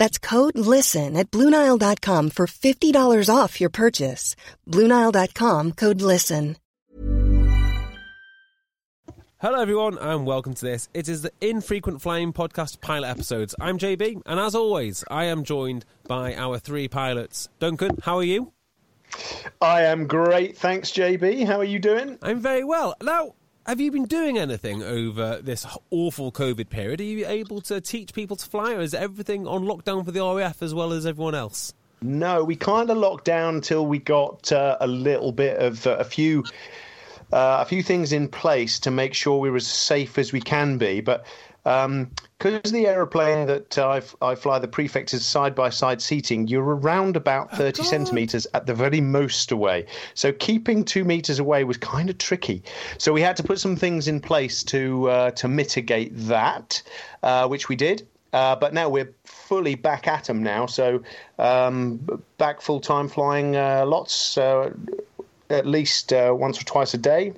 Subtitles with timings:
[0.00, 4.34] That's code LISTEN at Bluenile.com for $50 off your purchase.
[4.66, 6.56] Bluenile.com code LISTEN.
[9.42, 10.88] Hello, everyone, and welcome to this.
[10.94, 13.54] It is the Infrequent Flying Podcast pilot episodes.
[13.60, 17.50] I'm JB, and as always, I am joined by our three pilots.
[17.58, 18.52] Duncan, how are you?
[19.60, 21.46] I am great, thanks, JB.
[21.46, 22.18] How are you doing?
[22.22, 22.96] I'm very well.
[23.02, 23.34] Now,
[23.66, 27.00] have you been doing anything over this awful COVID period?
[27.00, 30.24] Are you able to teach people to fly, or is everything on lockdown for the
[30.24, 31.72] RAF as well as everyone else?
[32.02, 35.96] No, we kind of locked down until we got uh, a little bit of uh,
[35.98, 36.44] a few.
[37.32, 40.40] Uh, a few things in place to make sure we were as safe as we
[40.40, 41.24] can be, but
[41.62, 46.48] because um, the aeroplane that I, I fly, the Prefect is side by side seating,
[46.48, 49.86] you're around about 30 oh, centimeters at the very most away.
[50.14, 52.62] So keeping two meters away was kind of tricky.
[52.98, 56.82] So we had to put some things in place to uh, to mitigate that,
[57.22, 58.06] uh, which we did.
[58.32, 60.64] Uh, but now we're fully back at them now.
[60.64, 61.02] So
[61.38, 61.96] um,
[62.38, 64.72] back full time flying uh, lots, uh,
[65.50, 67.34] at least uh, once or twice a day.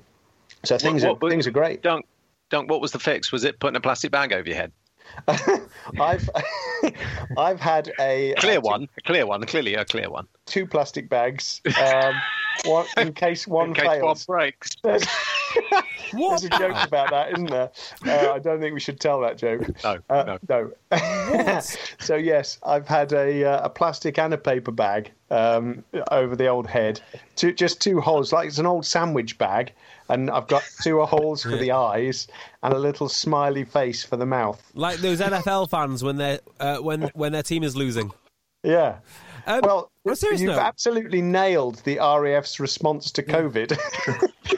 [0.64, 1.83] So things what, what, are things are great.
[1.83, 2.07] Dunk,
[2.53, 3.33] Dunk, what was the fix?
[3.33, 4.72] Was it putting a plastic bag over your head?
[5.98, 6.28] I've
[7.39, 10.29] I've had a clear uh, one, a clear one, clearly a clear one.
[10.45, 12.14] Two plastic bags, um,
[12.67, 14.29] one, in case one in case fails.
[14.29, 14.77] one breaks.
[14.83, 15.02] There's,
[16.12, 17.70] there's, a joke about that, isn't there?
[18.07, 19.62] Uh, I don't think we should tell that joke.
[19.83, 20.73] No, uh, no.
[20.91, 21.61] no.
[22.01, 26.48] so yes, I've had a uh, a plastic and a paper bag um, over the
[26.48, 27.01] old head.
[27.35, 29.73] Two, just two holes, like it's an old sandwich bag
[30.12, 32.28] and I've got two holes for the eyes
[32.62, 34.62] and a little smiley face for the mouth.
[34.74, 38.12] Like those NFL fans when they uh, when when their team is losing.
[38.62, 38.98] Yeah.
[39.46, 43.77] Um, well, you've note, absolutely nailed the RAF's response to COVID.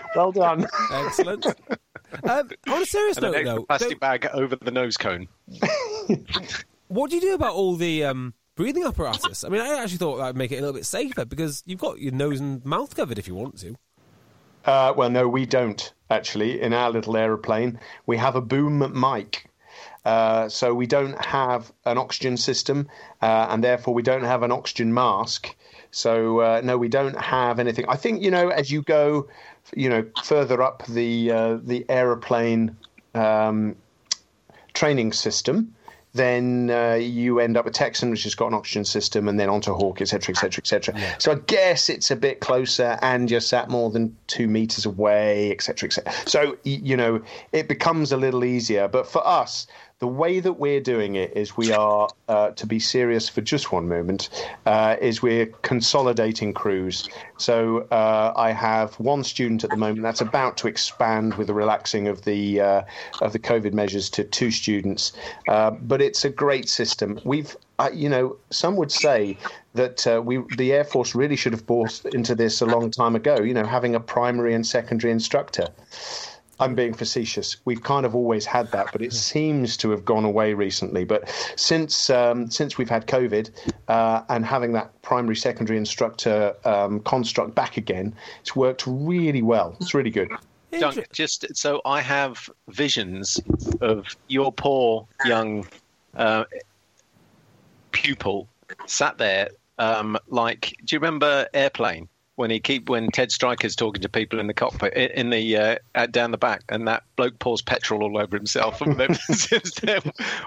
[0.17, 0.67] well done.
[0.93, 1.47] Excellent.
[1.47, 5.27] Um, on a serious and note, though, plastic bag over the nose cone.
[6.89, 9.43] what do you do about all the um, breathing apparatus?
[9.43, 11.81] I mean, I actually thought that would make it a little bit safer because you've
[11.81, 13.77] got your nose and mouth covered if you want to.
[14.65, 16.61] Uh, well, no, we don't actually.
[16.61, 19.47] In our little aeroplane, we have a boom mic.
[20.05, 22.89] Uh, so we don't have an oxygen system,
[23.23, 25.55] uh, and therefore we don't have an oxygen mask.
[25.91, 27.87] So uh, no, we don't have anything.
[27.89, 29.29] I think you know as you go,
[29.75, 32.77] you know, further up the uh, the aeroplane
[33.15, 33.77] um,
[34.75, 35.75] training system,
[36.15, 39.49] then uh, you end up with Texan, which has got an oxygen system, and then
[39.49, 40.95] onto Hawk, etc., etc., etc.
[41.19, 45.51] So I guess it's a bit closer, and you're sat more than two meters away,
[45.51, 46.13] etc., etc.
[46.27, 47.21] So you know
[47.53, 48.89] it becomes a little easier.
[48.89, 49.67] But for us,
[50.01, 53.73] the way that we're doing it is we are, uh, to be serious for just
[53.73, 54.29] one moment,
[54.67, 57.09] uh, is we're consolidating crews.
[57.39, 61.55] So uh, I have one student at the moment that's about to expand with the
[61.55, 62.83] relaxing of the uh,
[63.23, 65.13] of the COVID measures to two students.
[65.49, 67.21] Uh, but it's a great system.
[67.25, 69.37] We've uh, you know, some would say
[69.75, 73.17] that uh, we, the Air Force, really should have bought into this a long time
[73.17, 73.41] ago.
[73.41, 75.69] You know, having a primary and secondary instructor.
[76.61, 77.57] I'm being facetious.
[77.65, 81.05] We've kind of always had that, but it seems to have gone away recently.
[81.05, 83.51] But since um, since we've had COVID
[83.89, 89.77] uh, and having that primary secondary instructor um, construct back again, it's worked really well.
[89.81, 90.31] It's really good.
[90.79, 93.41] Dunk, just so I have visions
[93.81, 95.67] of your poor young
[96.17, 96.45] uh,
[97.93, 98.49] pupil
[98.87, 102.09] sat there, um, like, do you remember Airplane?
[102.37, 106.07] When he keep when Ted Striker's talking to people in the cockpit in the uh,
[106.07, 110.01] down the back, and that bloke pours petrol all over himself and sits there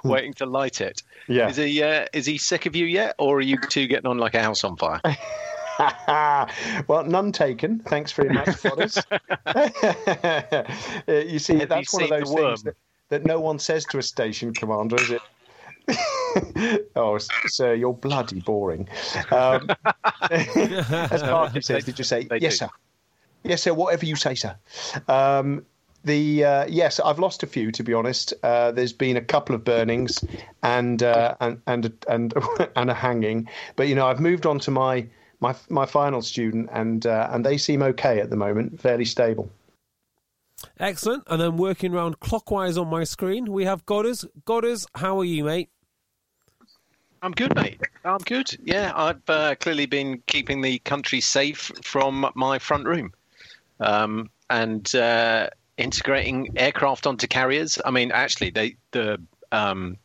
[0.04, 1.01] waiting to light it.
[1.30, 4.07] Yeah, is he uh, is he sick of you yet, or are you two getting
[4.07, 5.00] on like a house on fire?
[6.88, 7.80] well, none taken.
[7.80, 9.04] Thanks very much, Fodders.
[11.07, 12.75] Uh, you see, Have that's you one of those things that,
[13.10, 15.22] that no one says to a station commander, is it?
[16.95, 17.18] oh,
[17.48, 18.88] sir, you're bloody boring.
[19.31, 19.69] Um,
[20.31, 22.57] as Parker says, did you say, they yes, do.
[22.57, 22.69] sir?
[23.44, 23.74] Yes, sir.
[23.74, 24.56] Whatever you say, sir.
[25.07, 25.66] Um,
[26.04, 28.34] the uh, yes, I've lost a few to be honest.
[28.44, 30.24] Uh, there's been a couple of burnings
[30.63, 32.34] and uh, and and and
[32.75, 35.06] and a hanging, but you know I've moved on to my
[35.39, 39.50] my my final student and uh, and they seem okay at the moment, fairly stable.
[40.80, 41.24] Excellent.
[41.28, 44.25] And then working around clockwise on my screen, we have Godders.
[44.45, 45.69] Godders, how are you, mate?
[47.27, 47.81] I'm good, mate.
[48.06, 48.57] I'm good.
[48.63, 53.12] Yeah, I've uh, clearly been keeping the country safe from my front room.
[53.81, 57.79] Um, and uh, integrating aircraft onto carriers.
[57.83, 59.21] I mean, actually, they the
[59.51, 59.97] um,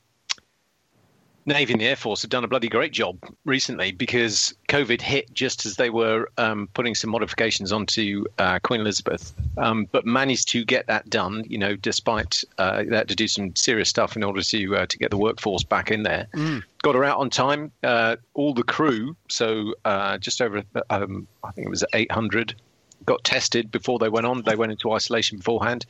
[1.47, 5.33] Navy and the Air Force have done a bloody great job recently because COVID hit
[5.33, 10.49] just as they were um, putting some modifications onto uh, Queen Elizabeth, um, but managed
[10.51, 11.45] to get that done.
[11.47, 14.87] You know, despite uh, they had to do some serious stuff in order to uh,
[14.87, 16.27] to get the workforce back in there.
[16.35, 16.63] Mm.
[16.83, 17.73] Got her out on time.
[17.83, 22.55] Uh, all the crew, so uh, just over, um, I think it was 800
[23.05, 24.43] got tested before they went on.
[24.43, 25.87] They went into isolation beforehand.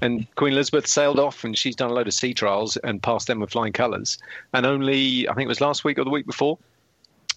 [0.00, 3.26] And Queen Elizabeth sailed off and she's done a load of sea trials and passed
[3.26, 4.18] them with flying colours.
[4.52, 6.58] And only, I think it was last week or the week before,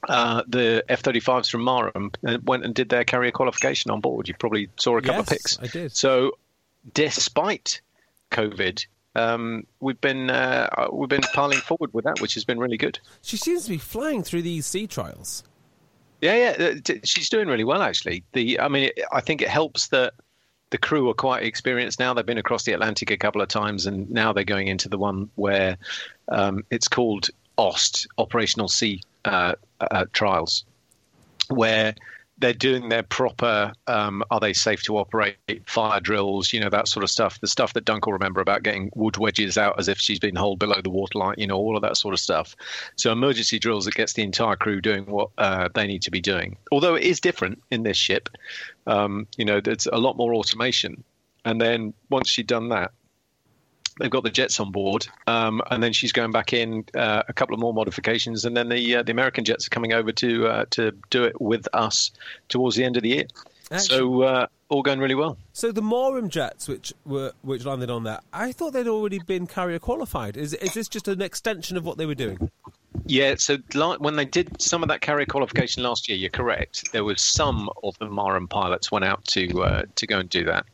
[0.07, 4.28] uh, the F 35s from Marham uh, went and did their carrier qualification on board.
[4.28, 5.60] You probably saw a couple yes, of pics.
[5.62, 5.92] I did.
[5.96, 6.38] So,
[6.94, 7.81] despite
[8.31, 8.86] COVID,
[9.16, 13.00] um, we've been uh, we've been piling forward with that, which has been really good.
[13.22, 15.44] She seems to be flying through these sea trials.
[16.22, 18.24] Yeah, yeah, uh, she's doing really well actually.
[18.34, 20.14] The, I mean, I think it helps that
[20.70, 22.14] the crew are quite experienced now.
[22.14, 24.98] They've been across the Atlantic a couple of times, and now they're going into the
[24.98, 25.78] one where
[26.30, 30.66] um, it's called OST, Operational Sea uh, uh, Trials,
[31.50, 31.96] where
[32.38, 36.88] they're doing their proper um, are they safe to operate fire drills you know that
[36.88, 39.88] sort of stuff the stuff that dunk will remember about getting wood wedges out as
[39.88, 42.56] if she's been holed below the waterline you know all of that sort of stuff.
[42.96, 46.22] So emergency drills that gets the entire crew doing what uh, they need to be
[46.22, 46.58] doing.
[46.72, 48.30] Although it is different in this ship
[48.88, 51.04] um, you know there's a lot more automation.
[51.46, 52.92] And then once she'd done that
[54.00, 57.33] they've got the jets on board, um, and then she's going back in uh, a
[57.33, 60.47] couple of more modifications, and then the uh, the American jets are coming over to
[60.47, 62.12] uh, to do it with us
[62.50, 63.25] towards the end of the year.
[63.71, 65.38] Actually, so uh, all going really well.
[65.53, 69.47] So the Marham jets, which were which landed on there, I thought they'd already been
[69.47, 70.38] carrier qualified.
[70.38, 72.51] Is is this just an extension of what they were doing?
[73.07, 73.57] Yeah, so
[74.00, 76.92] when they did some of that carrier qualification last year, you're correct.
[76.92, 80.45] There was some of the Marham pilots went out to uh, to go and do
[80.45, 80.65] that,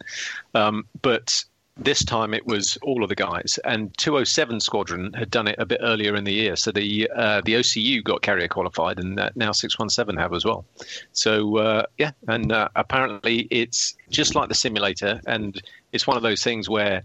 [0.54, 1.44] um, but
[1.78, 5.66] this time it was all of the guys, and 207 Squadron had done it a
[5.66, 6.56] bit earlier in the year.
[6.56, 10.66] So the uh, the OCU got carrier qualified, and uh, now 617 have as well.
[11.14, 16.24] So uh, yeah, and uh, apparently it's just like the simulator, and it's one of
[16.24, 17.04] those things where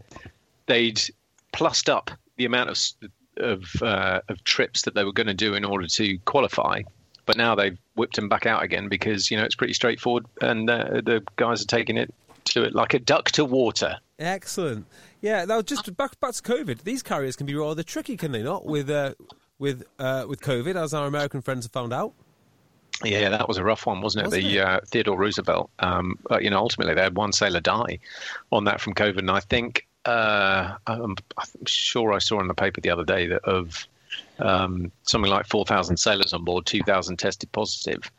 [0.67, 1.01] they'd
[1.53, 2.79] plussed up the amount of
[3.39, 6.83] of, uh, of trips that they were going to do in order to qualify.
[7.27, 10.71] But now they've whipped them back out again because you know it's pretty straightforward, and
[10.71, 12.13] uh, the guys are taking it
[12.47, 13.97] to it like a duck to water.
[14.19, 14.87] Excellent.
[15.21, 16.83] Yeah, now just back back to COVID.
[16.83, 18.65] These carriers can be rather tricky, can they not?
[18.65, 19.15] With uh,
[19.59, 22.13] with uh, with COVID, as our American friends have found out.
[23.05, 24.29] Yeah, that was a rough one, wasn't it?
[24.29, 24.65] Wasn't the it?
[24.65, 25.71] Uh, Theodore Roosevelt.
[25.81, 27.99] Um, uh, you know, ultimately they had one sailor die
[28.53, 32.55] on that from COVID, and I think uh, I'm, I'm, sure I saw in the
[32.55, 33.87] paper the other day that of
[34.39, 38.11] um, something like 4,000 sailors on board, 2,000 tested positive.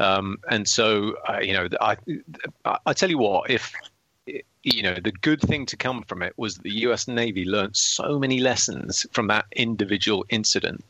[0.00, 1.96] Um, and so, uh, you know, I,
[2.84, 3.72] I tell you what, if
[4.66, 8.18] you know, the good thing to come from it was the US Navy learned so
[8.18, 10.84] many lessons from that individual incident,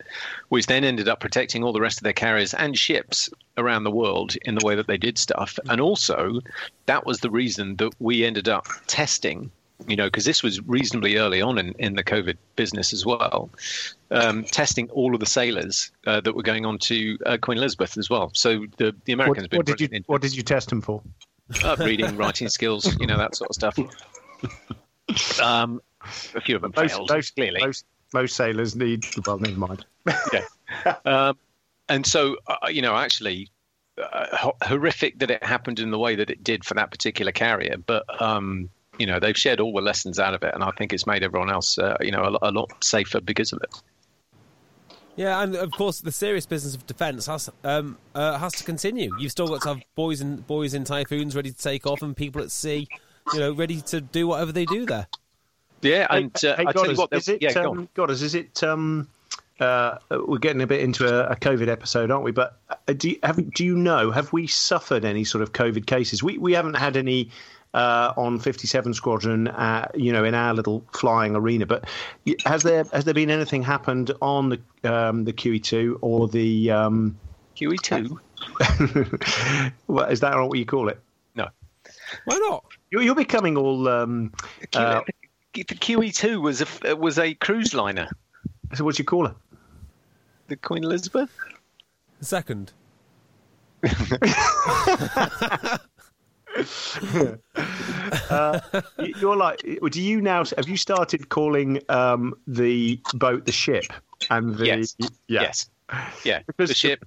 [0.49, 3.29] which then ended up protecting all the rest of their carriers and ships
[3.59, 5.59] around the world in the way that they did stuff.
[5.69, 6.41] And also,
[6.87, 9.51] that was the reason that we ended up testing
[9.87, 13.51] you know, because this was reasonably early on in, in the COVID business as well,
[14.11, 17.99] um, testing all of the sailors uh, that were going on to uh, Queen Elizabeth
[17.99, 18.31] as well.
[18.33, 21.03] So the, the Americans what, what did you What did you test them for?
[21.65, 23.79] Uh, reading, writing skills, you know, that sort of stuff.
[25.41, 25.81] Um,
[26.35, 27.61] a few of them most, failed, most, clearly.
[27.61, 29.85] Most, most sailors need, well, never mind.
[30.33, 30.95] yeah.
[31.05, 31.39] Um,
[31.89, 33.51] and so, uh, you know, actually,
[34.01, 37.77] uh, horrific that it happened in the way that it did for that particular carrier,
[37.79, 40.93] but um, you know they've shared all the lessons out of it, and I think
[40.93, 43.75] it's made everyone else, uh, you know, a, a, lot safer because of it.
[45.17, 49.11] Yeah, and of course, the serious business of defence has um, uh, has to continue.
[49.19, 52.15] You've still got to have boys in boys in typhoons ready to take off, and
[52.15, 52.87] people at sea,
[53.33, 55.09] you know, ready to do whatever they do there.
[55.81, 58.63] Yeah, and uh, hey, I tell you what, is it, yeah, um, Godders, is it?
[58.63, 59.09] Um,
[59.59, 62.33] uh, we're getting a bit into a, a COVID episode, aren't we?
[62.33, 64.11] But uh, do you, have, do you know?
[64.11, 66.23] Have we suffered any sort of COVID cases?
[66.23, 67.31] We we haven't had any
[67.77, 71.67] uh, on 57 Squadron, uh, you know, in our little flying arena.
[71.67, 71.85] But
[72.47, 77.19] has there has there been anything happened on the um, the QE2 or the um,
[77.55, 78.19] QE2?
[79.89, 80.99] well, is that what you call it?
[81.35, 81.49] No.
[82.25, 82.65] Why not?
[82.91, 83.87] You're, you're becoming all.
[83.89, 84.33] Um,
[84.75, 85.03] uh,
[85.53, 88.09] the QE2 was a was a cruise liner.
[88.75, 89.35] so what do you call it?
[90.49, 91.31] The Queen Elizabeth.
[92.23, 92.73] Second.
[98.99, 99.61] You- You're like.
[99.91, 100.45] Do you now?
[100.57, 103.85] Have you started calling um, the boat the ship
[104.31, 104.67] and the?
[104.67, 104.97] Yes.
[104.99, 105.09] Yeah.
[105.29, 105.71] Yes.
[106.25, 106.41] Yeah.
[106.47, 107.05] Because- the ship.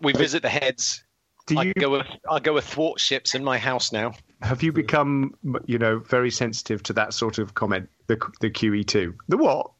[0.00, 1.04] We visit the heads.
[1.46, 4.12] Do I you go I go with thwart ships in my house now.
[4.42, 5.34] have you become
[5.66, 7.90] you know very sensitive to that sort of comment?
[8.06, 9.14] The the QE two.
[9.28, 9.70] The what?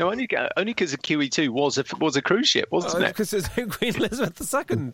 [0.00, 3.06] No, only uh, only because the QE2 was a was a cruise ship, wasn't oh,
[3.06, 3.08] it?
[3.08, 4.92] Because it's Queen Elizabeth II.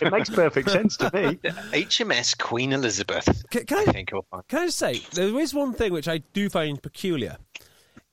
[0.00, 1.36] It makes perfect sense to me.
[1.72, 3.44] HMS Queen Elizabeth.
[3.50, 4.10] Can, can I I think.
[4.12, 7.36] Or, Can I just say, there is one thing which I do find peculiar,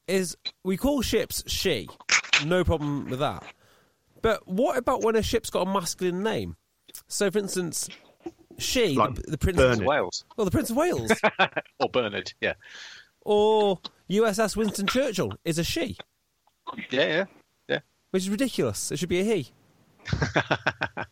[0.08, 1.90] is we call ships she,
[2.46, 3.44] no problem with that.
[4.22, 6.56] But what about when a ship's got a masculine name?
[7.08, 7.90] So, for instance,
[8.58, 11.12] she, Like the, the Prince of Wales well, the Prince of Wales,
[11.80, 12.34] or Bernard.
[12.42, 12.54] Yeah.
[13.22, 13.80] or
[14.10, 15.98] USS Winston Churchill is a she,
[16.90, 17.06] Yeah.
[17.08, 17.26] Yeah.
[17.68, 17.80] Yeah.
[18.12, 18.92] which is ridiculous.
[18.92, 19.52] It should be a he.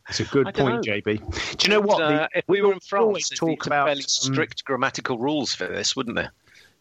[0.10, 0.82] It's a good point, know.
[0.82, 1.58] JB.
[1.58, 2.02] Do you know what?
[2.02, 5.54] Uh, The- if we were in France, there'd talk about fairly um, strict grammatical rules
[5.54, 6.32] for this, wouldn't there?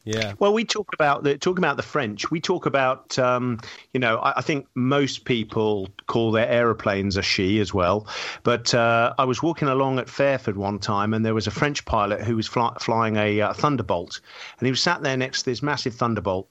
[0.05, 0.35] Yeah.
[0.39, 2.31] Well, we talk about the talk about the French.
[2.31, 3.59] We talk about um,
[3.93, 8.07] you know I, I think most people call their aeroplanes a she as well.
[8.43, 11.85] But uh, I was walking along at Fairford one time, and there was a French
[11.87, 14.21] pilot who was fly, flying a uh, Thunderbolt,
[14.59, 16.49] and he was sat there next to this massive Thunderbolt.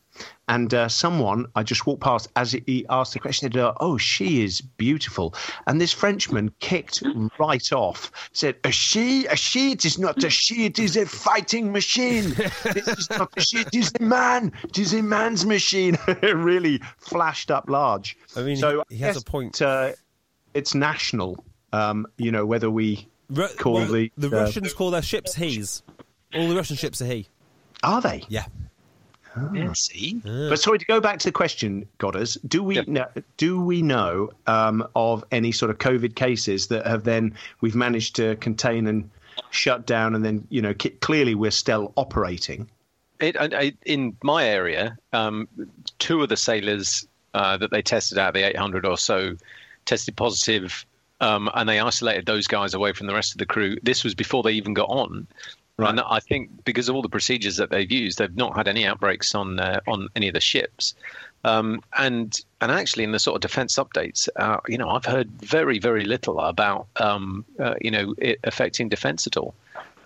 [0.50, 4.44] And uh, someone I just walked past as he asked the question, said, "Oh, she
[4.44, 5.34] is beautiful."
[5.68, 7.02] And this Frenchman kicked
[7.40, 9.72] right off, said, "A she, a she.
[9.72, 10.66] It is not a she.
[10.66, 12.32] It is a fighting machine.
[12.74, 13.60] This is not a she.
[13.60, 14.52] It is a man.
[14.66, 18.18] It is a man's machine." it really flashed up large.
[18.36, 19.62] I mean, so he- he has a point.
[19.62, 19.94] Uh,
[20.54, 21.44] it's national.
[21.72, 25.36] Um, you know whether we Ru- call well, the the uh, Russians call their ships
[25.36, 25.82] he's.
[26.36, 27.30] All the Russian ships are he.
[27.82, 28.26] are they?
[28.28, 28.46] Yeah.
[29.54, 29.74] Yeah.
[29.74, 30.22] See.
[30.24, 32.36] But sorry to go back to the question, Godders.
[32.48, 32.84] Do we Yeah.
[32.88, 37.76] know, do we know um, of any sort of COVID cases that have then we've
[37.76, 39.10] managed to contain and
[39.50, 42.70] shut down, and then you know clearly we're still operating.
[43.20, 45.48] It, I, I, in my area, um,
[46.00, 49.36] two of the sailors uh, that they tested out, the 800 or so,
[49.86, 50.86] tested positive,
[51.22, 53.78] um, and they isolated those guys away from the rest of the crew.
[53.82, 55.26] This was before they even got on.
[55.80, 58.86] And I think because of all the procedures that they've used, they've not had any
[58.86, 60.94] outbreaks on uh, on any of the ships.
[61.46, 65.30] Um, and and actually, in the sort of defence updates, uh, you know, I've heard
[65.42, 69.56] very very little about um, uh, you know it affecting defence at all.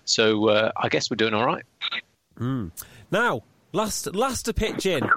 [0.04, 1.64] So uh, I guess we're doing all right.
[3.10, 5.08] Now, last last to pitch in.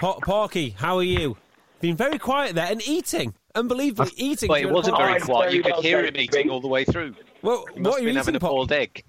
[0.00, 1.36] Pa- Parky, how are you?
[1.80, 3.34] Been very quiet there and eating.
[3.54, 4.48] Unbelievably eating.
[4.48, 5.46] Well, it wasn't very quiet.
[5.46, 7.14] very You could well hear him eating all the way through.
[7.42, 8.54] Well, He must what are have you been having eating, a Parky?
[8.56, 9.04] boiled egg.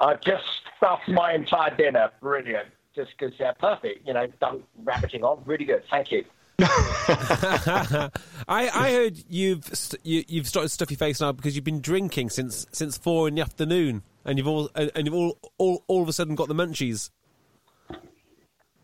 [0.00, 0.44] I've just
[0.76, 2.10] stuffed my entire dinner.
[2.20, 2.68] Brilliant.
[2.94, 4.06] Just because, they're perfect.
[4.06, 5.42] You know, done rabbiting on.
[5.46, 5.82] Really good.
[5.90, 6.24] Thank you.
[6.62, 8.10] I,
[8.48, 11.80] I heard you've st- you, you've started to stuff your face now because you've been
[11.80, 15.84] drinking since since four in the afternoon, and you've all and and you've all all,
[15.86, 17.08] all of a sudden got the munchies,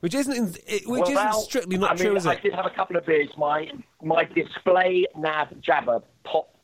[0.01, 2.43] which isn't in, which Well, isn't strictly not I mean, true, is I it?
[2.45, 3.29] did have a couple of beers.
[3.37, 3.71] My
[4.03, 6.56] my display nav jabber popped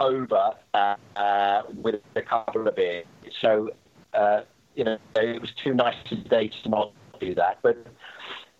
[0.00, 3.04] over uh, uh, with a couple of beers.
[3.40, 3.70] So,
[4.14, 4.42] uh,
[4.74, 7.58] you know, it was too nice today to not do that.
[7.62, 7.84] But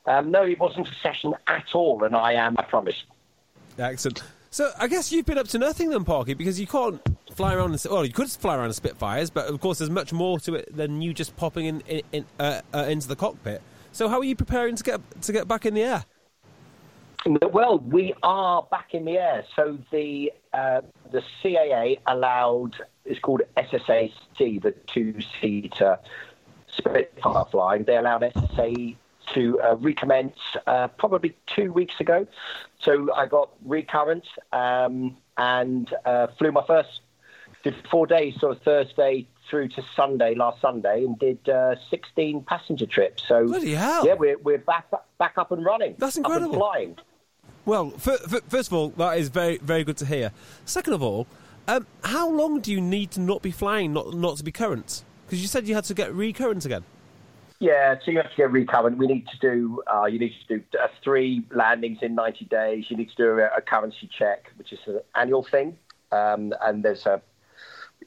[0.07, 3.05] um, no, it wasn't a session at all, and I am, I promise.
[3.79, 4.23] Excellent.
[4.51, 7.01] So I guess you've been up to nothing then, Parky, because you can't
[7.35, 7.73] fly around.
[7.73, 10.75] And, well, you could fly around Spitfires, but of course, there's much more to it
[10.75, 13.63] than you just popping in, in, in uh, uh, into the cockpit.
[13.93, 16.05] So how are you preparing to get to get back in the air?
[17.27, 19.45] Well, we are back in the air.
[19.57, 25.99] So the uh, the CAA allowed it's called SSAC, the two-seater
[26.69, 27.85] Spitfire flying.
[27.85, 28.97] They allowed SSA
[29.35, 32.27] to uh, recommence uh, probably two weeks ago.
[32.79, 37.01] So I got recurrent um, and uh, flew my first.
[37.65, 42.87] Did four days, so Thursday through to Sunday, last Sunday, and did uh, 16 passenger
[42.87, 43.23] trips.
[43.27, 44.07] So Bloody hell.
[44.07, 44.87] yeah, we're we're back
[45.19, 45.95] back up and running.
[45.99, 46.55] That's incredible.
[46.55, 46.97] flying.
[47.65, 50.33] Well, first of all, that is very, very good to hear.
[50.65, 51.27] Second of all,
[51.67, 55.05] um, how long do you need to not be flying, not not to be current?
[55.27, 56.85] Because you said you had to get recurrent again.
[57.61, 58.97] Yeah, so you have to get recurrent.
[58.99, 59.83] We need to do.
[59.93, 62.85] Uh, you need to do uh, three landings in 90 days.
[62.89, 65.77] You need to do a, a currency check, which is an annual thing.
[66.13, 67.21] Um, and there's a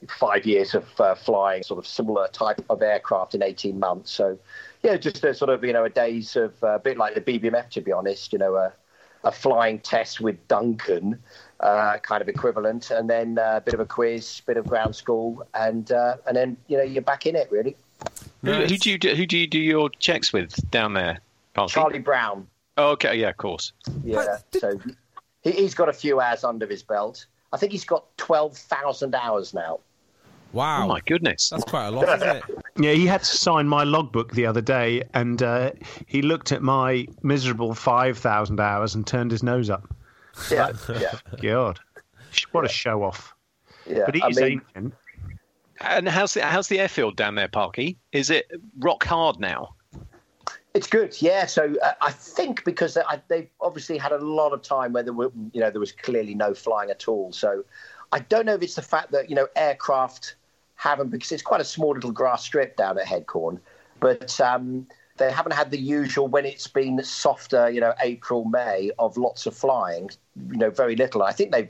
[0.09, 4.11] five years of uh, flying sort of similar type of aircraft in 18 months.
[4.11, 4.37] So,
[4.83, 7.21] yeah, just a sort of you know a days of uh, a bit like the
[7.21, 8.33] BBMF, to be honest.
[8.33, 8.73] You know, a,
[9.23, 11.19] a flying test with Duncan.
[11.59, 14.95] uh, kind of equivalent, and then uh, a bit of a quiz, bit of ground
[14.95, 17.75] school, and uh, and then you know you're back in it really.
[18.43, 21.19] Who, who do you do, who do you do your checks with down there?
[21.53, 21.73] Parky?
[21.73, 23.73] Charlie Brown, Oh, okay, yeah, of course.
[24.03, 24.37] yeah.
[24.59, 24.79] So
[25.43, 27.27] he, he's got a few hours under his belt.
[27.53, 29.81] I think he's got twelve thousand hours now.
[30.53, 30.83] Wow.
[30.83, 31.49] Oh my goodness.
[31.49, 32.43] That's quite a lot, isn't it?
[32.77, 35.71] Yeah, he had to sign my logbook the other day, and uh,
[36.07, 39.93] he looked at my miserable five thousand hours and turned his nose up.
[40.49, 41.79] Yeah, yeah, God,
[42.53, 43.35] what a show off!
[43.85, 44.03] yeah.
[44.05, 44.93] But he I is mean, ancient.
[45.81, 47.97] And how's the how's the airfield down there, Parky?
[48.13, 49.75] Is it rock hard now?
[50.73, 51.45] It's good, yeah.
[51.45, 55.13] So uh, I think because I, they've obviously had a lot of time where there
[55.13, 57.33] were, you know, there was clearly no flying at all.
[57.33, 57.65] So
[58.13, 60.35] I don't know if it's the fact that you know aircraft
[60.81, 63.59] haven't because it's quite a small little grass strip down at Headcorn,
[63.99, 68.89] but um, they haven't had the usual when it's been softer, you know, April May
[68.97, 70.09] of lots of flying.
[70.49, 71.21] You know, very little.
[71.21, 71.69] I think they've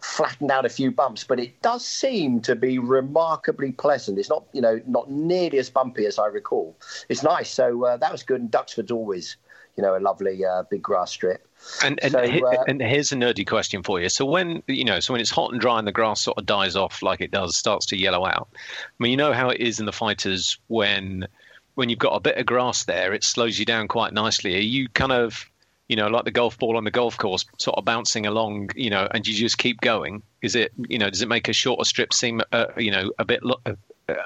[0.00, 4.18] flattened out a few bumps, but it does seem to be remarkably pleasant.
[4.18, 6.76] It's not, you know, not nearly as bumpy as I recall.
[7.08, 7.50] It's nice.
[7.50, 8.40] So uh, that was good.
[8.40, 9.36] And Duxford's always,
[9.76, 11.46] you know, a lovely uh, big grass strip.
[11.84, 14.08] And and, So, uh, and here's a nerdy question for you.
[14.08, 16.46] So when you know, so when it's hot and dry and the grass sort of
[16.46, 18.48] dies off like it does, starts to yellow out.
[18.54, 18.58] I
[18.98, 21.26] mean, you know how it is in the fighters when
[21.74, 24.54] when you've got a bit of grass there, it slows you down quite nicely.
[24.56, 25.50] Are you kind of
[25.90, 28.90] you know, like the golf ball on the golf course, sort of bouncing along, you
[28.90, 30.22] know, and you just keep going?
[30.40, 33.24] Is it, you know, does it make a shorter strip seem, uh, you know, a
[33.24, 33.76] bit, lo- a,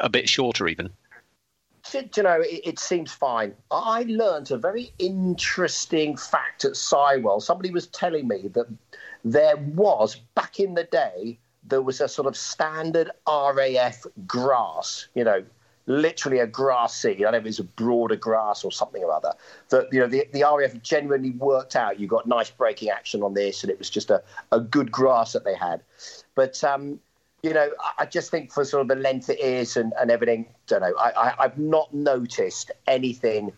[0.01, 0.91] a bit shorter even?
[1.93, 3.55] You know, it, it seems fine.
[3.71, 7.41] I learned a very interesting fact at Sywell.
[7.43, 8.67] Somebody was telling me that
[9.25, 15.25] there was, back in the day, there was a sort of standard RAF grass, you
[15.25, 15.45] know,
[15.87, 17.19] literally a grass seed.
[17.19, 19.33] I don't know if it's a broader grass or something or other.
[19.69, 23.35] That, you know, the, the RAF genuinely worked out you got nice braking action on
[23.35, 24.23] this and it was just a,
[24.53, 25.83] a good grass that they had.
[26.35, 27.01] But, um,
[27.45, 30.47] you know, I- just think for sort of the length it is and, and everything,
[30.67, 30.95] don't know.
[30.99, 33.53] I, I, I've not noticed anything.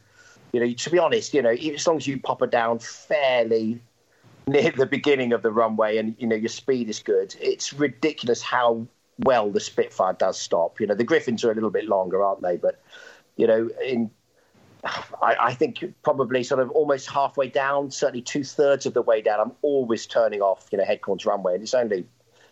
[0.53, 3.81] You know, to be honest, you know, as long as you pop it down fairly
[4.49, 8.43] near the beginning of the runway and you know your speed is good, it's ridiculous
[8.43, 8.87] how
[9.21, 10.81] well the Spitfire does stop.
[10.81, 12.57] You know, the Griffons are a little bit longer, aren't they?
[12.57, 12.81] But
[13.37, 14.11] you know, in
[14.85, 19.21] I, I think probably sort of almost halfway down, certainly two thirds of the way
[19.21, 20.67] down, I'm always turning off.
[20.73, 22.07] You know, Headcorn's runway, and it's only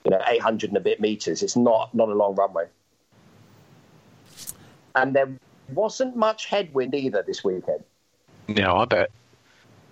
[0.04, 1.42] you know 800 and a bit meters.
[1.42, 2.66] It's not not a long runway.
[4.94, 5.28] And there
[5.72, 7.82] wasn't much headwind either this weekend.
[8.48, 9.10] No, I bet.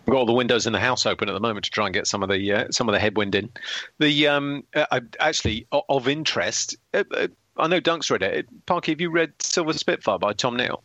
[0.06, 1.94] We've got all the windows in the house open at the moment to try and
[1.94, 3.50] get some of the uh, some of the headwind in.
[3.98, 8.66] The um, uh, actually of interest, uh, uh, I know Dunk's read it.
[8.66, 10.82] Parky, have you read Silver Spitfire by Tom Neil?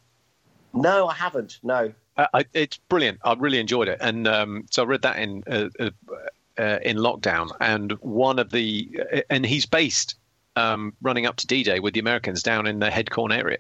[0.74, 1.60] No, I haven't.
[1.64, 1.94] No.
[2.16, 3.20] Uh, I, it's brilliant.
[3.24, 5.44] I really enjoyed it, and um, so I read that in
[6.58, 7.50] uh, in lockdown.
[7.62, 10.16] And one of the uh, and he's based
[10.56, 13.60] um, running up to D-Day with the Americans down in the Headcorn area.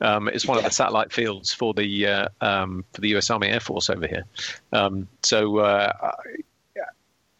[0.00, 3.30] Um, it's one of the satellite fields for the uh, um, for the U.S.
[3.30, 4.24] Army Air Force over here.
[4.72, 5.58] Um, so.
[5.58, 6.12] Uh, I-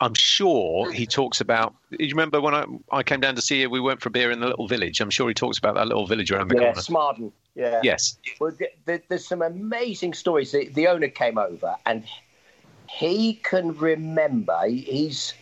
[0.00, 1.76] I'm sure he talks about.
[1.90, 3.70] You remember when I, I came down to see you?
[3.70, 5.00] We went for a beer in the little village.
[5.00, 6.80] I'm sure he talks about that little village around the Yeah, corner.
[6.80, 7.32] Smarden.
[7.54, 7.80] Yeah.
[7.84, 8.18] Yes.
[8.40, 10.50] Well, th- th- there's some amazing stories.
[10.50, 12.02] The, the owner came over and
[12.92, 14.66] he can remember.
[14.66, 15.34] He's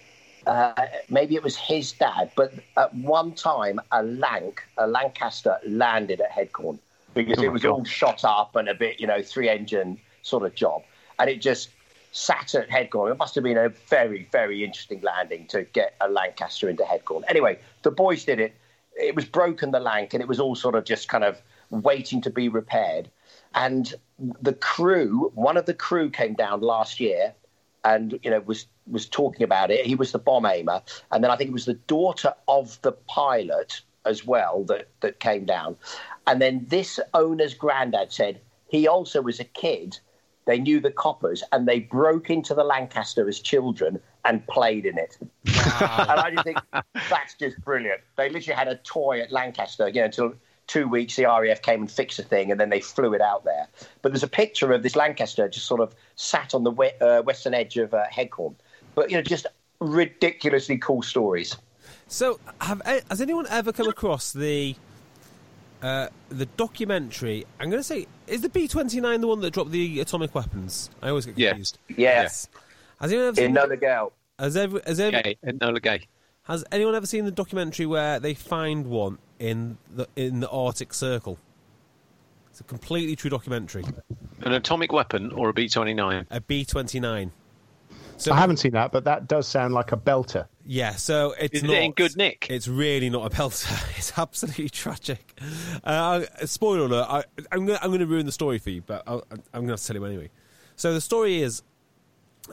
[0.47, 0.73] uh,
[1.09, 6.31] maybe it was his dad, but at one time a Lanc, a Lancaster, landed at
[6.31, 6.79] Headcorn
[7.15, 7.71] because Oh it was God.
[7.71, 10.83] all shot up and a bit, you know, three engine sort of job,
[11.19, 11.71] and it just
[12.13, 13.11] sat at Headcorn.
[13.11, 17.23] It must have been a very, very interesting landing to get a Lancaster into Headcorn.
[17.29, 18.55] Anyway, the boys did it.
[18.95, 22.21] It was broken the Lanc, and it was all sort of just kind of waiting
[22.23, 23.09] to be repaired.
[23.55, 27.35] And the crew, one of the crew came down last year,
[27.85, 29.87] and you know was was talking about it.
[29.87, 32.93] He was the bomb aimer, and then I think it was the daughter of the
[32.93, 35.77] pilot as well that that came down.
[36.27, 39.99] And then this owner's granddad said he also was a kid.
[40.47, 44.99] They knew the coppers, and they broke into the Lancaster as children and played in
[44.99, 45.17] it.
[45.21, 45.31] and
[46.21, 46.59] I just think
[47.09, 48.01] that's just brilliant.
[48.17, 50.35] They literally had a toy at Lancaster, you know, until
[50.71, 53.45] two weeks the RAF came and fixed the thing, and then they flew it out
[53.45, 53.67] there.
[54.03, 57.23] But there's a picture of this Lancaster just sort of sat on the we- uh,
[57.23, 58.55] western edge of uh, Headcorn.
[58.95, 59.47] But you know, just
[59.81, 61.57] ridiculously cool stories.
[62.07, 64.77] So, have eh, has anyone ever come across the
[65.83, 67.47] uh, the documentary?
[67.59, 70.35] I'm going to say, is the B twenty nine the one that dropped the atomic
[70.35, 70.91] weapons?
[71.03, 71.49] I always get Yeah.
[71.51, 71.79] confused.
[71.97, 72.49] Yes,
[73.01, 73.55] Has anyone ever in seen?
[73.55, 74.13] Nola Gale.
[74.39, 75.37] has ever, has, ever, Gay.
[75.45, 76.07] Enola Gay.
[76.51, 80.93] Has anyone ever seen the documentary where they find one in the in the Arctic
[80.93, 81.39] Circle?
[82.51, 83.85] It's a completely true documentary.
[84.43, 86.27] An atomic weapon or a B 29?
[86.31, 87.33] A B twenty nine.
[88.17, 90.47] So I haven't seen that, but that does sound like a belter.
[90.67, 92.49] Yeah, so it's Is it in good nick?
[92.51, 93.71] It's really not a belter.
[93.97, 95.39] It's absolutely tragic.
[95.85, 97.07] Uh, spoiler alert!
[97.09, 99.83] I, I'm going I'm to ruin the story for you, but I'll, I'm going to
[99.83, 100.31] tell you anyway.
[100.77, 101.63] So the story is,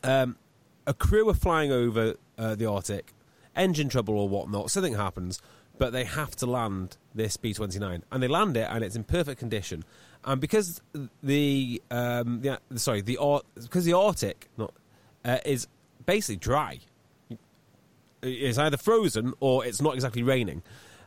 [0.03, 0.37] um,
[0.85, 3.13] a crew are flying over uh, the Arctic,
[3.57, 4.71] engine trouble or whatnot.
[4.71, 5.41] Something happens,
[5.77, 9.39] but they have to land this B29, and they land it, and it's in perfect
[9.39, 9.83] condition.
[10.23, 10.81] And because
[11.23, 13.17] the um, the sorry the
[13.55, 14.73] because the Arctic not
[15.23, 15.67] uh, is
[16.05, 16.79] basically dry
[18.21, 20.63] it's either frozen or it's not exactly raining.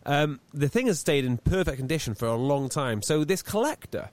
[0.06, 3.02] Um, the thing has stayed in perfect condition for a long time.
[3.02, 4.10] So this collector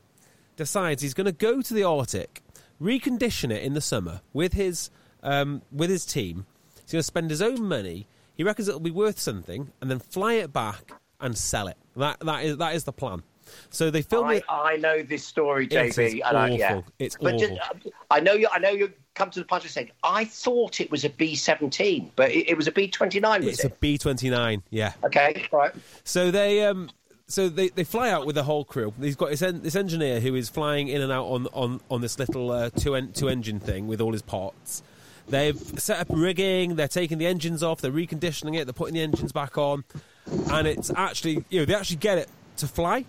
[0.56, 2.41] decides he's going to go to the Arctic,
[2.82, 4.89] recondition it in the summer with his
[5.23, 6.45] um, with his team.
[6.84, 8.08] He's going to spend his own money.
[8.38, 11.78] He reckons it'll be worth something, and then fly it back and sell it.
[11.95, 13.23] That that is that is the plan.
[13.69, 14.43] So they film I, it.
[14.50, 16.21] I know this story, JB.
[16.26, 16.76] and I, yeah.
[16.76, 16.86] awful.
[17.00, 17.47] It's but awful.
[17.47, 18.47] Just, I know you.
[18.52, 21.36] I know you come to the point of saying I thought it was a B
[21.36, 23.43] seventeen, but it, it was a B twenty nine.
[23.43, 23.80] It's a it?
[23.80, 24.63] B twenty nine.
[24.69, 24.93] Yeah.
[25.04, 25.73] Okay, right.
[26.04, 26.89] So they um
[27.28, 28.93] so they, they fly out with the whole crew.
[29.02, 32.02] He's got this, en- this engineer who is flying in and out on on, on
[32.02, 34.84] this little uh, two en- two engine thing with all his parts.
[35.30, 36.76] They've set up rigging.
[36.76, 37.82] They're taking the engines off.
[37.82, 38.66] They're reconditioning it.
[38.66, 39.84] They're putting the engines back on,
[40.52, 43.06] and it's actually you know they actually get it to fly.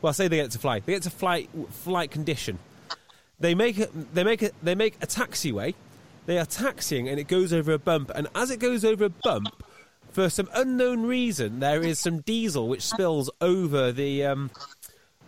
[0.00, 0.80] Well, I say they get it to fly.
[0.80, 2.58] They get to flight flight condition.
[3.40, 4.14] They make it.
[4.14, 4.54] They make it.
[4.62, 5.74] They make a taxiway.
[6.26, 8.10] They are taxiing, and it goes over a bump.
[8.14, 9.62] And as it goes over a bump,
[10.12, 14.50] for some unknown reason, there is some diesel which spills over the, um,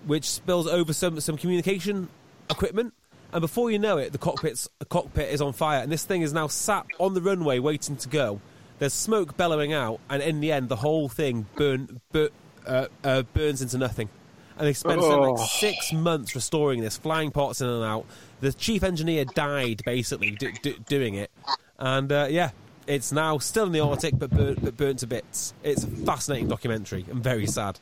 [0.07, 2.09] which spills over some some communication
[2.51, 2.95] equipment.
[3.33, 6.23] And before you know it, the cockpit's the cockpit is on fire, and this thing
[6.23, 8.41] is now sat on the runway waiting to go.
[8.79, 12.31] There's smoke bellowing out, and in the end, the whole thing burn, bur-
[12.67, 14.09] uh, uh, burns into nothing.
[14.57, 18.07] And they spent something like six months restoring this, flying parts in and out.
[18.41, 21.31] The chief engineer died basically d- d- doing it,
[21.79, 22.51] and uh, yeah,
[22.87, 25.53] it's now still in the Arctic but burnt, but burnt to bits.
[25.63, 27.79] It's a fascinating documentary and very sad.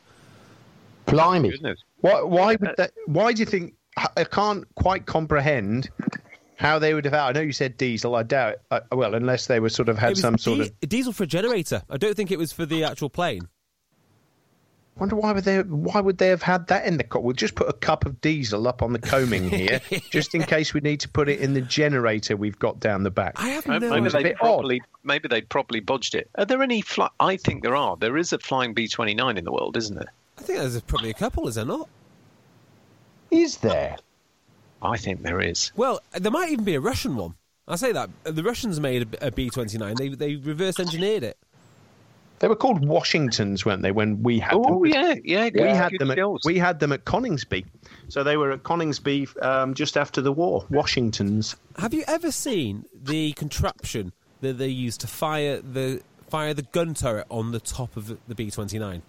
[1.07, 1.51] Blimey!
[1.51, 1.79] Goodness.
[2.01, 2.23] Why?
[2.23, 2.91] Why would that?
[3.07, 3.75] Why do you think?
[3.97, 5.89] I can't quite comprehend
[6.57, 7.15] how they would have.
[7.15, 8.15] I know you said diesel.
[8.15, 8.55] I doubt.
[8.55, 8.61] It.
[8.71, 10.81] Uh, well, unless they were sort of It had was some sort of.
[10.81, 11.83] diesel for a generator.
[11.89, 13.49] I don't think it was for the actual plane.
[14.99, 15.61] Wonder why would they?
[15.63, 17.23] Why would they have had that in the cup?
[17.23, 20.73] We'll just put a cup of diesel up on the coaming here, just in case
[20.73, 23.35] we need to put it in the generator we've got down the back.
[23.37, 26.31] I have Maybe no It was they bit properly, maybe they properly bodged it.
[26.37, 26.81] Are there any?
[26.81, 27.99] Fly- I think there are.
[27.99, 30.13] There is a flying B twenty nine in the world, isn't there?
[30.39, 31.91] I think there's probably a couple, is there not?
[33.37, 33.97] Is there?
[34.83, 35.73] I think there is.
[35.77, 37.35] Well, there might even be a Russian one.
[37.69, 39.97] I say that the Russians made a B twenty nine.
[39.97, 41.37] They they reverse engineered it.
[42.39, 43.93] They were called Washingtons, weren't they?
[43.93, 44.87] When we had Oh them.
[44.87, 45.49] yeah, yeah.
[45.55, 46.11] We had them.
[46.11, 47.65] At, we had them at Coningsby,
[48.09, 50.67] so they were at Coningsby um, just after the war.
[50.71, 51.57] Washingtons.
[51.79, 56.93] Have you ever seen the contraption that they used to fire the fire the gun
[56.95, 59.03] turret on the top of the B twenty nine?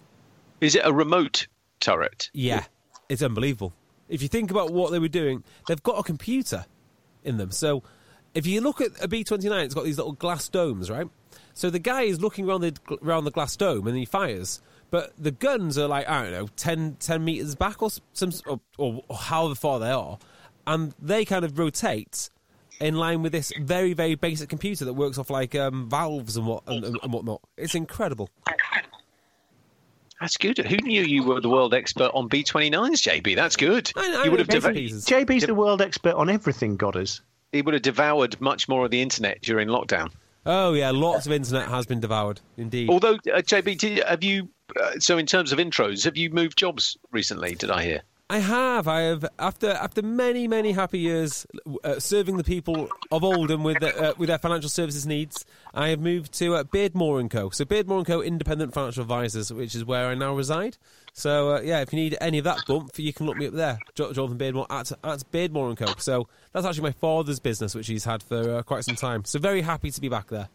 [0.60, 1.46] Is it a remote
[1.80, 2.30] turret?
[2.32, 2.64] Yeah,
[3.08, 3.72] it's unbelievable.
[4.08, 6.64] If you think about what they were doing, they've got a computer
[7.24, 7.50] in them.
[7.50, 7.82] So
[8.34, 11.08] if you look at a B twenty nine, it's got these little glass domes, right?
[11.54, 14.62] So the guy is looking around the around the glass dome and he fires.
[14.90, 18.60] But the guns are like I don't know 10, 10 meters back or some or,
[18.78, 20.18] or however far they are,
[20.66, 22.30] and they kind of rotate
[22.80, 26.46] in line with this very very basic computer that works off like um, valves and
[26.46, 27.42] what and, and, whatnot.
[27.56, 28.30] It's incredible.
[30.20, 30.58] That's good.
[30.58, 33.36] Who knew you were the world expert on B twenty nines, JB?
[33.36, 33.90] That's good.
[33.96, 37.20] I- I you would have bits and deva- JB's the world expert on everything, Godders.
[37.52, 40.10] he would have devoured much more of the internet during lockdown.
[40.44, 42.40] Oh yeah, lots of internet has been devoured.
[42.56, 42.88] Indeed.
[42.90, 44.48] Although, uh, JB, did, have you?
[44.80, 47.54] Uh, so, in terms of intros, have you moved jobs recently?
[47.54, 48.02] Did I hear?
[48.30, 48.86] I have.
[48.86, 49.24] I have.
[49.38, 51.46] After after many many happy years
[51.82, 55.88] uh, serving the people of Oldham with their, uh, with their financial services needs, I
[55.88, 57.48] have moved to uh, Beardmore and Co.
[57.48, 58.20] So Beardmore and Co.
[58.20, 60.76] Independent Financial Advisors, which is where I now reside.
[61.14, 63.54] So uh, yeah, if you need any of that bump, you can look me up
[63.54, 65.94] there, Jonathan Beardmore at at Beardmore and Co.
[65.96, 69.24] So that's actually my father's business, which he's had for uh, quite some time.
[69.24, 70.50] So very happy to be back there.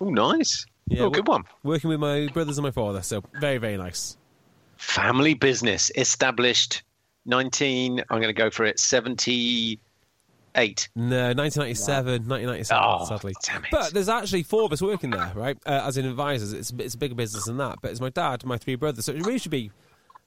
[0.00, 0.66] Oh, nice.
[0.88, 1.44] Yeah, oh, good one.
[1.62, 3.02] Working with my brothers and my father.
[3.02, 4.16] So very very nice.
[4.76, 6.82] Family business established
[7.26, 8.00] 19.
[8.10, 8.78] I'm going to go for it.
[8.78, 9.78] 78.
[10.94, 13.34] No, 1997, 1997, Oh, sadly.
[13.44, 13.70] damn it.
[13.70, 15.58] But there's actually four of us working there, right?
[15.66, 16.52] Uh, as in advisors.
[16.52, 17.78] It's, it's a bigger business than that.
[17.82, 19.04] But it's my dad, my three brothers.
[19.04, 19.70] So it really should be,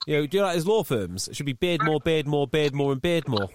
[0.05, 1.27] you know, do you like his law firms?
[1.27, 3.49] It should be Beardmore, Beardmore, Beardmore, and Beardmore.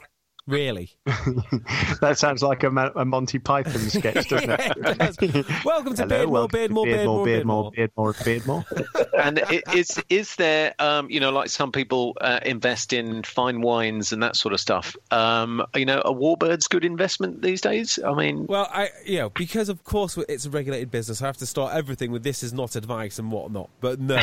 [0.47, 0.91] Really?
[1.07, 5.65] that sounds like a, a, Monty Python sketch, doesn't it?
[5.65, 9.09] Welcome to Hello, Beardmore, Beardmore, Beardmore, Beardmore, Beardmore, Beardmore.
[9.19, 14.13] and is is there, um, you know, like some people uh, invest in fine wines
[14.13, 14.95] and that sort of stuff?
[15.11, 17.99] Um, you know, a Warbird's good investment these days?
[18.05, 21.39] I mean, well, I you know because of course it's a regulated business, I have
[21.39, 23.71] to start everything with this is not advice and whatnot.
[23.81, 24.17] But no,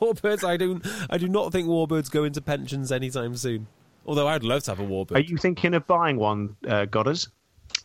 [0.00, 3.66] Warbird's, I don't, I do not think Warbird's go into pensions anytime soon.
[4.06, 5.16] Although I'd love to have a warbird.
[5.16, 7.28] Are you thinking of buying one, uh, Godders?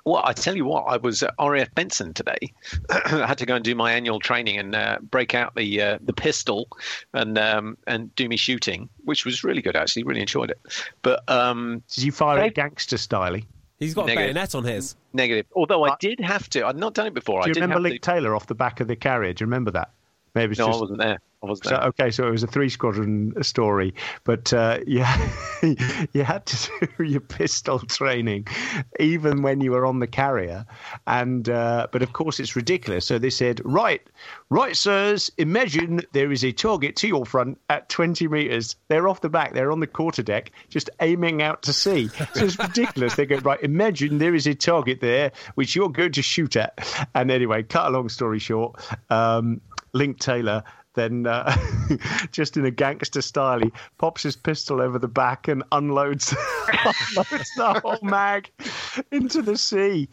[0.05, 2.39] Well, I tell you what, I was at RAF Benson today.
[2.89, 5.97] I had to go and do my annual training and uh, break out the uh,
[6.01, 6.67] the pistol
[7.13, 9.75] and um, and do me shooting, which was really good.
[9.75, 10.59] Actually, really enjoyed it.
[11.01, 13.37] But um, did you fire it gangster style?
[13.79, 14.23] He's got Negative.
[14.23, 14.95] a bayonet on his.
[15.13, 15.45] Negative.
[15.55, 16.65] Although I did have to.
[16.67, 17.41] I'd not done it before.
[17.41, 18.11] Do you I remember Link to...
[18.11, 19.41] Taylor off the back of the carriage?
[19.41, 19.91] Remember that?
[20.35, 20.77] Maybe no, just...
[20.77, 21.19] I wasn't there.
[21.63, 25.29] So, okay, so it was a three squadron story, but uh, yeah,
[26.13, 28.45] you had to do your pistol training
[28.99, 30.67] even when you were on the carrier,
[31.07, 33.07] and uh, but of course it's ridiculous.
[33.07, 34.07] So they said, right,
[34.51, 38.75] right, sirs, imagine there is a target to your front at 20 meters.
[38.87, 42.09] They're off the back, they're on the quarter deck, just aiming out to sea.
[42.35, 43.15] So it's ridiculous.
[43.15, 46.77] they go, right, imagine there is a target there which you're going to shoot at.
[47.15, 49.59] And anyway, cut a long story short, um,
[49.93, 51.55] Link Taylor then uh,
[52.31, 56.35] just in a gangster style, he pops his pistol over the back and unloads,
[57.15, 58.51] unloads the whole mag
[59.11, 60.09] into the sea.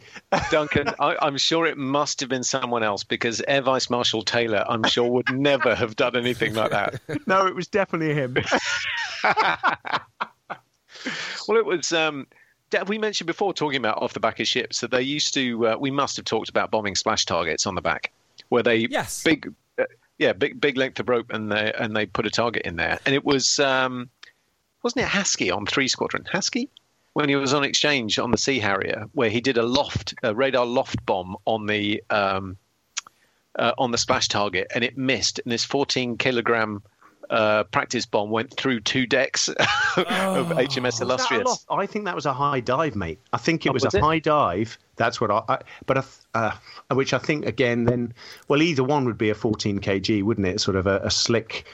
[0.49, 4.63] Duncan, I, am sure it must have been someone else because Air Vice Marshal Taylor,
[4.67, 7.01] I'm sure, would never have done anything like that.
[7.27, 8.37] No, it was definitely him.
[11.47, 11.91] well, it was.
[11.91, 12.27] Um,
[12.87, 15.67] we mentioned before talking about off the back of ships that they used to.
[15.67, 18.11] Uh, we must have talked about bombing splash targets on the back,
[18.49, 19.23] where they yes.
[19.23, 19.51] big
[20.19, 22.99] yeah, big big length of rope, and they and they put a target in there,
[23.05, 24.09] and it was um,
[24.83, 26.27] wasn't it Haskey on three squadron?
[26.31, 26.69] Haskey
[27.13, 30.33] when he was on exchange on the Sea Harrier, where he did a loft, a
[30.33, 32.57] radar loft bomb on the um,
[33.57, 36.81] uh, on the splash target, and it missed, and this 14 kilogram
[37.29, 39.57] uh, practice bomb went through two decks of
[39.97, 41.65] oh, HMS Illustrious.
[41.69, 43.19] I think that was a high dive, mate.
[43.33, 44.03] I think it oh, was, was, a it?
[44.03, 44.77] high dive.
[44.99, 45.41] That's what I.
[45.49, 46.51] I but a, uh,
[46.93, 48.13] which I think again, then
[48.47, 50.61] well, either one would be a 14 kg, wouldn't it?
[50.61, 51.65] Sort of a, a slick.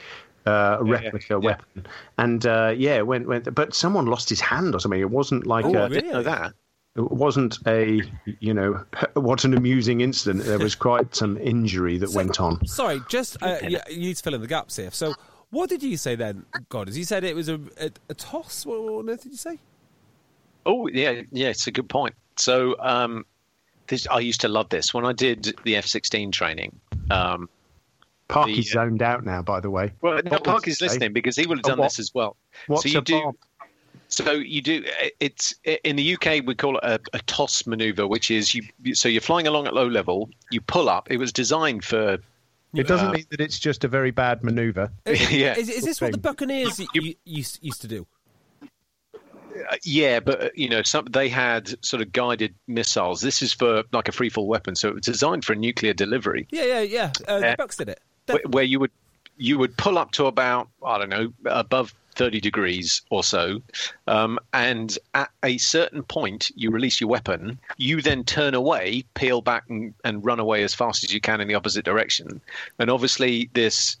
[0.46, 1.36] Uh, replica yeah, yeah.
[1.38, 1.86] weapon,
[2.18, 3.52] and uh, yeah, went went.
[3.52, 5.00] But someone lost his hand or something.
[5.00, 6.08] It wasn't like oh, a, really?
[6.08, 6.52] know that
[6.94, 8.00] it wasn't a
[8.38, 8.84] you know
[9.14, 13.36] what an amusing incident there was quite some injury that so, went on sorry just
[13.42, 15.12] uh, you, you, need to fill in the gaps here so
[15.50, 16.88] what did you say then, God?
[16.88, 18.66] As you said, it was a, a, a toss.
[18.66, 19.58] What, what, did you say?
[20.64, 22.14] Oh yeah, yeah, it's a good point.
[22.38, 23.24] So um,
[23.86, 26.78] this, I used to love this when I did the F-16 training.
[27.10, 27.48] Um,
[28.28, 29.92] Parky's the, uh, zoned out now, by the way.
[30.00, 32.36] Well, no, Parky's listening because he would have done this as well.
[32.66, 33.20] What's so you do.
[33.20, 33.36] Bomb?
[34.08, 34.84] So you do.
[35.20, 38.94] It's in the UK we call it a, a, toss maneuver, which is you.
[38.94, 40.30] So you're flying along at low level.
[40.50, 41.10] You pull up.
[41.10, 42.18] It was designed for
[42.74, 44.90] it doesn't uh, mean that it's just a very bad maneuver.
[45.06, 45.56] yeah.
[45.56, 48.06] Is, is this what the Buccaneers you, used, used to do?
[49.70, 53.20] Uh, yeah, but uh, you know, some, they had sort of guided missiles.
[53.20, 55.92] This is for like a free fall weapon, so it was designed for a nuclear
[55.92, 56.46] delivery.
[56.50, 57.12] Yeah, yeah, yeah.
[57.26, 58.00] Uh, the Bucks did it.
[58.26, 58.90] Where, where you would
[59.38, 63.62] you would pull up to about I don't know above 30 degrees or so.
[64.06, 67.58] Um, and at a certain point, you release your weapon.
[67.76, 71.40] You then turn away, peel back, and, and run away as fast as you can
[71.40, 72.40] in the opposite direction.
[72.78, 73.96] And obviously, this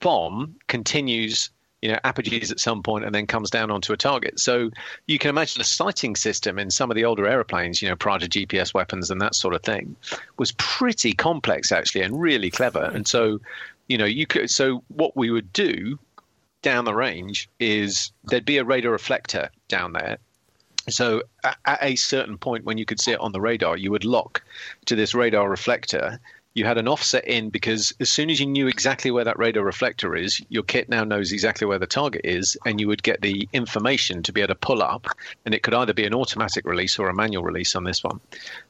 [0.00, 1.50] bomb continues
[1.84, 4.40] you know, apogees at some point and then comes down onto a target.
[4.40, 4.70] So
[5.06, 8.18] you can imagine a sighting system in some of the older aeroplanes, you know, prior
[8.20, 9.94] to GPS weapons and that sort of thing,
[10.38, 12.84] was pretty complex actually and really clever.
[12.84, 13.38] And so,
[13.86, 14.50] you know, you could.
[14.50, 15.98] So what we would do
[16.62, 20.16] down the range is there'd be a radar reflector down there.
[20.88, 23.90] So at, at a certain point, when you could see it on the radar, you
[23.90, 24.42] would lock
[24.86, 26.18] to this radar reflector
[26.54, 29.64] you had an offset in because as soon as you knew exactly where that radar
[29.64, 33.20] reflector is, your kit now knows exactly where the target is, and you would get
[33.20, 35.08] the information to be able to pull up.
[35.44, 38.20] And it could either be an automatic release or a manual release on this one.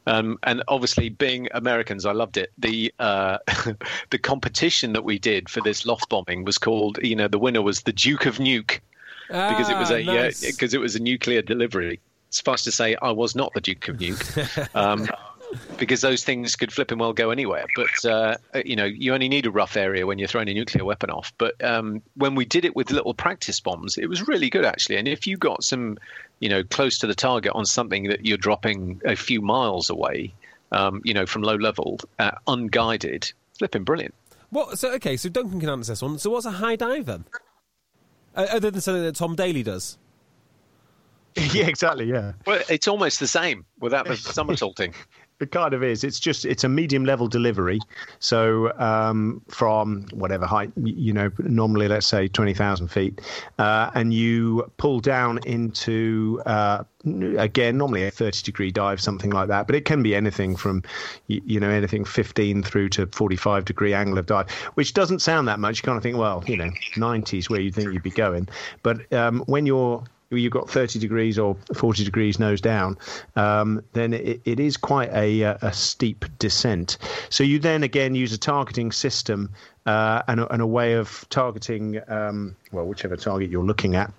[0.07, 2.53] Um, and obviously, being Americans, I loved it.
[2.57, 3.39] The uh,
[4.11, 7.61] the competition that we did for this loft bombing was called, you know, the winner
[7.61, 8.81] was the Duke of Nuke
[9.29, 10.75] because it was a because ah, nice.
[10.75, 12.01] it was a nuclear delivery.
[12.31, 14.69] Suffice to say, I was not the Duke of Nuke.
[14.75, 15.09] Um,
[15.79, 17.67] because those things could flip and well go anywhere.
[17.77, 20.85] But uh, you know, you only need a rough area when you're throwing a nuclear
[20.85, 21.33] weapon off.
[21.39, 24.97] But um, when we did it with little practice bombs, it was really good actually.
[24.97, 25.99] And if you got some,
[26.41, 30.35] you know, close to the target on something that you're dropping a few miles away,
[30.73, 34.15] um, you know, from low level, uh, unguided, flipping brilliant.
[34.51, 34.79] What?
[34.79, 36.19] So okay, so Duncan can answer this one.
[36.19, 37.25] So what's a high dive then?
[38.37, 39.99] Uh, other than something that Tom Daley does.
[41.53, 42.07] yeah, exactly.
[42.07, 42.33] Yeah.
[42.47, 44.95] Well, it's almost the same without the somersaulting.
[45.41, 46.05] It kind of is.
[46.05, 47.81] It's just it's a medium level delivery.
[48.21, 53.21] So um, from whatever height, you know, normally let's say twenty thousand feet,
[53.59, 56.85] uh, and you pull down into uh,
[57.37, 59.67] again normally a thirty degree dive, something like that.
[59.67, 60.85] But it can be anything from
[61.27, 65.49] you, know anything fifteen through to forty five degree angle of dive, which doesn't sound
[65.49, 65.79] that much.
[65.79, 68.49] You kind of think, well, you know, nineties where you think you'd be going,
[68.85, 70.05] but um, when you're
[70.37, 72.99] you've got 30 degrees or 40 degrees nose down,
[73.37, 76.99] um, then it, it is quite a, a, steep descent.
[77.31, 79.51] So you then again use a targeting system
[79.87, 84.13] uh, and, a, and, a, way of targeting, um, well, whichever target you're looking at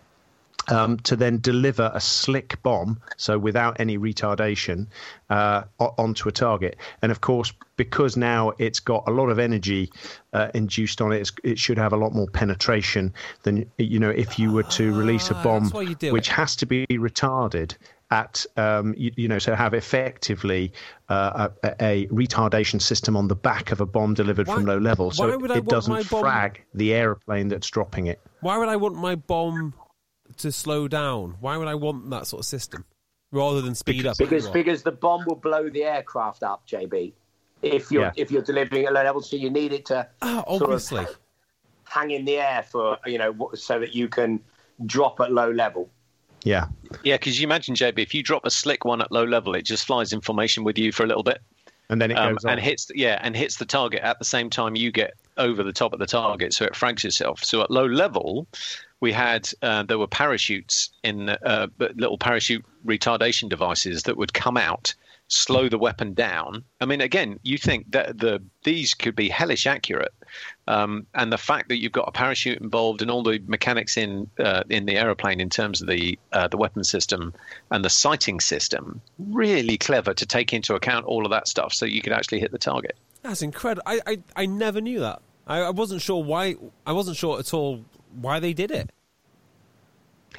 [0.69, 4.87] um, to then deliver a slick bomb, so without any retardation,
[5.29, 6.77] uh, onto a target.
[7.01, 9.91] And of course, because now it's got a lot of energy
[10.33, 14.39] uh, induced on it, it should have a lot more penetration than you know if
[14.39, 15.69] you were to release a ah, bomb,
[16.11, 17.75] which has to be retarded
[18.11, 20.71] at um, you, you, know so have effectively
[21.09, 24.77] uh, a, a, retardation system on the back of a bomb delivered why, from low
[24.77, 28.95] level so it, it doesn't frag the airplane that's dropping it why would i want
[28.95, 29.73] my bomb
[30.37, 31.35] to slow down?
[31.39, 32.85] Why would I want that sort of system
[33.31, 34.29] rather than speed because, up?
[34.29, 37.13] Because because the bomb will blow the aircraft up, JB.
[37.61, 38.11] If you're yeah.
[38.15, 41.19] if you're delivering at low level, so you need it to oh, obviously sort of
[41.85, 44.39] hang in the air for you know so that you can
[44.85, 45.89] drop at low level.
[46.43, 46.67] Yeah,
[47.03, 47.15] yeah.
[47.15, 49.85] Because you imagine, JB, if you drop a slick one at low level, it just
[49.85, 51.41] flies in formation with you for a little bit,
[51.89, 54.25] and then it um, goes um, and hits yeah, and hits the target at the
[54.25, 57.43] same time you get over the top of the target, so it frags itself.
[57.43, 58.47] So at low level,
[58.99, 64.57] we had uh, there were parachutes in uh, little parachute retardation devices that would come
[64.57, 64.93] out
[65.27, 66.63] slow the weapon down.
[66.81, 70.13] I mean again you think that the these could be hellish accurate
[70.67, 74.29] um, and the fact that you've got a parachute involved and all the mechanics in
[74.39, 77.33] uh, in the aeroplane in terms of the uh, the weapon system
[77.71, 81.85] and the sighting system really clever to take into account all of that stuff so
[81.85, 82.95] you could actually hit the target.
[83.23, 85.21] That's incredible i i, I never knew that.
[85.47, 86.55] I, I wasn't sure why
[86.85, 87.83] i wasn't sure at all
[88.21, 88.91] why they did it.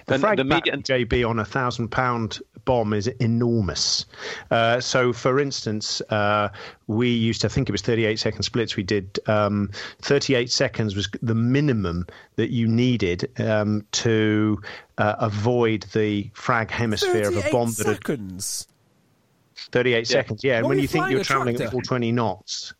[0.06, 0.76] The, frag the media...
[0.76, 4.04] JB on a thousand pound bomb is enormous.
[4.50, 6.50] Uh, so, for instance, uh,
[6.86, 8.76] we used to I think it was 38 second splits.
[8.76, 9.70] We did um,
[10.02, 14.60] 38 seconds was the minimum that you needed um, to
[14.98, 18.66] uh, avoid the frag hemisphere of a bomb that seconds.
[18.68, 20.04] Had, 38 yeah.
[20.04, 20.58] seconds, yeah.
[20.58, 22.74] And when you think you're traveling at 420 knots,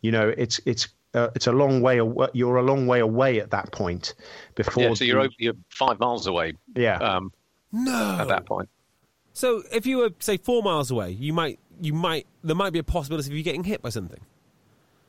[0.00, 2.28] you know it's it's uh, it's a long way away.
[2.32, 4.14] You're a long way away at that point.
[4.54, 6.54] Before, yeah, so you're the, you're five miles away.
[6.74, 6.96] Yeah.
[6.96, 7.32] Um,
[7.70, 8.18] no.
[8.20, 8.68] At that point.
[9.34, 12.78] So if you were say four miles away, you might you might there might be
[12.78, 14.20] a possibility of you getting hit by something.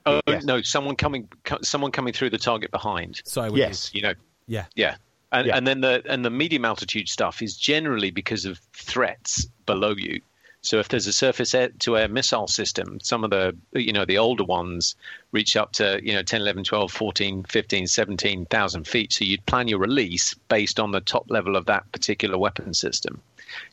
[0.06, 0.44] Oh yes.
[0.44, 0.62] no!
[0.62, 1.30] Someone coming,
[1.62, 3.22] someone coming through the target behind.
[3.26, 3.52] Sorry.
[3.54, 3.92] Yes.
[3.94, 4.14] You know.
[4.48, 4.66] Yeah.
[4.76, 4.96] Yeah.
[5.32, 5.58] And, yeah.
[5.58, 10.22] and then the and the medium altitude stuff is generally because of threats below you.
[10.64, 14.18] So if there's a surface to air missile system, some of the you know the
[14.18, 14.96] older ones
[15.34, 19.12] reach up to you know 10, 11, 12, 14, 15, 17,000 feet.
[19.12, 23.22] So you'd plan your release based on the top level of that particular weapon system.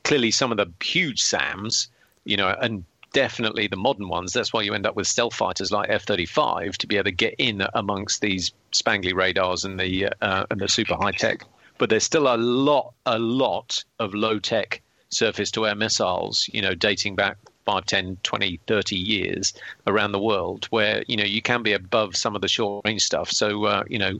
[0.02, 1.88] Clearly, some of the huge SAMs,
[2.24, 4.32] you know, and definitely the modern ones.
[4.32, 7.36] That's why you end up with stealth fighters like F-35 to be able to get
[7.38, 11.44] in amongst these spangly radars and the uh, and the super high tech.
[11.78, 16.62] But there's still a lot, a lot of low tech surface to air missiles, you
[16.62, 19.54] know, dating back 5, 10, 20, 30 years
[19.86, 23.02] around the world where, you know, you can be above some of the short range
[23.02, 23.30] stuff.
[23.30, 24.18] So, uh, you know,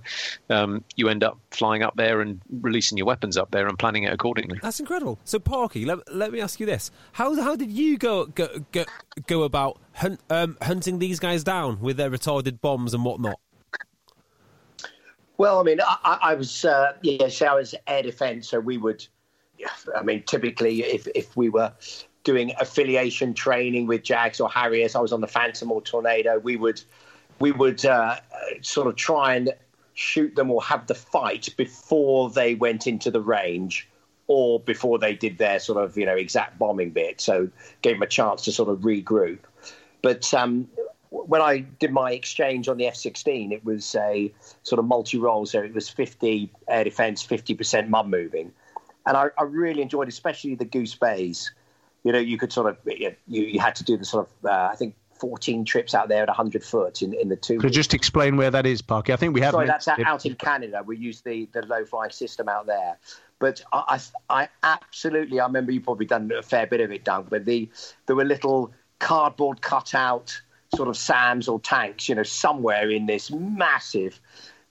[0.50, 4.05] um, you end up flying up there and releasing your weapons up there and planning
[4.05, 4.59] it accordingly.
[4.62, 5.18] That's incredible.
[5.24, 6.90] So, Parky, let, let me ask you this.
[7.12, 8.85] How, how did you go, go, go,
[9.26, 13.40] go about hunt, um, hunting these guys down with their retarded bombs and whatnot?
[15.38, 18.76] Well, I mean, I, I was, uh, yeah, so I was air defence, so we
[18.76, 19.07] would–
[19.96, 21.73] I mean, typically, if, if we were
[22.25, 26.57] doing affiliation training with Jags or Harriers, I was on the Phantom or Tornado, we
[26.57, 26.81] would
[27.38, 28.16] we would uh,
[28.61, 29.55] sort of try and
[29.94, 33.88] shoot them or have the fight before they went into the range
[34.27, 37.20] or before they did their sort of you know exact bombing bit.
[37.20, 37.49] So
[37.83, 39.40] gave them a chance to sort of regroup.
[40.03, 40.68] But um,
[41.11, 45.61] when I did my exchange on the F-16, it was a sort of multi-role, so
[45.61, 48.53] it was 50 air defence, 50% mud moving
[49.11, 51.53] and I, I, really enjoyed, especially the Goose Bays.
[52.05, 54.68] You know, you could sort of you, you had to do the sort of uh,
[54.73, 57.58] I think 14 trips out there at 100 foot in, in the two.
[57.58, 59.13] Could just explain where that is, Parky?
[59.13, 59.52] I think we have.
[59.52, 60.83] Sorry, that's out, out in Canada.
[60.87, 62.98] We use the, the low fly system out there.
[63.40, 67.04] But I, I, I, absolutely, I remember you probably done a fair bit of it,
[67.04, 67.29] Doug.
[67.31, 67.69] But the
[68.06, 70.40] there were little cardboard cutout
[70.75, 74.21] sort of SAMs or tanks, you know, somewhere in this massive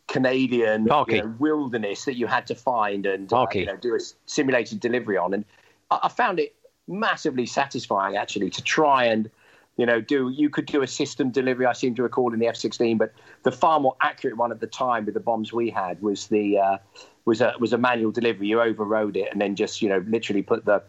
[0.09, 3.99] Canadian you know, wilderness that you had to find and uh, you know, do a
[4.25, 5.33] simulated delivery on.
[5.33, 5.45] And
[5.91, 6.55] I, I found it
[6.87, 9.29] massively satisfying actually to try and
[9.77, 11.65] you know, do you could do a system delivery.
[11.65, 14.67] I seem to recall in the F-16, but the far more accurate one at the
[14.67, 16.77] time with the bombs we had was the uh,
[17.23, 18.47] was a was a manual delivery.
[18.47, 20.83] You overrode it and then just you know literally put the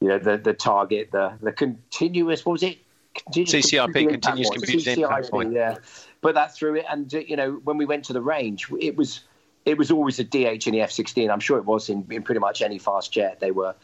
[0.00, 2.78] you know the the target the the continuous what was it
[3.14, 5.52] continuous CCRP continuous computed impact point.
[5.52, 5.76] Yeah,
[6.22, 9.20] put that through it, and you know when we went to the range, it was
[9.66, 11.30] it was always a DH in the F-16.
[11.30, 13.40] I'm sure it was in, in pretty much any fast jet.
[13.40, 13.74] They were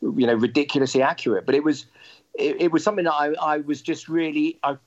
[0.00, 1.86] you know ridiculously accurate, but it was
[2.34, 4.78] it, it was something that I, I was just really I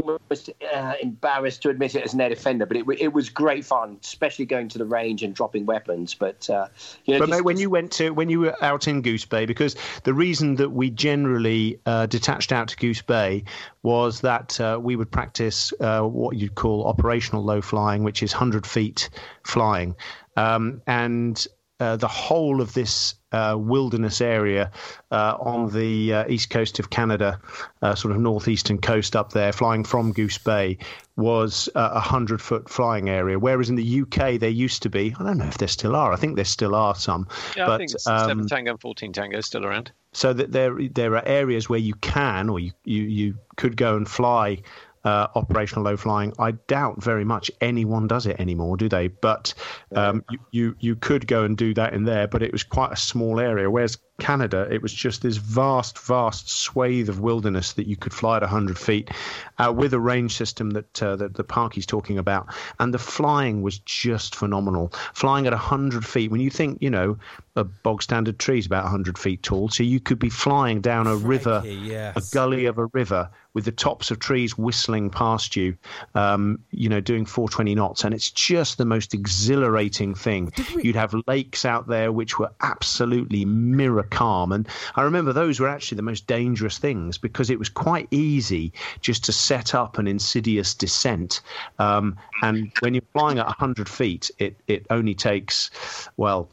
[0.00, 3.64] almost uh, embarrassed to admit it as an air defender, but it, it was great
[3.64, 6.14] fun, especially going to the range and dropping weapons.
[6.14, 6.68] But uh,
[7.04, 9.46] you know, but mate, when you went to when you were out in Goose Bay,
[9.46, 13.44] because the reason that we generally uh, detached out to Goose Bay
[13.82, 18.32] was that uh, we would practice uh, what you'd call operational low flying, which is
[18.32, 19.08] hundred feet
[19.42, 19.94] flying,
[20.36, 21.46] um, and
[21.78, 24.70] uh, the whole of this uh, wilderness area
[25.10, 27.38] uh, on the uh, east coast of Canada,
[27.82, 30.78] uh, sort of northeastern coast up there, flying from Goose Bay,
[31.16, 33.38] was a hundred foot flying area.
[33.38, 36.12] Whereas in the UK, there used to be, I don't know if there still are.
[36.12, 37.28] I think there still are some.
[37.56, 39.92] Yeah, but, I think um, seven Tango and fourteen Tango still around.
[40.12, 43.96] So that there there are areas where you can or you you, you could go
[43.96, 44.62] and fly
[45.06, 46.32] uh, operational low flying.
[46.36, 49.06] I doubt very much anyone does it anymore, do they?
[49.06, 49.54] But
[49.94, 52.90] um, you, you, you could go and do that in there, but it was quite
[52.90, 53.70] a small area.
[53.70, 58.36] Whereas Canada, it was just this vast, vast swathe of wilderness that you could fly
[58.36, 59.10] at 100 feet
[59.58, 62.52] uh, with a range system that, uh, that the Parky's talking about.
[62.80, 64.92] And the flying was just phenomenal.
[65.14, 67.18] Flying at 100 feet, when you think, you know,
[67.56, 71.06] a bog standard tree is about 100 feet tall, so you could be flying down
[71.06, 72.16] a Frankie, river, yes.
[72.16, 75.76] a gully of a river with the tops of trees whistling past you,
[76.14, 78.04] um, you know, doing 420 knots.
[78.04, 80.52] And it's just the most exhilarating thing.
[80.82, 84.52] You'd have lakes out there which were absolutely mirror calm.
[84.52, 88.72] And I remember those were actually the most dangerous things because it was quite easy
[89.00, 91.40] just to set up an insidious descent.
[91.78, 95.70] Um, and when you're flying at 100 feet, it, it only takes,
[96.16, 96.48] well,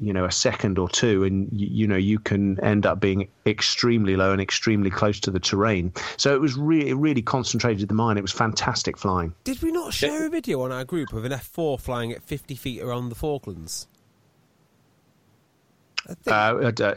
[0.00, 3.28] you know a second or two and you, you, know you can end up being
[3.46, 5.92] extremely low and extremely close to the terrain.
[6.16, 9.34] So it was really really concentrated the mind it was fantastic flying.
[9.44, 12.54] Did we not share a video on our group of an f4 flying at 50
[12.54, 13.86] feet around the falklands?
[16.26, 16.94] Uh, uh, uh,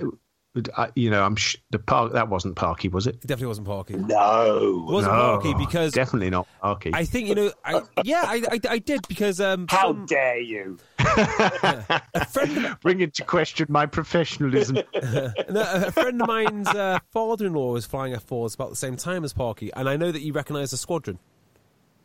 [0.96, 3.16] you know, I'm sh- the park that wasn't Parky, was it?
[3.16, 3.96] It definitely wasn't Parky.
[3.96, 6.92] No, it wasn't no, Parky because definitely not Parky.
[6.94, 10.40] I think you know, I, yeah, I, I, I, did because um, how some, dare
[10.40, 10.78] you?
[11.00, 14.76] a friend bring into question my professionalism.
[14.94, 19.34] no, a friend of mine's uh, father-in-law was flying F4s about the same time as
[19.34, 21.20] Parky, and I know that you recognise the squadron,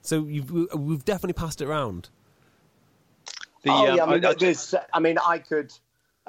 [0.03, 2.11] so we've definitely passed it around.
[3.63, 5.73] The, oh um, yeah, I mean, I, I mean, I could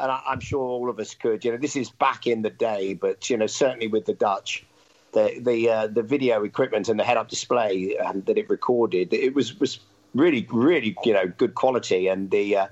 [0.01, 1.45] and I, am sure all of us could.
[1.45, 4.65] You know, this is back in the day, but you know, certainly with the Dutch,
[5.13, 9.35] the the uh, the video equipment and the head-up display um, that it recorded, it
[9.35, 9.79] was was
[10.15, 12.67] really really you know good quality, and the uh,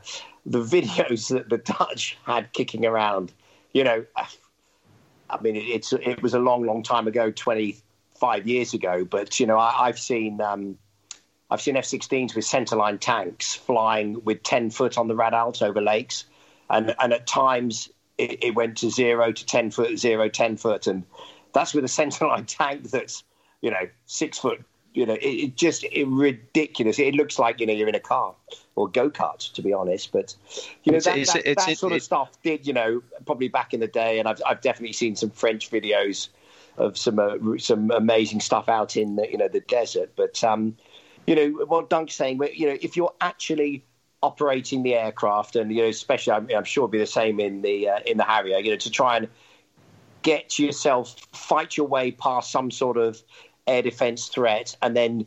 [0.45, 3.31] the videos that the Dutch had kicking around,
[3.73, 4.05] you know,
[5.29, 9.39] I mean, it, it's it was a long long time ago, 25 years ago, but
[9.39, 10.41] you know, I, have seen.
[10.41, 10.77] Um,
[11.51, 16.25] I've seen F-16s with centerline tanks flying with 10 foot on the Radalt over lakes
[16.69, 20.87] and and at times it, it, went to zero to ten foot, zero ten foot,
[20.87, 21.03] and
[21.53, 23.23] that's with a centerline tank that's
[23.61, 24.63] you know six foot.
[24.93, 26.97] You know, it, it just it, ridiculous.
[26.99, 28.35] It looks like you know you're in a car
[28.75, 30.11] or go kart, to be honest.
[30.11, 30.35] But
[30.83, 33.47] you know it's, that, it's, that, it's, that sort of stuff did you know probably
[33.47, 36.29] back in the day, and I've I've definitely seen some French videos
[36.77, 40.11] of some uh, some amazing stuff out in the, you know the desert.
[40.15, 40.75] But um,
[41.27, 43.83] you know what Dunk's saying, you know if you're actually
[44.21, 47.61] operating the aircraft, and you know, especially I'm, I'm sure it'll be the same in
[47.61, 48.57] the uh, in the Harrier.
[48.59, 49.27] You know, to try and
[50.21, 53.21] get yourself fight your way past some sort of
[53.67, 55.25] air defense threat, and then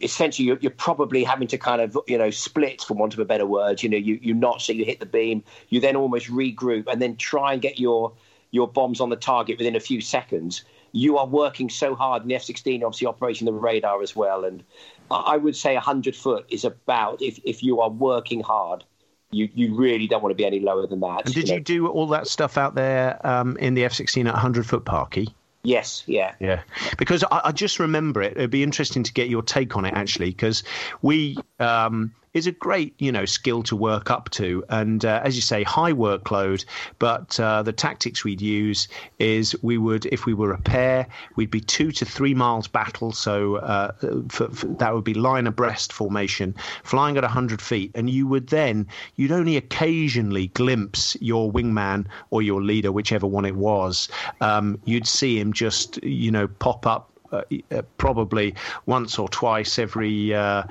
[0.00, 3.24] essentially you're, you're, probably having to kind of you know split, for want of a
[3.24, 3.82] better word.
[3.82, 7.00] You know, you you not so you hit the beam, you then almost regroup, and
[7.00, 8.12] then try and get your
[8.52, 10.64] your bombs on the target within a few seconds.
[10.92, 14.64] You are working so hard, and the F-16 obviously operating the radar as well, and
[15.10, 18.84] I would say 100 foot is about, if, if you are working hard,
[19.30, 21.26] you, you really don't want to be any lower than that.
[21.26, 21.54] And did you, know?
[21.54, 24.84] you do all that stuff out there um, in the F 16 at 100 foot
[24.84, 25.28] parky?
[25.62, 26.34] Yes, yeah.
[26.40, 26.62] Yeah.
[26.96, 28.32] Because I, I, just remember it.
[28.36, 30.62] It'd be interesting to get your take on it, actually, because
[31.02, 34.64] we um, is a great, you know, skill to work up to.
[34.68, 36.64] And uh, as you say, high workload.
[36.98, 38.86] But uh, the tactics we'd use
[39.18, 41.06] is we would, if we were a pair,
[41.36, 43.12] we'd be two to three miles battle.
[43.12, 43.92] So uh,
[44.28, 46.54] for, for, that would be line abreast formation,
[46.84, 47.90] flying at 100 feet.
[47.94, 48.86] And you would then,
[49.16, 54.08] you'd only occasionally glimpse your wingman or your leader, whichever one it was.
[54.40, 57.42] Um, you'd see him just, you know, pop up uh,
[57.96, 58.54] probably
[58.86, 60.64] once or twice every uh,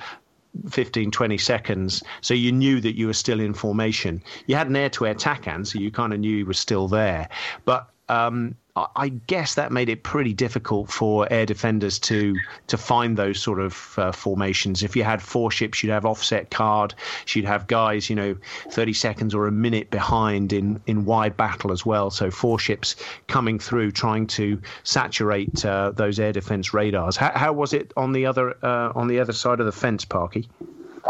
[0.69, 2.03] 15, 20 seconds.
[2.21, 4.23] So you knew that you were still in formation.
[4.47, 6.87] You had an air to air TACAN, so you kind of knew you were still
[6.87, 7.29] there.
[7.65, 8.55] But um,
[8.95, 12.35] I guess that made it pretty difficult for air defenders to
[12.67, 14.83] to find those sort of uh, formations.
[14.83, 16.93] If you had four ships, you'd have offset card.
[17.27, 18.35] You'd have guys, you know,
[18.69, 22.09] 30 seconds or a minute behind in, in wide battle as well.
[22.09, 22.95] So four ships
[23.27, 27.17] coming through, trying to saturate uh, those air defense radars.
[27.17, 30.05] How, how was it on the other uh, on the other side of the fence,
[30.05, 30.47] Parky?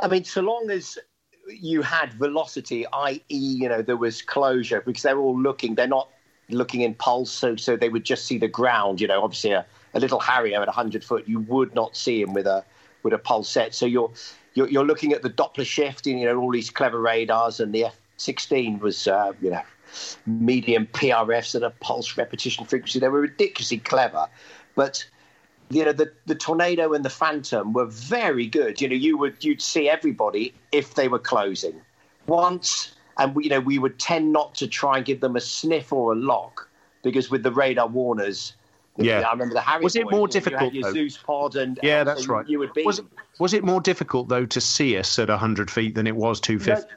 [0.01, 0.97] I mean, so long as
[1.47, 5.75] you had velocity, i.e., you know, there was closure because they're all looking.
[5.75, 6.09] They're not
[6.49, 9.01] looking in pulse, so so they would just see the ground.
[9.01, 12.33] You know, obviously a, a little Harrier at hundred foot, you would not see him
[12.33, 12.63] with a
[13.03, 13.73] with a pulse set.
[13.73, 14.11] So you're
[14.53, 17.73] you're, you're looking at the Doppler shift, and you know all these clever radars, and
[17.73, 19.61] the F-16 was uh, you know
[20.25, 22.99] medium PRFs and a pulse repetition frequency.
[22.99, 24.27] They were ridiculously clever,
[24.75, 25.05] but
[25.69, 28.81] you know the the tornado and the phantom were very good.
[28.81, 31.81] You know you would you'd see everybody if they were closing.
[32.27, 35.41] Once and we, you know we would tend not to try and give them a
[35.41, 36.67] sniff or a lock
[37.03, 38.53] because with the radar warners.
[38.97, 39.82] Yeah, I remember the Harry.
[39.82, 40.74] Was it boys, more you difficult?
[40.74, 42.47] Your Zeus pod and yeah, and that's right.
[42.49, 42.84] You would be.
[42.84, 43.05] Was it,
[43.39, 46.59] was it more difficult though to see us at hundred feet than it was two
[46.59, 46.91] fifty?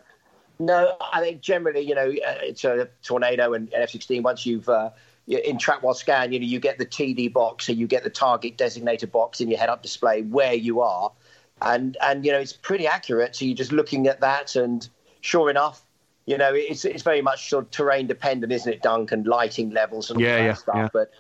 [0.59, 4.23] No, no, I think generally, you know, uh, it's a tornado and F-16.
[4.23, 4.91] Once you've uh,
[5.27, 8.11] in track while scan, you know, you get the TD box, so you get the
[8.11, 11.13] target designated box in your head-up display where you are,
[11.61, 13.37] and and you know it's pretty accurate.
[13.37, 14.89] So you're just looking at that, and
[15.21, 15.83] sure enough,
[16.27, 19.25] you know, it's it's very much sort of terrain dependent, isn't it, Duncan?
[19.25, 20.77] Lighting levels and all yeah, that yeah, stuff.
[20.77, 20.89] Yeah.
[20.93, 21.11] But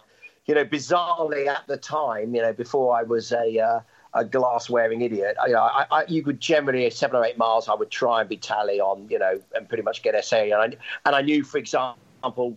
[0.46, 3.80] you know, bizarrely at the time, you know, before I was a uh,
[4.14, 7.38] a glass wearing idiot, you know, I, I, you could generally at seven or eight
[7.38, 10.36] miles, I would try and be tally on, you know, and pretty much get SA.
[10.36, 10.64] And I,
[11.06, 11.98] and I knew, for example.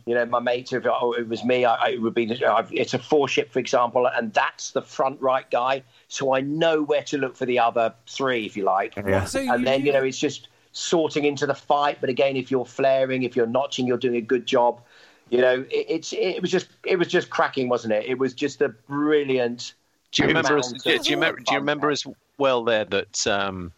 [0.06, 2.26] You know, my mate, if it was me, I, it would be.
[2.30, 5.82] It's a four ship, for example, and that's the front right guy.
[6.08, 8.96] So I know where to look for the other three, if you like.
[8.96, 9.26] Yeah.
[9.26, 11.98] So and you- then you know, it's just sorting into the fight.
[12.02, 14.82] But again, if you're flaring, if you're notching, you're doing a good job.
[15.30, 18.06] You know, it, it's it was just it was just cracking, wasn't it?
[18.06, 19.74] It was just a brilliant.
[20.12, 20.58] Do you remember?
[20.58, 21.40] As, amount do, you remember?
[21.40, 22.04] Do you remember as
[22.38, 23.72] well there that um,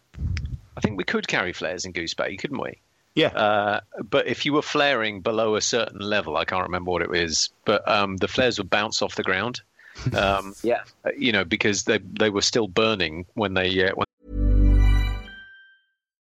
[0.76, 2.74] I think we could carry flares in Goose Bay, couldn't we?
[3.14, 3.28] Yeah.
[3.28, 7.14] Uh, but if you were flaring below a certain level, I can't remember what it
[7.14, 9.60] is, but um, the flares would bounce off the ground.
[10.14, 10.82] Um, Yeah.
[11.16, 14.06] you know, because they they were still burning when they uh, when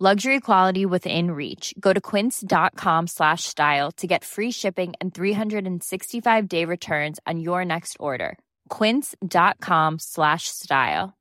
[0.00, 1.74] Luxury quality within reach.
[1.80, 7.64] Go to quince.com slash style to get free shipping and 365 day returns on your
[7.64, 8.38] next order.
[8.68, 11.16] Quince.com slash style.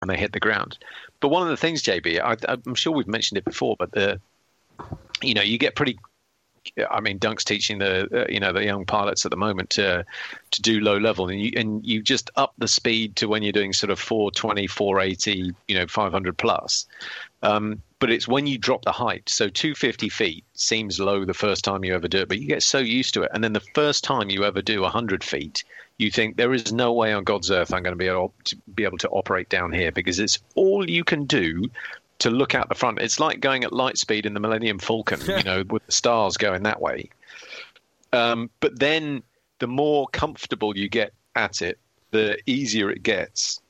[0.00, 0.78] And they hit the ground.
[1.18, 4.20] But one of the things, JB, I, I'm sure we've mentioned it before, but the
[5.24, 5.98] you know you get pretty
[6.90, 10.04] I mean, Dunk's teaching the uh, you know the young pilots at the moment to
[10.52, 13.52] to do low level, and you and you just up the speed to when you're
[13.52, 16.86] doing sort of 420, 480, you know, 500 plus.
[17.42, 19.28] Um, but it's when you drop the height.
[19.28, 22.62] So 250 feet seems low the first time you ever do it, but you get
[22.62, 25.64] so used to it, and then the first time you ever do 100 feet,
[25.98, 28.56] you think there is no way on God's earth I'm going to be able to
[28.74, 31.70] be able to operate down here because it's all you can do
[32.22, 33.00] to look out the front.
[33.00, 36.36] It's like going at light speed in the Millennium Falcon, you know, with the stars
[36.36, 37.10] going that way.
[38.12, 39.24] Um, but then
[39.58, 41.78] the more comfortable you get at it,
[42.12, 43.60] the easier it gets.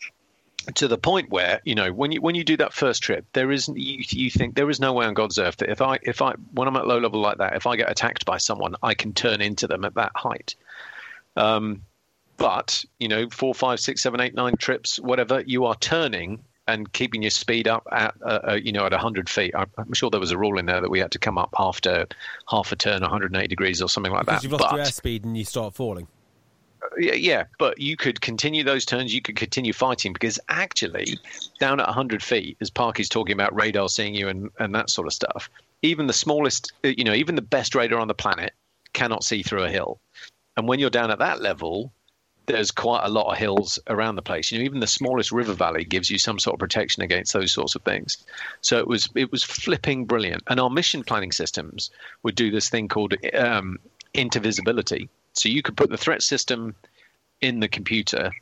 [0.76, 3.50] To the point where you know when you when you do that first trip, there
[3.50, 6.22] is you, you think there is no way on God's earth that if I if
[6.22, 8.94] I when I'm at low level like that, if I get attacked by someone, I
[8.94, 10.54] can turn into them at that height.
[11.36, 11.82] Um,
[12.36, 16.92] but you know, four, five, six, seven, eight, nine trips, whatever, you are turning and
[16.92, 19.52] keeping your speed up at uh, uh, you know at 100 feet.
[19.54, 22.06] I'm sure there was a rule in there that we had to come up after
[22.48, 24.48] half a turn, 180 degrees or something like because that.
[24.48, 26.06] You've lost but, your airspeed and you start falling.
[26.98, 29.14] Yeah, yeah, but you could continue those turns.
[29.14, 31.18] You could continue fighting because actually,
[31.58, 35.06] down at 100 feet, as Parky's talking about radar seeing you and, and that sort
[35.06, 35.48] of stuff,
[35.82, 38.52] even the smallest, uh, you know, even the best radar on the planet
[38.92, 40.00] cannot see through a hill.
[40.56, 41.92] And when you're down at that level,
[42.46, 44.50] there's quite a lot of hills around the place.
[44.50, 47.52] You know, even the smallest river valley gives you some sort of protection against those
[47.52, 48.18] sorts of things.
[48.60, 50.42] So it was it was flipping brilliant.
[50.48, 51.90] And our mission planning systems
[52.22, 53.78] would do this thing called um,
[54.14, 55.08] intervisibility.
[55.34, 56.74] So you could put the threat system
[57.40, 58.32] in the computer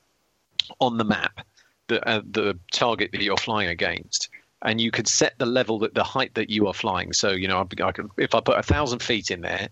[0.78, 1.46] on the map,
[1.88, 4.28] the uh, the target that you're flying against.
[4.62, 7.12] And you could set the level that the height that you are flying.
[7.12, 9.68] So you know, I could, if I put a thousand feet in there,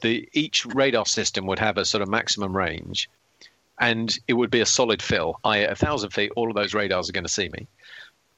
[0.00, 3.08] the each radar system would have a sort of maximum range,
[3.80, 5.38] and it would be a solid fill.
[5.44, 7.66] I at a thousand feet, all of those radars are going to see me.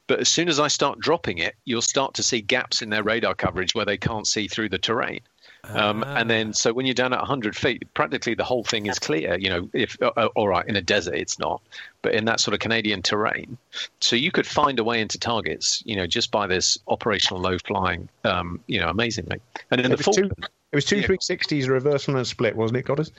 [0.06, 3.02] But as soon as I start dropping it, you'll start to see gaps in their
[3.02, 5.20] radar coverage where they can't see through the terrain.
[5.64, 6.14] Um, Ah.
[6.16, 9.36] and then, so when you're down at 100 feet, practically the whole thing is clear.
[9.38, 11.60] You know, if uh, uh, all right, in a desert it's not,
[12.00, 13.58] but in that sort of Canadian terrain,
[14.00, 15.82] so you could find a way into targets.
[15.84, 18.08] You know, just by this operational low flying.
[18.24, 19.40] Um, you know, amazingly.
[19.70, 20.30] And in It the was two,
[20.72, 21.06] it was two Yeah.
[21.08, 23.10] 360s, reversal and split, wasn't it, Goddard?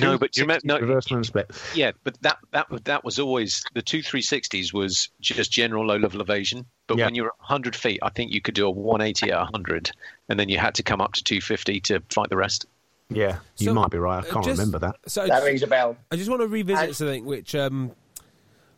[0.00, 1.50] No, but you remember, no, reversal and split.
[1.74, 6.20] Yeah, but that that that was always the two 360s was just general low level
[6.20, 6.66] evasion.
[6.86, 7.04] But Yeah.
[7.06, 9.90] when you're 100 feet, I think you could do a 180 at 100,
[10.28, 12.66] and then you had to come up to 250 to fight the rest.
[13.10, 14.24] Yeah, you might be right.
[14.24, 14.96] I uh, can't just- remember that.
[15.06, 15.96] So That rings a bell.
[16.10, 17.92] I just want to revisit And- something which um,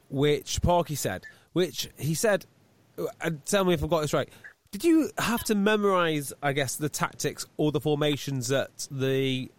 [0.09, 2.47] which Parky said, which he said.
[2.99, 4.29] uh, And tell me if I've got this right.
[4.73, 9.51] Did you have to memorize, I guess, the tactics or the formations that the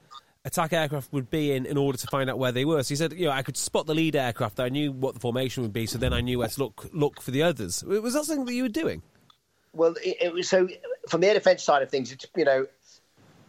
[0.46, 2.82] attack aircraft would be in in order to find out where they were?
[2.84, 4.60] So he said, you know, I could spot the lead aircraft.
[4.60, 7.22] I knew what the formation would be, so then I knew where to look look
[7.22, 7.84] for the others.
[7.84, 9.02] Was that something that you were doing?
[9.74, 10.68] Well, it, it was so
[11.08, 12.68] from the air defence side of things, it's you know,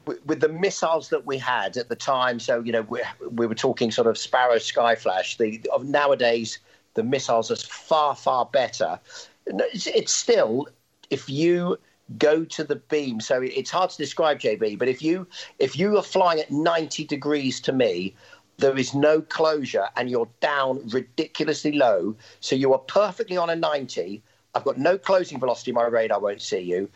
[0.07, 2.39] with, with the missiles that we had at the time.
[2.39, 5.37] So you know, we, we were talking sort of Sparrow, Skyflash.
[5.39, 6.59] The of nowadays,
[6.95, 9.01] the missiles are far far better.
[9.47, 10.69] It's, it's still
[11.11, 11.79] if you
[12.19, 13.21] go to the beam.
[13.21, 14.79] So it's hard to describe, JB.
[14.79, 15.27] But if you
[15.59, 18.15] if you are flying at ninety degrees to me.
[18.59, 22.15] There is no closure, and you're down ridiculously low.
[22.41, 24.23] So you are perfectly on a 90,
[24.55, 25.73] I've got no closing velocity.
[25.73, 26.89] My radar won't see you.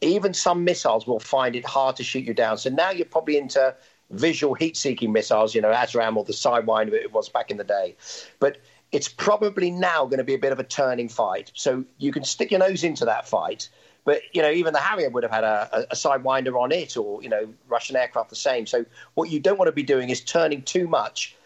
[0.00, 2.58] Even some missiles will find it hard to shoot you down.
[2.58, 3.74] So now you're probably into
[4.10, 7.96] visual heat-seeking missiles, you know, ASRAAM or the Sidewinder it was back in the day.
[8.38, 8.58] But
[8.92, 11.52] it's probably now going to be a bit of a turning fight.
[11.54, 13.68] So you can stick your nose into that fight.
[14.04, 17.22] But you know, even the Harrier would have had a, a, sidewinder on it, or
[17.22, 18.66] you know, Russian aircraft the same.
[18.66, 18.84] So
[19.14, 21.36] what you don't want to be doing is turning too much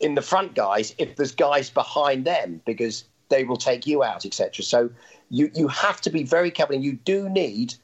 [0.00, 4.26] in the front guys if there's guys behind them because they will take you out,
[4.26, 4.64] etc.
[4.64, 4.90] So
[5.30, 7.74] you you have to be very careful, and you do need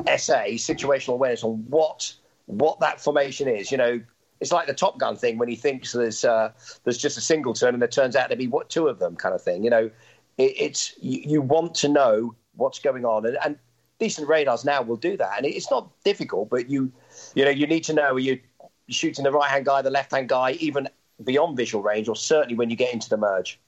[0.00, 2.12] SA situational awareness on what
[2.46, 3.70] what that formation is.
[3.72, 4.00] You know,
[4.40, 6.52] it's like the Top Gun thing when he thinks there's uh,
[6.84, 9.34] there's just a singleton and there turns out to be what two of them kind
[9.34, 9.64] of thing.
[9.64, 9.90] You know,
[10.38, 13.58] it, it's you, you want to know what's going on, and, and
[13.98, 16.92] decent radars now will do that, and it's not difficult, but you
[17.34, 18.40] you know you need to know are you
[18.88, 20.88] shooting the right hand guy, the left hand guy, even
[21.24, 23.58] beyond visual range, or certainly when you get into the merge.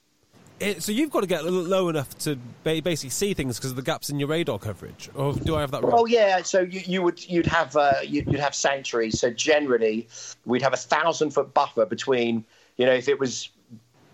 [0.60, 3.76] It, so you've got to get low enough to ba- basically see things because of
[3.76, 5.08] the gaps in your radar coverage.
[5.14, 5.92] Or do I have that wrong?
[5.94, 9.20] Oh yeah, so you, you would you'd have uh, you'd, you'd have sanctuaries.
[9.20, 10.08] So generally,
[10.46, 12.44] we'd have a thousand foot buffer between
[12.76, 13.50] you know if it was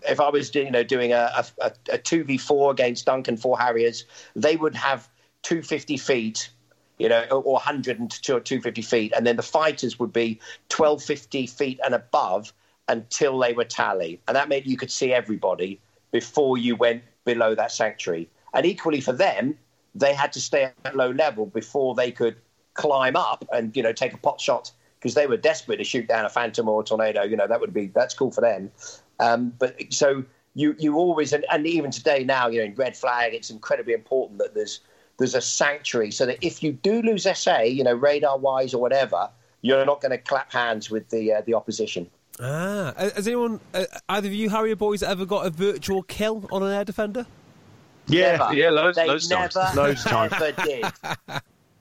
[0.07, 1.45] if I was you know doing a
[1.89, 5.07] a two v four against Duncan four Harriers, they would have
[5.41, 6.49] two fifty feet.
[6.97, 10.39] You know, or 100 and or 250 feet, and then the fighters would be
[10.73, 12.53] 1250 feet and above
[12.87, 15.81] until they were tally, and that meant you could see everybody
[16.13, 18.29] before you went below that sanctuary.
[18.53, 19.57] And equally for them,
[19.93, 22.37] they had to stay at low level before they could
[22.73, 26.07] climb up and you know take a pot shot because they were desperate to shoot
[26.07, 27.23] down a phantom or a tornado.
[27.23, 28.71] You know that would be that's cool for them.
[29.19, 32.95] Um, but so you you always and, and even today now you know in red
[32.95, 34.79] flag it's incredibly important that there's
[35.17, 38.81] there's a sanctuary so that if you do lose SA, you know radar wise or
[38.81, 39.29] whatever,
[39.61, 42.09] you're not going to clap hands with the uh, the opposition.
[42.39, 46.63] Ah, has anyone, uh, either of you Harrier boys, ever got a virtual kill on
[46.63, 47.25] an air defender?
[48.07, 48.53] Yeah, Never.
[48.53, 49.75] yeah, loads- they loads of never, times.
[49.75, 50.55] Loads of times.
[50.65, 50.85] did.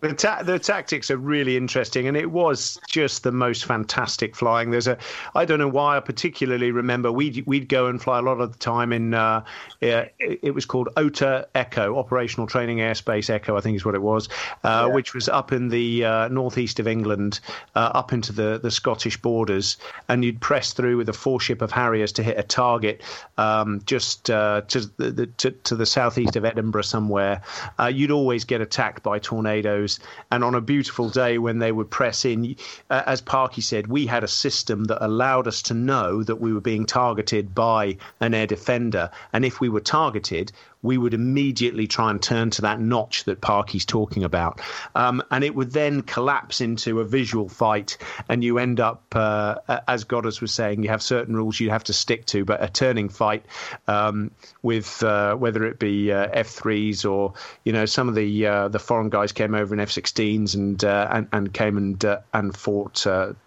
[0.04, 4.70] The, ta- the tactics are really interesting, and it was just the most fantastic flying.
[4.70, 4.98] There's a,
[5.34, 8.52] I don't know why I particularly remember we'd we'd go and fly a lot of
[8.52, 9.44] the time in, uh,
[9.80, 14.02] it, it was called OTA Echo, Operational Training Airspace Echo, I think is what it
[14.02, 14.28] was,
[14.62, 17.40] uh, which was up in the uh, northeast of England,
[17.74, 19.78] uh, up into the the Scottish borders,
[20.10, 23.00] and you'd press through with a four ship of Harriers to hit a target
[23.38, 27.40] um, just uh, to the, the to, to the southeast of Edinburgh somewhere.
[27.78, 29.93] Uh, you'd always get attacked by tornadoes,
[30.30, 32.56] and on a beautiful day when they would press in,
[32.90, 36.52] uh, as Parky said, we had a system that allowed us to know that we
[36.52, 40.52] were being targeted by an air defender, and if we were targeted,
[40.84, 44.60] we would immediately try and turn to that notch that Parky's talking about.
[44.94, 47.96] Um, and it would then collapse into a visual fight,
[48.28, 49.56] and you end up, uh,
[49.88, 52.68] as Goddard was saying, you have certain rules you have to stick to, but a
[52.68, 53.46] turning fight
[53.88, 54.30] um,
[54.62, 57.32] with uh, whether it be uh, F3s or,
[57.64, 61.08] you know, some of the uh, the foreign guys came over in F16s and uh,
[61.10, 62.98] and, and came and uh, and fought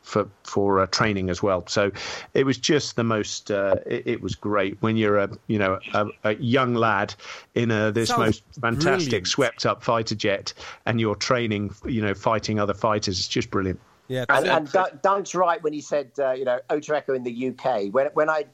[0.01, 1.65] for for uh, training as well.
[1.67, 1.91] So
[2.33, 3.51] it was just the most.
[3.51, 7.13] Uh, it, it was great when you're a you know a, a young lad
[7.55, 9.27] in a, this Sounds most fantastic brilliant.
[9.27, 10.53] swept up fighter jet,
[10.85, 13.19] and you're training you know fighting other fighters.
[13.19, 13.79] It's just brilliant.
[14.07, 17.23] Yeah, And, and Dun- Dunk's right when he said, uh, you know, Ota Echo in
[17.23, 17.93] the UK.
[17.93, 18.45] When when I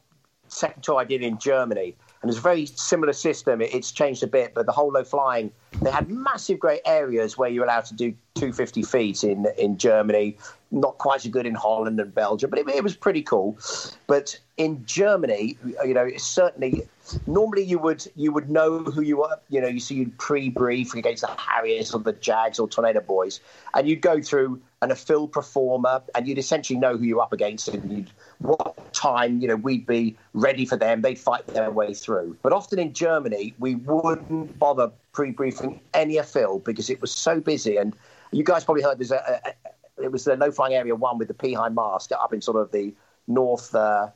[0.47, 3.61] second tour I did in Germany, and it's a very similar system.
[3.61, 7.37] It, it's changed a bit, but the whole low flying, they had massive great areas
[7.37, 10.37] where you're allowed to do 250 feet in in Germany.
[10.73, 13.59] Not quite so good in Holland and Belgium, but it, it was pretty cool.
[14.07, 15.55] But in Germany,
[15.85, 16.87] you know, it's certainly
[17.27, 19.39] normally you would you would know who you were.
[19.49, 23.39] You know, you see you'd pre-brief against the Harriers or the Jags or Tornado Boys,
[23.75, 27.33] and you'd go through and a fill performer, and you'd essentially know who you're up
[27.33, 28.09] against and you'd,
[28.39, 31.03] what time you know we'd be ready for them.
[31.03, 32.35] They'd fight their way through.
[32.41, 37.77] But often in Germany, we wouldn't bother pre-briefing any fill because it was so busy.
[37.77, 37.95] And
[38.31, 39.53] you guys probably heard there's a, a
[40.01, 42.71] it was the no flying area one with the Peheim mast up in sort of
[42.71, 42.93] the
[43.27, 44.09] north uh,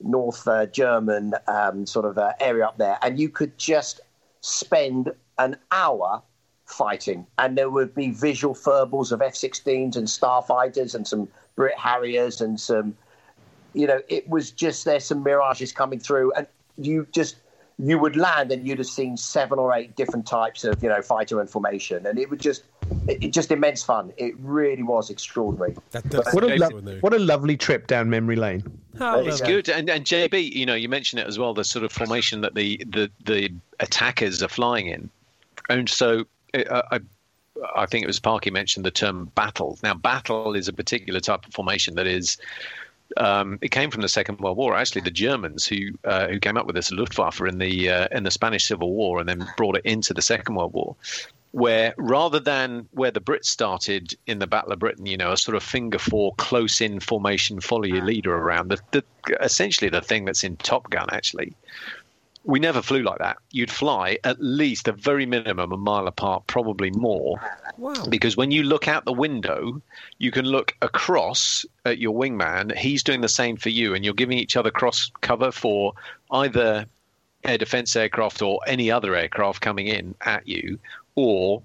[0.00, 4.00] north uh, German um, sort of uh, area up there, and you could just
[4.40, 6.22] spend an hour
[6.64, 12.40] fighting, and there would be visual furballs of F-16s and starfighters and some Brit Harriers
[12.40, 12.96] and some,
[13.72, 17.36] you know, it was just there's some mirages coming through, and you just
[17.78, 21.02] you would land and you'd have seen seven or eight different types of you know
[21.02, 22.64] fighter and formation, and it would just
[23.08, 24.12] it, it just immense fun.
[24.16, 25.74] It really was extraordinary.
[25.90, 28.62] That does What a, lo- what a lovely trip down memory lane.
[28.98, 29.54] How It's It's lovely.
[29.54, 31.54] good, and, and JB, you know, you mentioned it as well.
[31.54, 35.10] The sort of formation that the the, the attackers are flying in,
[35.68, 36.24] and so
[36.54, 37.00] uh, I,
[37.76, 39.78] I think it was Parky mentioned the term battle.
[39.82, 42.38] Now, battle is a particular type of formation that is.
[43.16, 44.76] Um, it came from the Second World War.
[44.76, 48.24] Actually, the Germans who uh, who came up with this Luftwaffe in the uh, in
[48.24, 50.94] the Spanish Civil War and then brought it into the Second World War,
[51.52, 55.36] where rather than where the Brits started in the Battle of Britain, you know, a
[55.36, 58.06] sort of finger four close in formation, follow your mm.
[58.06, 59.04] leader around, the, the
[59.40, 61.54] essentially the thing that's in Top Gun actually.
[62.44, 63.36] We never flew like that.
[63.50, 67.38] You'd fly at least a very minimum a mile apart, probably more,
[67.76, 68.06] Wow.
[68.08, 69.82] because when you look out the window,
[70.18, 72.74] you can look across at your wingman.
[72.74, 75.92] He's doing the same for you, and you're giving each other cross cover for
[76.30, 76.86] either
[77.44, 80.78] air defense aircraft or any other aircraft coming in at you,
[81.18, 81.62] or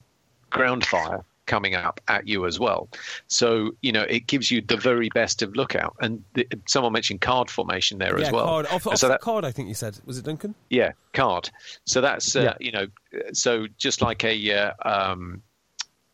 [0.50, 2.88] ground fire coming up at you as well.
[3.28, 5.96] So you know it gives you the very best of lookout.
[6.00, 8.46] And the, someone mentioned card formation there yeah, as well.
[8.46, 8.66] card.
[8.68, 10.00] Off, off so that- card, I think you said.
[10.06, 10.56] Was it Duncan?
[10.70, 11.50] yeah, card.
[11.86, 12.54] So that's uh, Yeah.
[12.60, 12.88] you know,
[13.34, 15.42] so just like a uh, um,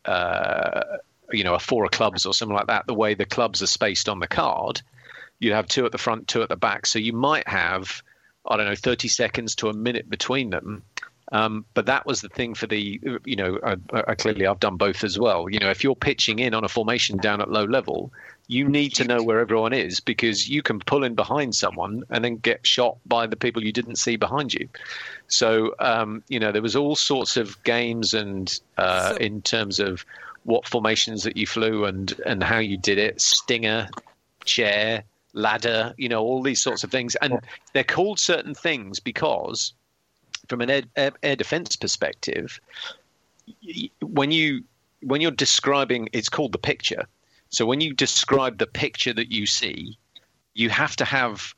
[0.04, 0.82] uh,
[1.32, 2.86] you know a four of clubs or something like that.
[2.86, 4.82] The way the clubs are spaced on the card,
[5.38, 6.86] you have two at the front, two at the back.
[6.86, 8.02] So you might have
[8.48, 10.82] I don't know thirty seconds to a minute between them.
[11.32, 14.76] Um, but that was the thing for the, you know, I, I clearly I've done
[14.76, 15.48] both as well.
[15.48, 18.12] You know, if you're pitching in on a formation down at low level,
[18.48, 22.24] you need to know where everyone is because you can pull in behind someone and
[22.24, 24.68] then get shot by the people you didn't see behind you.
[25.28, 29.78] So, um, you know, there was all sorts of games and uh, So- in terms
[29.78, 30.04] of
[30.44, 33.88] what formations that you flew and and how you did it, stinger,
[34.46, 35.04] chair,
[35.34, 37.38] ladder, you know, all these sorts of things, and
[37.72, 39.74] they're called certain things because
[40.50, 42.60] from an air, air, defense perspective,
[44.02, 44.64] when you
[45.02, 47.04] when you're describing, it's called the picture.
[47.48, 49.96] So when you describe the picture that you see,
[50.52, 51.54] you have to have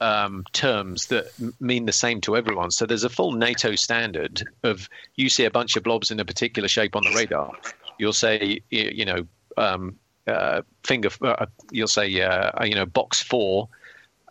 [0.00, 1.26] um, terms that
[1.60, 2.70] mean the same to everyone.
[2.70, 6.24] So there's a full NATO standard of you see a bunch of blobs in a
[6.24, 7.52] particular shape on the radar,
[7.98, 9.26] you'll say you know
[9.56, 13.68] um, uh, finger, uh, you'll say uh, you know box four.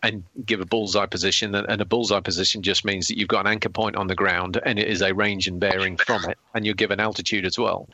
[0.06, 3.52] And give a bullseye position, and a bullseye position just means that you've got an
[3.52, 6.64] anchor point on the ground, and it is a range and bearing from it, and
[6.64, 7.88] you give an altitude as well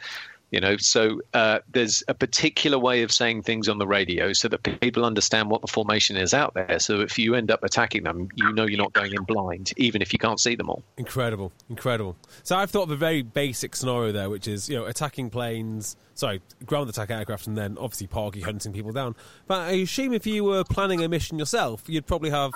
[0.53, 4.47] you know so uh, there's a particular way of saying things on the radio so
[4.49, 8.05] that people understand what the formation is out there so if you end up attacking
[8.05, 10.85] them you know you're not going in blind even if you can't see them all
[10.97, 12.17] Incredible, incredible.
[12.43, 15.97] So I've thought of a very basic scenario there, which is you know attacking planes,
[16.15, 19.17] sorry, ground attack aircraft, and then obviously Parky hunting people down.
[19.47, 22.53] But I assume if you were planning a mission yourself, you'd probably have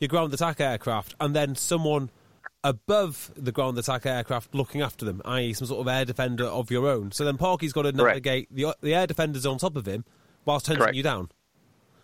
[0.00, 2.10] your ground attack aircraft, and then someone
[2.64, 6.70] above the ground attack aircraft looking after them, i.e., some sort of air defender of
[6.70, 7.12] your own.
[7.12, 8.24] So then Parky's got to Correct.
[8.24, 10.04] navigate the the air defenders on top of him
[10.44, 10.96] whilst hunting Correct.
[10.96, 11.30] you down.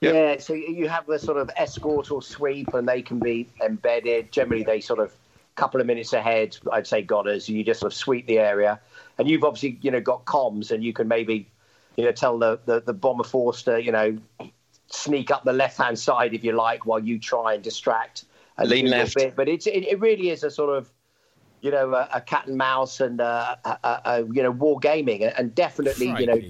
[0.00, 0.12] Yeah.
[0.12, 4.32] Yeah, so you have the sort of escort or sweep, and they can be embedded.
[4.32, 5.12] Generally, they sort of
[5.56, 6.56] couple of minutes ahead.
[6.72, 7.48] I'd say got us.
[7.48, 8.80] You just sort of sweep the area,
[9.18, 11.48] and you've obviously you know got comms, and you can maybe
[11.96, 14.18] you know tell the the, the bomber force to you know
[14.90, 18.24] sneak up the left hand side if you like, while you try and distract
[18.58, 19.14] a Lean left.
[19.14, 19.36] bit.
[19.36, 20.92] But it's it, it really is a sort of
[21.60, 25.24] you know a, a cat and mouse and uh, a, a, you know war gaming,
[25.24, 26.40] and definitely you know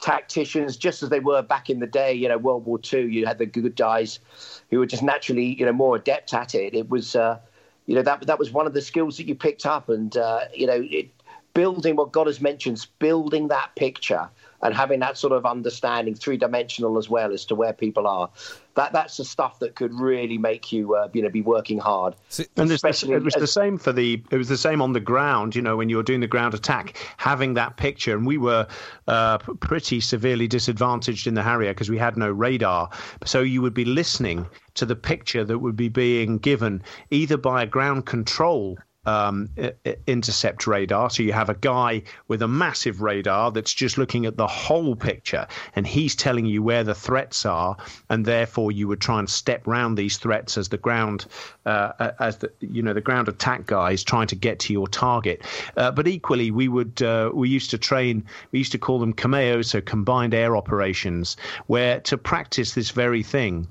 [0.00, 2.12] tacticians, just as they were back in the day.
[2.12, 3.08] You know, World War Two.
[3.08, 4.18] You had the good guys
[4.70, 6.74] who were just naturally, you know, more adept at it.
[6.74, 7.38] It was, uh,
[7.86, 10.42] you know, that that was one of the skills that you picked up, and uh,
[10.54, 11.08] you know, it,
[11.54, 14.28] building what Goddard's mentioned, building that picture
[14.62, 18.28] and having that sort of understanding, three dimensional as well as to where people are.
[18.74, 22.14] That that's the stuff that could really make you, uh, you know, be working hard.
[22.28, 24.22] So- And it was the same for the.
[24.30, 25.56] It was the same on the ground.
[25.56, 28.66] You know, when you were doing the ground attack, having that picture, and we were
[29.08, 32.90] uh, pretty severely disadvantaged in the Harrier because we had no radar.
[33.24, 37.62] So you would be listening to the picture that would be being given either by
[37.62, 38.78] a ground control.
[39.08, 39.48] Um,
[40.06, 41.08] intercept radar.
[41.08, 44.94] So you have a guy with a massive radar that's just looking at the whole
[44.96, 47.76] picture, and he's telling you where the threats are,
[48.10, 51.24] and therefore you would try and step round these threats as the ground,
[51.64, 54.88] uh, as the you know the ground attack guy is trying to get to your
[54.88, 55.42] target.
[55.76, 58.24] Uh, but equally, we would uh, we used to train.
[58.52, 61.36] We used to call them CAMEO, so combined air operations,
[61.66, 63.68] where to practice this very thing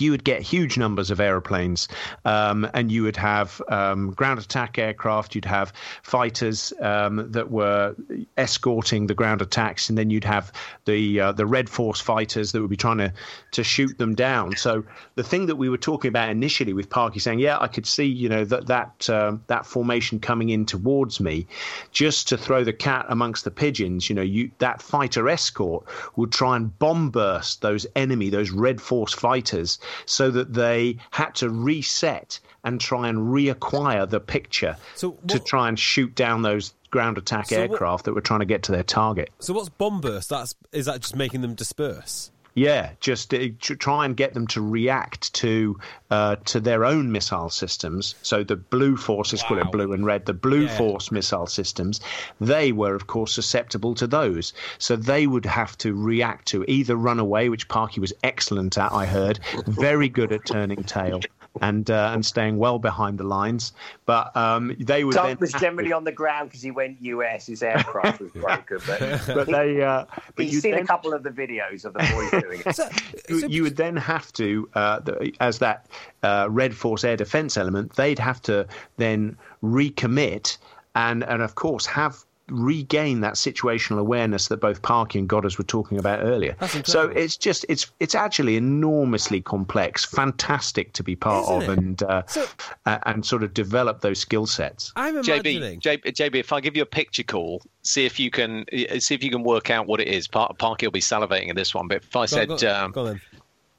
[0.00, 1.88] you would get huge numbers of aeroplanes,
[2.24, 5.34] um, and you would have um, ground attack aircraft.
[5.34, 5.72] You'd have
[6.02, 7.94] fighters um, that were
[8.36, 10.52] escorting the ground attacks, and then you'd have
[10.84, 13.12] the uh, the Red Force fighters that would be trying to
[13.52, 14.56] to shoot them down.
[14.56, 14.84] So
[15.14, 18.06] the thing that we were talking about initially with Parky saying, "Yeah, I could see
[18.06, 21.46] you know that that um, that formation coming in towards me,"
[21.92, 24.08] just to throw the cat amongst the pigeons.
[24.08, 25.84] You know, you that fighter escort
[26.16, 31.34] would try and bomb burst those enemy, those Red Force fighters, so that they had
[31.36, 36.74] to reset and try and reacquire the picture So to try and shoot down those
[36.90, 39.30] ground attack So what- aircraft that were trying to get to their target.
[39.40, 40.28] So what's bomb burst?
[40.30, 42.30] That's is that just making them disperse?
[42.56, 45.78] Yeah, just uh, try and get them to react to
[46.10, 48.14] uh, to their own missile systems.
[48.22, 50.76] So the blue forces, call it blue and red, the blue Yeah.
[50.78, 52.00] force missile systems,
[52.40, 54.52] they were of course susceptible to those.
[54.78, 58.92] So they would have to react to either run away, which Parky was excellent at,
[58.92, 61.20] I heard, very good at turning tail.
[61.60, 63.72] And uh, and staying well behind the lines,
[64.06, 67.00] but um, they would then was have to- generally on the ground because he went
[67.00, 67.46] US.
[67.46, 71.12] His aircraft was broken, but, but they uh, but he's you seen then a couple
[71.14, 72.74] of the videos of the boys doing it.
[72.74, 72.88] So,
[73.28, 75.86] you, so- you would then have to, uh, the, as that
[76.24, 80.58] uh, Red Force air defense element, they'd have to then recommit
[80.96, 85.64] and, and of course, have regain that situational awareness that both Parky and Goddard were
[85.64, 86.56] talking about earlier.
[86.84, 91.78] So it's just it's it's actually enormously complex, fantastic to be part Isn't of, it?
[91.78, 92.46] and uh, So-
[92.86, 94.92] uh, and sort of develop those skill sets.
[94.96, 95.80] I'm imagining.
[95.80, 98.66] JB, JB, JB, if I give you a picture call, see if you can
[98.98, 100.28] see if you can work out what it is.
[100.28, 102.92] Par- Parky will be salivating at this one, but if I Go said, go, um,
[102.92, 103.16] go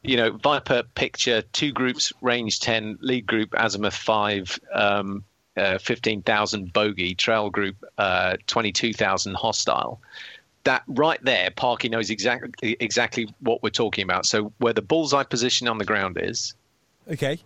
[0.01, 5.23] you know, Viper picture, two groups, range 10, lead group, azimuth 5, um,
[5.57, 10.01] uh, 15,000 bogey, trail group, uh, 22,000 hostile.
[10.65, 14.25] That right there, Parky knows exactly exactly what we're talking about.
[14.25, 16.55] So where the bullseye position on the ground is,
[17.11, 17.39] Okay.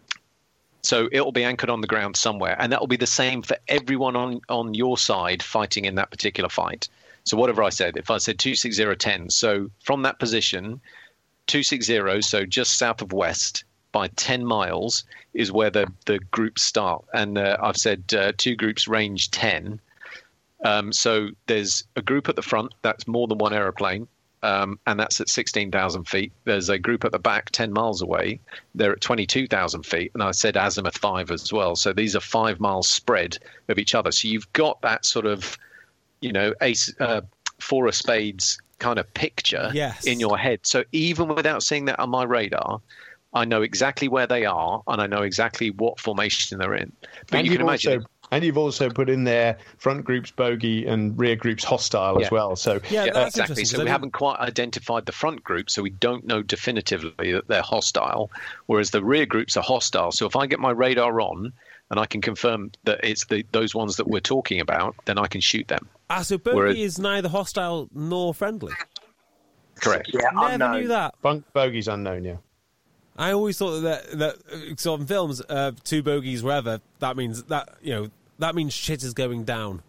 [0.84, 3.57] so it'll be anchored on the ground somewhere, and that will be the same for
[3.68, 6.88] everyone on on your side fighting in that particular fight.
[7.26, 10.80] So whatever I said, if I said two six zero ten, so from that position,
[11.45, 16.20] two six zero, so just south of west by ten miles is where the the
[16.32, 19.80] groups start, and uh, I've said uh, two groups range ten.
[20.66, 24.08] Um, so there's a group at the front that's more than one aeroplane.
[24.42, 26.32] Um, and that's at 16,000 feet.
[26.46, 28.40] There's a group at the back 10 miles away.
[28.74, 30.12] They're at 22,000 feet.
[30.14, 31.76] And I said azimuth five as well.
[31.76, 33.38] So these are five miles spread
[33.68, 34.14] of each other.
[34.14, 35.58] So you've got that sort of,
[36.22, 37.22] you know, ace, uh,
[37.60, 40.06] four of spades kind of picture Yes.
[40.06, 40.62] in your head.
[40.64, 42.80] So even without seeing that on my radar,
[43.34, 46.92] I know exactly where they are and I know exactly what formation they're in.
[47.30, 47.94] But and you you've can imagine.
[48.00, 52.26] also and you've also put in there front groups bogey and rear groups hostile Yeah.
[52.28, 52.56] as well.
[52.56, 53.66] So Yeah, Yeah, that's exactly.
[53.66, 57.48] So we didn't- haven't quite identified the front group, so we don't know definitively that
[57.48, 58.30] they're hostile,
[58.68, 60.12] whereas the rear groups are hostile.
[60.12, 61.54] So if I get my radar on
[61.90, 65.26] and I can confirm that it's the, those ones that we're talking about, then I
[65.26, 65.88] can shoot them.
[66.12, 68.74] Ah, so bogey Whereas- is neither hostile nor friendly.
[69.82, 70.10] Correct.
[70.14, 70.82] Yeah, Never unknown.
[70.82, 71.16] knew that.
[71.24, 72.24] bunk bogey's unknown.
[72.26, 72.36] Yeah.
[73.20, 77.43] I always thought that that uh, so in films, uh, two bogeys wherever that means
[77.43, 78.09] that you know
[78.39, 79.84] that means shit is going down.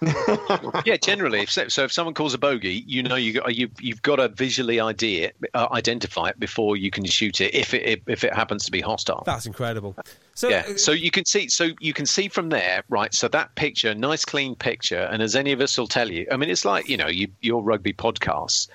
[0.86, 1.40] yeah, generally.
[1.40, 4.16] If, so, so if someone calls a bogey, you know you got, you you've got
[4.16, 7.54] to visually idea, uh, identify it before you can shoot it.
[7.54, 9.24] If it if it happens to be hostile.
[9.26, 9.96] That's incredible.
[10.34, 13.28] So yeah uh, so you can see so you can see from there right so
[13.28, 16.48] that picture nice clean picture and as any of us will tell you i mean
[16.48, 18.68] it's like you know you, your rugby podcasts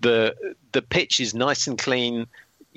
[0.00, 0.32] the
[0.70, 2.24] the pitch is nice and clean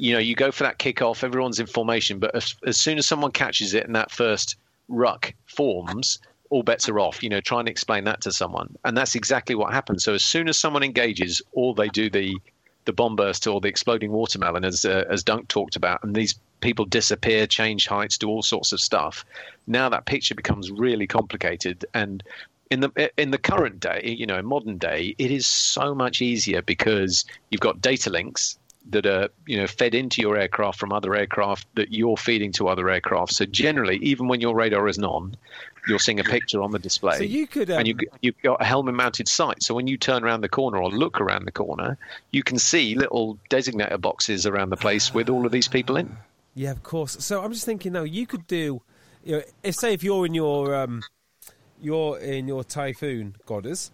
[0.01, 3.05] you know you go for that kickoff everyone's in formation but as, as soon as
[3.05, 4.55] someone catches it and that first
[4.87, 8.97] ruck forms all bets are off you know try and explain that to someone and
[8.97, 12.35] that's exactly what happens so as soon as someone engages or they do the
[12.85, 16.39] the bomb burst or the exploding watermelon, as uh, as Dunk talked about, and these
[16.61, 19.25] people disappear, change heights, do all sorts of stuff.
[19.67, 22.23] Now that picture becomes really complicated, and
[22.69, 26.21] in the in the current day, you know, in modern day, it is so much
[26.21, 28.57] easier because you've got data links
[28.89, 32.67] that are you know fed into your aircraft from other aircraft that you're feeding to
[32.67, 33.33] other aircraft.
[33.33, 35.35] So generally, even when your radar isn't on,
[35.87, 37.17] you're seeing a picture on the display.
[37.17, 39.63] So you could, and you, um, you've got a helmet-mounted sight.
[39.63, 41.97] So when you turn around the corner or look around the corner,
[42.31, 46.15] you can see little designator boxes around the place with all of these people in.
[46.55, 47.17] Yeah, of course.
[47.23, 48.81] So I'm just thinking now, you could do,
[49.23, 51.01] you know, if say if you're in your um,
[51.81, 53.91] you're in your typhoon Godders,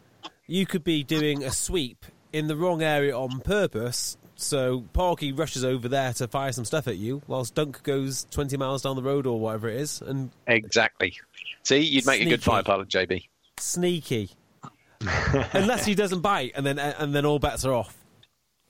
[0.47, 4.17] you could be doing a sweep in the wrong area on purpose.
[4.37, 8.55] So Parky rushes over there to fire some stuff at you, whilst Dunk goes 20
[8.55, 11.15] miles down the road or whatever it is, and Exactly.
[11.63, 13.27] See, you'd make a good fire pilot, JB.
[13.57, 14.29] sneaky.
[15.53, 17.95] Unless he doesn't bite, and then and then all bets are off.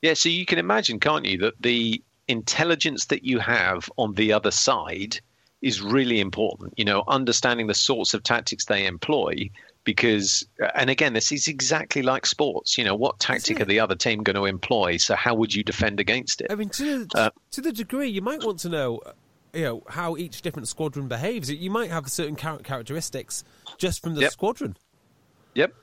[0.01, 4.34] Yeah, so you can imagine, can't you, that the intelligence that you have on the
[4.34, 5.20] other side
[5.61, 6.74] is really important.
[6.78, 9.49] You know, understanding the sorts of tactics they employ.
[9.88, 12.77] Because, and again, this is exactly like sports.
[12.77, 14.97] You know, what tactic are the other team going to employ?
[14.97, 16.47] So, how would you defend against it?
[16.49, 18.99] I mean, to the, Uh, to the degree you might want to know,
[19.53, 21.49] you know, how each different squadron behaves.
[21.49, 23.45] You might have certain characteristics
[23.77, 24.31] just from the Yep.
[24.31, 24.75] squadron.
[25.53, 25.73] Yep,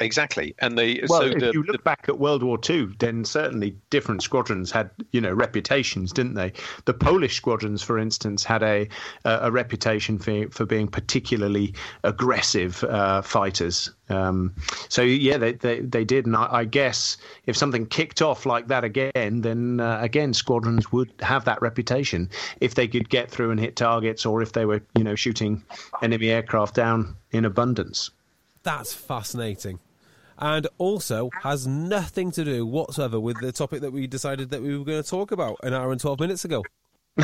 [0.00, 0.54] exactly.
[0.58, 3.24] And the Well, so if the, you look the- back at World War II, then
[3.24, 6.52] certainly different squadrons had, you know, reputations, didn't they?
[6.84, 8.88] The Polish squadrons, for instance, had a
[9.24, 13.90] a, a reputation for for being particularly aggressive uh, fighters.
[14.10, 14.54] Um,
[14.88, 18.68] so yeah, they, they they did, and I, I guess if something kicked off like
[18.68, 22.28] that again, then uh, again squadrons would have that reputation
[22.60, 25.64] if they could get through and hit targets, or if they were, you know, shooting
[26.02, 28.10] enemy aircraft down in abundance.
[28.64, 29.78] That's fascinating.
[30.36, 34.76] And also has nothing to do whatsoever with the topic that we decided that we
[34.76, 36.64] were going to talk about an hour and 12 minutes ago.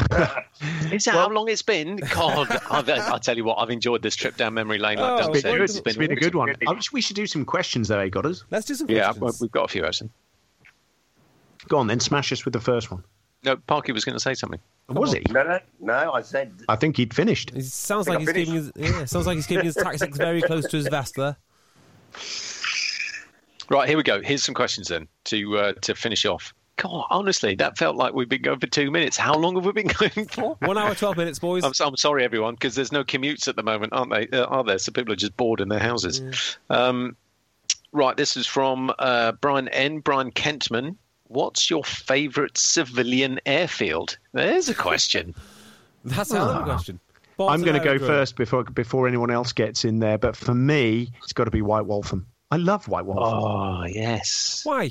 [0.93, 1.97] is that how long it's been?
[1.97, 4.99] God, I've, I tell you what, I've enjoyed this trip down memory lane.
[5.01, 5.53] Like Oh, Doug it's said.
[5.53, 5.87] been It's good.
[5.89, 6.55] It's been a good one.
[6.69, 8.37] I wish we should do some questions though, eh, Goddard?
[8.53, 9.21] Let's do some Yeah, questions.
[9.21, 10.11] well, we've got a few actually.
[11.67, 13.03] Go on then, smash us with the first one.
[13.45, 14.61] No, Parky was going to say something.
[14.89, 15.23] Was he?
[15.31, 16.13] No, no, no.
[16.13, 17.53] I said I think he'd finished.
[17.55, 20.43] It sounds like he's I keeping his yeah, sounds like he's keeping his tactics very
[20.43, 21.37] close to his vest there.
[23.71, 24.21] Right, here we go.
[24.21, 26.53] Here's some questions then to uh, to finish off.
[26.77, 29.17] God, honestly, that felt like we've been going for two minutes.
[29.17, 30.57] How long have we been going for?
[30.61, 31.63] One hour, 12 minutes, boys.
[31.63, 34.29] I'm, I'm sorry, everyone, because there's no commutes at the moment, aren't they?
[34.29, 34.79] Uh, are there?
[34.79, 36.57] So people are just bored in their houses.
[36.71, 37.17] Um,
[37.93, 40.01] right, this is from uh, Brian N.
[40.01, 40.97] Brian Kentman.
[41.31, 44.19] What's your favourite civilian airfield?
[44.33, 45.33] There's a question.
[46.05, 46.65] That's a hell of a ah.
[46.65, 46.99] question.
[47.39, 50.19] I'm going to go Barton first before before anyone else gets in there.
[50.19, 52.27] But for me, it's got to be White Waltham.
[52.51, 53.39] I love White Waltham.
[53.39, 54.63] Oh, yes.
[54.65, 54.91] Why?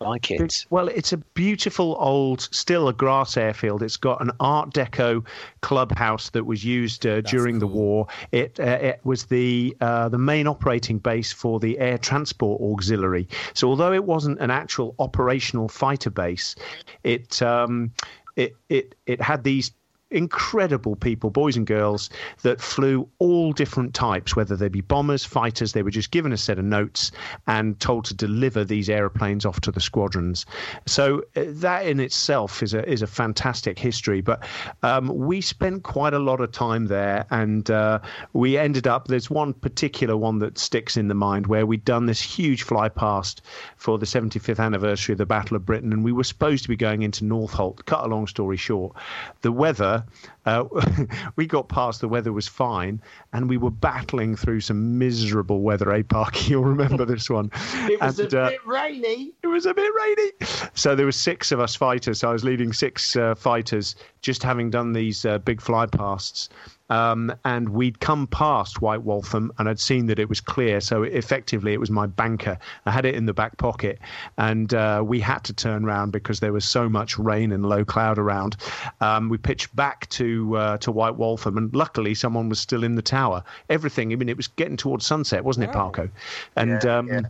[0.00, 0.66] Like it.
[0.70, 3.82] Well, it's a beautiful old, still a grass airfield.
[3.82, 5.24] It's got an Art Deco
[5.62, 8.06] clubhouse that was used uh, during the war.
[8.32, 13.28] It uh, it was the uh, the main operating base for the Air Transport Auxiliary.
[13.54, 16.56] So although it wasn't an actual operational fighter base,
[17.02, 17.92] it um,
[18.36, 19.72] it it it had these
[20.10, 22.10] incredible people, boys and girls,
[22.42, 25.72] that flew all different types, whether they be bombers, fighters.
[25.72, 27.10] They were just given a set of notes
[27.46, 30.46] and told to deliver these aeroplanes off to the squadrons.
[30.86, 34.20] So uh, that in itself is a is a fantastic history.
[34.20, 34.46] But
[34.82, 37.98] um, we spent quite a lot of time there, and uh,
[38.32, 39.08] we ended up.
[39.08, 42.88] There's one particular one that sticks in the mind where we'd done this huge fly
[42.88, 43.42] past
[43.76, 46.76] for the 75th anniversary of the Battle of Britain, and we were supposed to be
[46.76, 47.84] going into Northolt.
[47.86, 48.94] Cut a long story short,
[49.40, 49.95] the weather
[50.44, 50.64] uh,
[51.36, 53.00] we got past, the weather was fine,
[53.32, 56.46] and we were battling through some miserable weather, eh, Parky?
[56.50, 57.50] You'll remember this one.
[57.88, 59.32] It was and, a uh, bit rainy.
[59.42, 60.32] It was a bit rainy.
[60.74, 62.20] So there were six of us fighters.
[62.20, 66.48] So I was leading six uh, fighters, just having done these uh, big fly pasts.
[66.88, 70.80] Um, and we'd come past White Waltham and I'd seen that it was clear.
[70.80, 72.58] So effectively, it was my banker.
[72.84, 73.98] I had it in the back pocket,
[74.38, 77.84] and uh, we had to turn round because there was so much rain and low
[77.84, 78.56] cloud around.
[79.00, 82.94] Um, we pitched back to uh, to White Waltham, and luckily, someone was still in
[82.94, 83.42] the tower.
[83.68, 84.12] Everything.
[84.12, 86.10] I mean, it was getting towards sunset, wasn't it, Parko?
[86.56, 87.20] And yeah, um, yeah.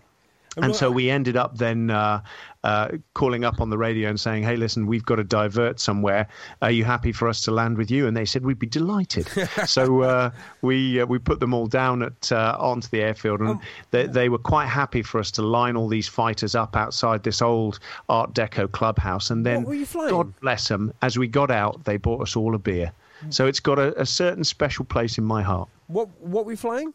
[0.56, 2.22] And so we ended up then uh,
[2.64, 6.28] uh, calling up on the radio and saying, "Hey, listen, we've got to divert somewhere.
[6.62, 9.28] Are you happy for us to land with you?" And they said we'd be delighted.
[9.66, 10.30] so uh,
[10.62, 13.60] we uh, we put them all down at uh, onto the airfield, and oh.
[13.90, 17.42] they, they were quite happy for us to line all these fighters up outside this
[17.42, 17.78] old
[18.08, 19.30] Art Deco clubhouse.
[19.30, 22.92] And then, God bless them, as we got out, they bought us all a beer.
[23.30, 25.68] So it's got a, a certain special place in my heart.
[25.86, 26.92] What what were we flying?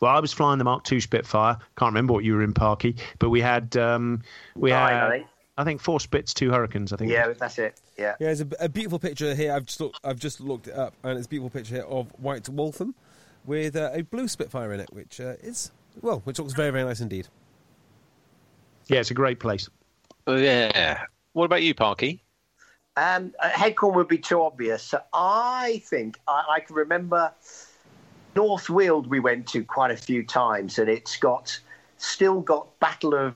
[0.00, 1.58] Well, I was flying the Mark II Spitfire.
[1.76, 4.22] Can't remember what you were in, Parky, but we had um,
[4.54, 5.24] we had I,
[5.56, 6.92] I think four Spits, two Hurricanes.
[6.92, 7.10] I think.
[7.10, 7.80] Yeah, that's it.
[7.96, 8.14] Yeah.
[8.20, 9.52] Yeah, there's a, a, beautiful picture here.
[9.52, 12.08] I've just looked, I've just looked it up, and it's a beautiful picture here of
[12.18, 12.94] White Waltham
[13.44, 16.84] with uh, a blue Spitfire in it, which uh, is well, which looks very very
[16.84, 17.28] nice indeed.
[18.88, 19.68] Yeah, it's a great place.
[20.26, 21.04] Oh, yeah.
[21.32, 22.22] What about you, Parky?
[22.96, 24.82] Um, uh, Headcorn would be too obvious.
[24.82, 27.32] So I think I, I can remember
[28.38, 31.58] North Weald we went to quite a few times, and it's got
[31.96, 33.34] still got Battle of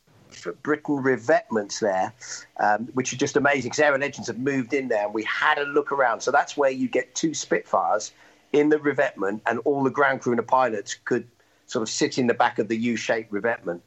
[0.62, 2.14] Britain revetments there,
[2.60, 5.58] um, which are just amazing because Aero Legends have moved in there, and we had
[5.58, 6.20] a look around.
[6.20, 8.12] So that's where you get two Spitfires
[8.52, 11.26] in the revetment, and all the ground crew and the pilots could
[11.66, 13.82] sort of sit in the back of the U-shaped revetment,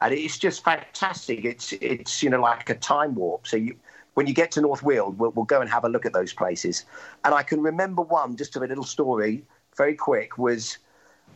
[0.00, 1.44] and it's just fantastic.
[1.44, 3.48] It's it's you know like a time warp.
[3.48, 3.74] So you
[4.14, 6.32] when you get to North Weald, we'll, we'll go and have a look at those
[6.32, 6.84] places.
[7.24, 9.42] And I can remember one, just of a little story
[9.76, 10.78] very quick was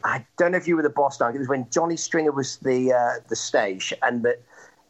[0.05, 1.35] I don't know if you were the boss, Doug.
[1.35, 4.43] It was when Johnny Stringer was the uh, the stage, and that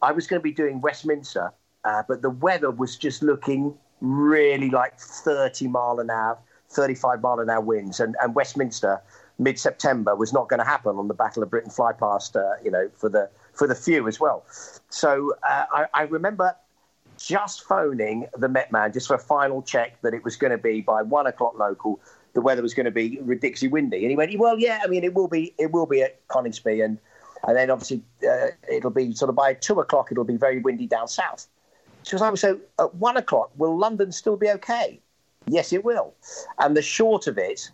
[0.03, 1.53] I was going to be doing Westminster,
[1.84, 6.38] uh, but the weather was just looking really like 30 mile an hour,
[6.70, 9.01] 35 mile an hour winds, and, and Westminster
[9.38, 12.53] mid September was not going to happen on the Battle of Britain fly past, uh,
[12.62, 14.45] you know, for the for the few as well.
[14.90, 16.57] So uh, I, I remember
[17.16, 20.59] just phoning the Met man just for a final check that it was going to
[20.59, 22.01] be by one o'clock local
[22.35, 23.99] the weather was going to be ridiculously windy.
[23.99, 26.85] And he went, well, yeah, I mean, it will be, it will be at Coningsby,
[26.85, 26.99] and
[27.47, 30.87] and then obviously uh, it'll be sort of by two o'clock, it'll be very windy
[30.87, 31.47] down south.
[32.03, 35.01] So I was so at one o'clock, will London still be okay?
[35.47, 36.14] Yes, it will.
[36.59, 37.70] And the short of it,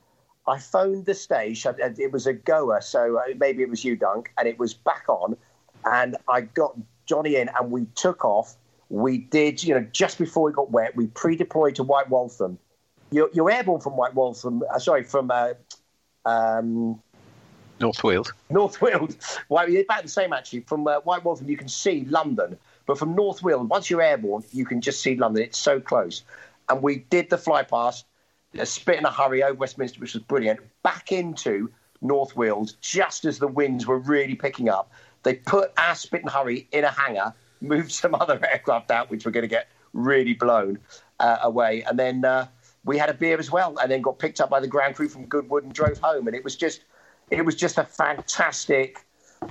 [0.47, 1.65] I phoned the stage.
[1.67, 5.05] It was a goer, so uh, maybe it was you, Dunk, and it was back
[5.09, 5.37] on.
[5.85, 8.57] And I got Johnny in, and we took off.
[8.89, 12.59] We did, you know, just before we got wet, we pre-deployed to White Waltham
[13.11, 14.63] you're, you're airborne from White Waltham.
[14.73, 15.55] Uh, sorry, from uh,
[16.25, 17.01] um,
[17.81, 18.33] North Weald.
[18.51, 19.17] North Weald.
[19.49, 20.61] Well, about the same actually.
[20.61, 24.45] From uh, White Waltham, you can see London, but from North Weald, once you're airborne,
[24.53, 25.43] you can just see London.
[25.43, 26.23] It's so close.
[26.69, 28.07] And we did the fly past,
[28.57, 30.61] a spit in a hurry over Westminster, which was brilliant.
[30.83, 34.93] Back into North Weald, just as the winds were really picking up.
[35.23, 39.25] They put our spit and hurry in a hangar, moved some other aircraft out, which
[39.25, 40.79] were going to get really blown
[41.19, 42.25] uh, away, and then.
[42.25, 42.47] Uh,
[42.85, 45.09] we had a beer as well, and then got picked up by the ground crew
[45.09, 46.26] from Goodwood and drove home.
[46.26, 46.85] And it was just,
[47.31, 49.05] it was just a fantastic,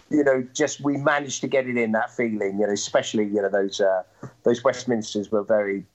[0.10, 2.60] you know, just we managed to get it in that feeling.
[2.60, 4.04] You know, especially you know those uh,
[4.44, 5.86] those Westminsters were very,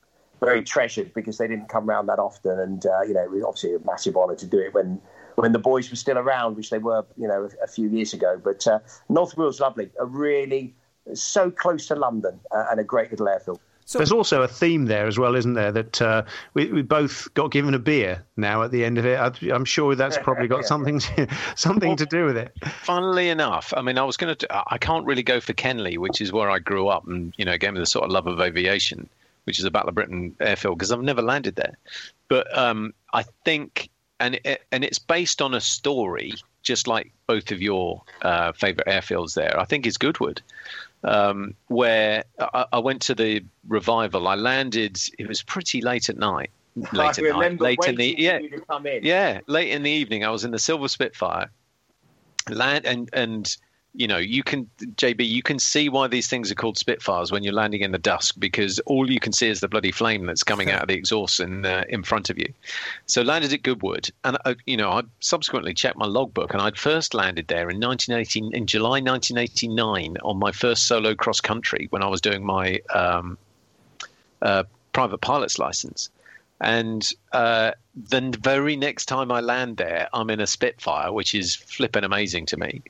[0.40, 2.58] very treasured because they didn't come around that often.
[2.58, 5.00] And uh, you know, it was obviously a massive honour to do it when
[5.36, 8.12] when the boys were still around, which they were, you know, a, a few years
[8.12, 8.40] ago.
[8.42, 8.78] But uh,
[9.08, 10.74] North Weald's lovely, a really
[11.12, 13.60] so close to London uh, and a great little airfield.
[13.86, 15.70] So, There's also a theme there as well, isn't there?
[15.70, 16.22] That uh,
[16.54, 19.18] we, we both got given a beer now at the end of it.
[19.18, 22.52] I, am sure that's probably got something to, something well, to do with it.
[22.64, 24.64] Funnily enough, I mean, I was going to.
[24.72, 27.58] I can't really go for Kenley, which is where I grew up, and you know,
[27.58, 29.08] gave me the sort of love of aviation,
[29.44, 31.76] which is about the Battle of Britain airfield, because I've never landed there.
[32.28, 36.32] But um, I think, and it, and it's based on a story,
[36.62, 39.60] just like both of your uh, favourite airfields there.
[39.60, 40.40] I think is Goodwood
[41.04, 44.26] um, where I, I, went to the revival.
[44.26, 46.50] I landed, it was pretty late at night,
[46.92, 49.00] late I at night, late in the yeah, in.
[49.02, 50.24] yeah, late in the evening.
[50.24, 51.50] I was in the Silver Spitfire,
[52.48, 53.56] land and and
[53.94, 57.44] you know you can JB you can see why these things are called Spitfires when
[57.44, 60.42] you're landing in the dusk because all you can see is the bloody flame that's
[60.42, 62.52] coming out of the exhaust in uh, in front of you.
[63.06, 66.76] So landed at Goodwood, and uh, you know I subsequently checked my logbook, and I'd
[66.76, 72.02] first landed there in 1980 in July 1989 on my first solo cross country when
[72.02, 73.38] I was doing my um,
[74.42, 76.10] uh, private pilot's license.
[76.60, 77.72] And uh,
[78.08, 82.46] the very next time I land there, I'm in a Spitfire, which is flipping amazing
[82.46, 82.82] to me.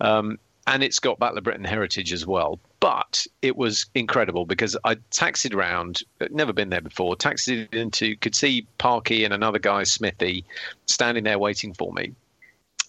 [0.00, 2.58] Um, and it's got Battle of Britain heritage as well.
[2.80, 8.34] But it was incredible because I taxied around, never been there before, taxied into, could
[8.34, 10.44] see Parky and another guy, Smithy,
[10.86, 12.12] standing there waiting for me.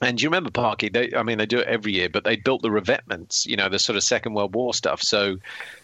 [0.02, 0.90] And you remember Parky?
[0.90, 3.68] They, I mean, they do it every year, but they built the revetments, you know,
[3.68, 5.02] the sort of Second World War stuff.
[5.02, 5.38] So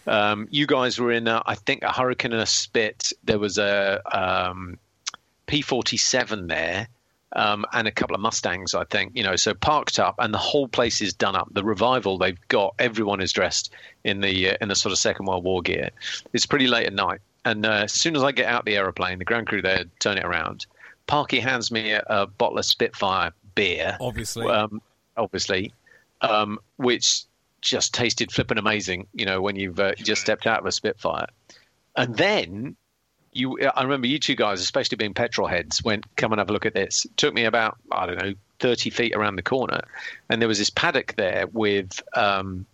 [0.06, 3.12] um, you guys were in, a, I think, a Hurricane and a Spit.
[3.24, 4.78] There was a um,
[5.48, 6.88] P47 there.
[7.36, 10.38] Um, and a couple of Mustangs, I think, you know, so parked up, and the
[10.38, 11.48] whole place is done up.
[11.52, 13.74] The revival they've got, everyone is dressed
[14.04, 15.90] in the uh, in the sort of Second World War gear.
[16.34, 19.18] It's pretty late at night, and uh, as soon as I get out the aeroplane,
[19.18, 20.68] the ground crew there turn it around.
[21.08, 24.48] Parky hands me a, a bottle of Spitfire beer, Obviously.
[24.48, 24.80] um,
[25.18, 25.74] obviously,
[26.22, 27.24] um, which
[27.62, 29.08] just tasted flipping amazing.
[29.14, 31.28] You know, when you've uh, just stepped out of a Spitfire,
[31.98, 32.76] and then
[33.36, 33.60] you.
[33.76, 36.66] I remember you two guys, especially being petrol heads, went come and have a look
[36.66, 37.06] at this.
[37.06, 39.82] It took me about I don't know thirty feet around the corner,
[40.30, 42.02] and there was this paddock there with.
[42.16, 42.66] Um,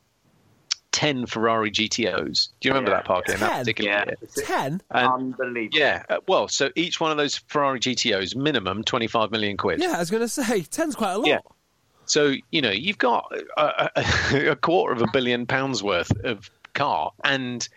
[0.91, 2.49] 10 Ferrari GTOs.
[2.59, 2.97] Do you remember Yeah.
[2.97, 3.59] that park in that 10?
[3.59, 4.05] particular Yeah.
[4.07, 4.45] year?
[4.45, 4.81] Ten?
[4.89, 5.77] And- Unbelievable.
[5.77, 9.79] yeah, uh, well, so each one of those Ferrari GTOs, minimum 25 million quid.
[9.81, 11.27] Yeah, I was going to say ten's quite a lot.
[11.27, 11.39] Yeah.
[12.05, 14.01] So you know you've got a, a,
[14.51, 17.69] a quarter of a billion pounds worth of car and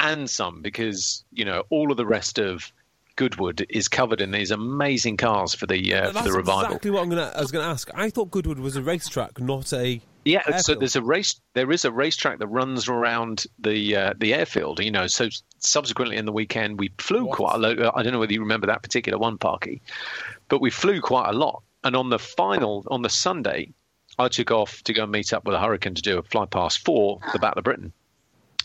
[0.00, 2.72] and some because you know all of the rest of
[3.16, 6.64] Goodwood is covered in these amazing cars for the uh, for the revival.
[6.66, 7.90] exactly what I'm gonna, I was going to ask.
[7.94, 10.00] I thought Goodwood was a racetrack, not a.
[10.24, 11.40] Yeah, so there's a race.
[11.54, 14.80] There is a racetrack that runs around the uh, the airfield.
[14.80, 15.28] You know, so
[15.58, 17.36] subsequently in the weekend we flew What?
[17.36, 17.92] quite a lot.
[17.96, 19.82] I don't know whether you remember that particular one, Parky,
[20.48, 21.62] but we flew quite a lot.
[21.84, 23.72] And on the final, on the Sunday,
[24.18, 26.44] I took off to go and meet up with a Hurricane to do a fly
[26.46, 27.92] past for the Battle of Britain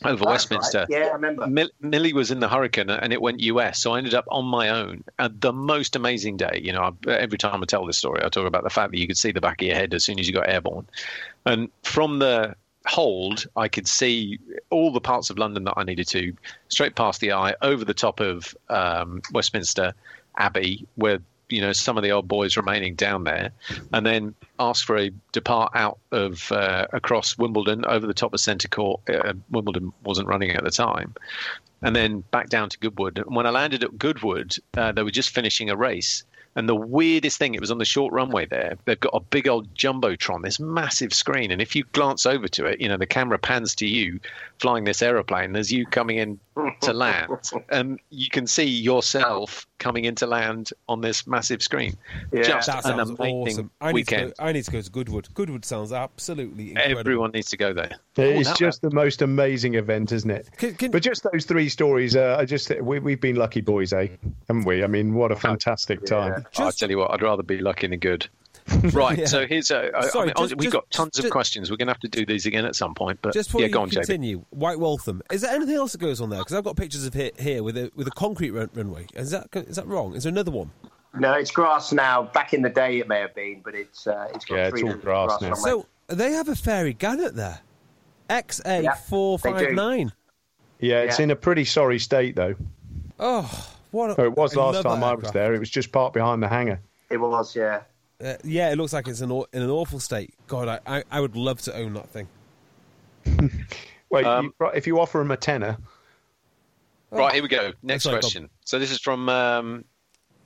[0.06, 0.80] over That's Westminster.
[0.80, 0.90] right.
[0.90, 1.48] Yeah, I remember.
[1.48, 4.46] Mill- Millie was in the Hurricane and it went US, so I ended up on
[4.46, 5.04] my own.
[5.20, 8.30] And the most amazing day, you know, I, every time I tell this story, I
[8.30, 10.20] talk about the fact that you could see the back of your head as soon
[10.20, 10.88] as you got airborne.
[11.46, 12.56] And from the
[12.86, 16.34] hold, I could see all the parts of London that I needed to,
[16.70, 19.94] straight past the eye, over the top of um, Westminster
[20.38, 21.20] Abbey, where
[21.50, 23.52] you know some of the old boys remaining down there,
[23.94, 28.40] and then ask for a depart out of uh, across Wimbledon over the top of
[28.40, 29.02] Centre Court.
[29.10, 31.14] Uh, Wimbledon wasn't running at the time,
[31.82, 33.18] and then back down to Goodwood.
[33.20, 36.24] And when I landed at Goodwood, uh, they were just finishing a race.
[36.58, 38.78] And the weirdest thing, it was on the short runway there.
[38.86, 42.66] They've got a big old jumbotron, this massive screen, and if you glance over to
[42.66, 44.22] it, you know the camera pans to you
[44.60, 45.52] flying this aeroplane.
[45.52, 46.40] There's you coming in
[46.82, 47.30] to land,
[47.70, 51.98] and you can see yourself coming into land on this massive screen.
[52.32, 52.44] Yeah.
[52.44, 53.72] Just That an amazing awesome.
[53.82, 54.34] I need, to weekend.
[54.38, 55.28] go, I need to go to Goodwood.
[55.34, 57.00] Goodwood sounds absolutely incredible.
[57.00, 57.92] Everyone needs to go there.
[58.16, 60.50] It's Oh, that- just the most amazing event, isn't it?
[60.58, 63.92] Can- can- but just those three stories, uh, I just we, we've been lucky boys,
[63.94, 64.08] eh?
[64.48, 64.84] Haven't we?
[64.84, 66.46] I mean, what a fantastic time.
[66.58, 68.28] I'll tell you what, I'd rather be lucky than good.
[68.94, 69.26] Right, Yeah.
[69.26, 69.92] so here's a.
[69.96, 71.70] I- Sorry, I mean, just- we've just- got tons just- of questions.
[71.70, 73.20] We're going to have to do these again at some point.
[73.22, 74.06] But Just before yeah, you go on, Jamie.
[74.06, 75.22] continue, White Waltham.
[75.32, 76.40] Is there anything else that goes on there?
[76.40, 79.06] Because I've got pictures of here, here with a with a concrete run, runway.
[79.14, 80.16] Is that is that wrong?
[80.16, 80.72] Is there another one?
[81.18, 82.24] No, it's grass now.
[82.24, 84.82] Back in the day, it may have been, but it's uh, it's got Yeah, it's
[84.82, 85.50] all little grass now.
[85.52, 85.64] runways.
[85.64, 87.60] So they have a Fairey Gannet there.
[88.30, 89.74] XA Yeah, four they five do.
[89.76, 90.12] nine.
[90.80, 91.24] Yeah, it's Yeah.
[91.26, 92.56] in a pretty sorry state though.
[93.20, 94.10] Oh, what!
[94.12, 95.34] A, Oh, it was last time I was aircraft.
[95.36, 95.54] there.
[95.54, 96.80] It was just parked behind the hangar.
[97.10, 97.82] it was, yeah.
[98.24, 100.34] Uh, yeah, it looks like it's in, aw- in an awful state.
[100.48, 102.28] God, I, I, I would love to own that thing.
[104.10, 105.78] Wait, Um, you, if you offer him a tenner,
[107.12, 107.72] Right, here we go.
[107.82, 108.22] Next Sorry, Bob.
[108.24, 108.50] question.
[108.66, 109.86] So this is from um,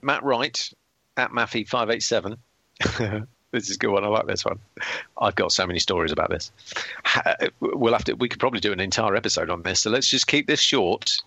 [0.03, 0.71] Matt Wright
[1.17, 2.37] at Maffy five eight seven.
[3.51, 4.03] This is a good one.
[4.03, 4.59] I like this one.
[5.19, 6.51] I've got so many stories about this.
[7.59, 8.13] We'll have to.
[8.13, 9.79] We could probably do an entire episode on this.
[9.79, 11.17] So let's just keep this short.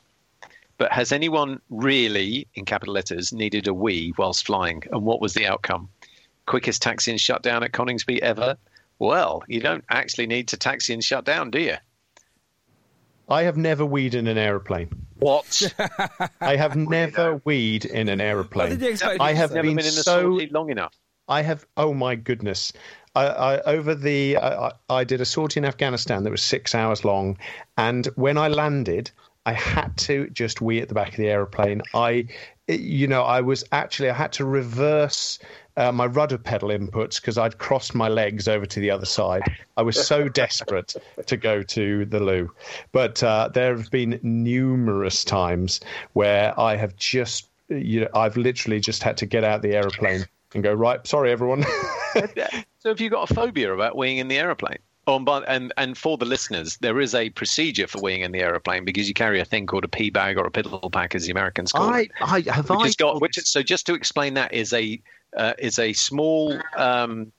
[0.79, 5.35] But has anyone really, in capital letters, needed a wee whilst flying, and what was
[5.35, 5.89] the outcome?
[6.47, 8.57] Quickest taxi and shutdown at Coningsby ever?
[8.99, 11.77] Well, you don't actually need to taxi and shut down, do you?
[13.29, 14.91] I have never weed in an aeroplane.
[15.19, 15.75] What?
[16.41, 18.79] I have never weed in an aeroplane.
[18.79, 19.53] Did you I have?
[19.53, 20.95] Never been been in a so long enough.
[21.29, 21.65] I have.
[21.77, 22.73] Oh my goodness!
[23.15, 26.75] I, I, over the, I, I I did a sortie in Afghanistan that was six
[26.75, 27.39] hours long,
[27.79, 29.11] and when I landed,
[29.47, 31.83] I had to just wee at the back of the aeroplane.
[31.95, 32.27] I,
[32.81, 35.39] you know, I was actually I had to reverse
[35.77, 39.43] uh, my rudder pedal inputs because I'd crossed my legs over to the other side.
[39.77, 40.95] I was so desperate
[41.27, 42.51] to go to the loo.
[42.93, 45.81] But uh, there have been numerous times
[46.13, 50.25] where I have just, you know, I've literally just had to get out the aeroplane
[50.55, 51.65] and go, right, sorry, everyone.
[52.15, 54.79] so have you got a phobia about weeing in the aeroplane?
[55.09, 58.41] Oh, and, and and for the listeners, there is a procedure for weeing in the
[58.41, 61.25] aeroplane because you carry a thing called a pee bag or a piddle pack, as
[61.25, 62.11] the Americans call I, it.
[62.21, 65.01] I have which I has got, which, so just to explain that is a
[65.37, 67.33] uh, is a small um,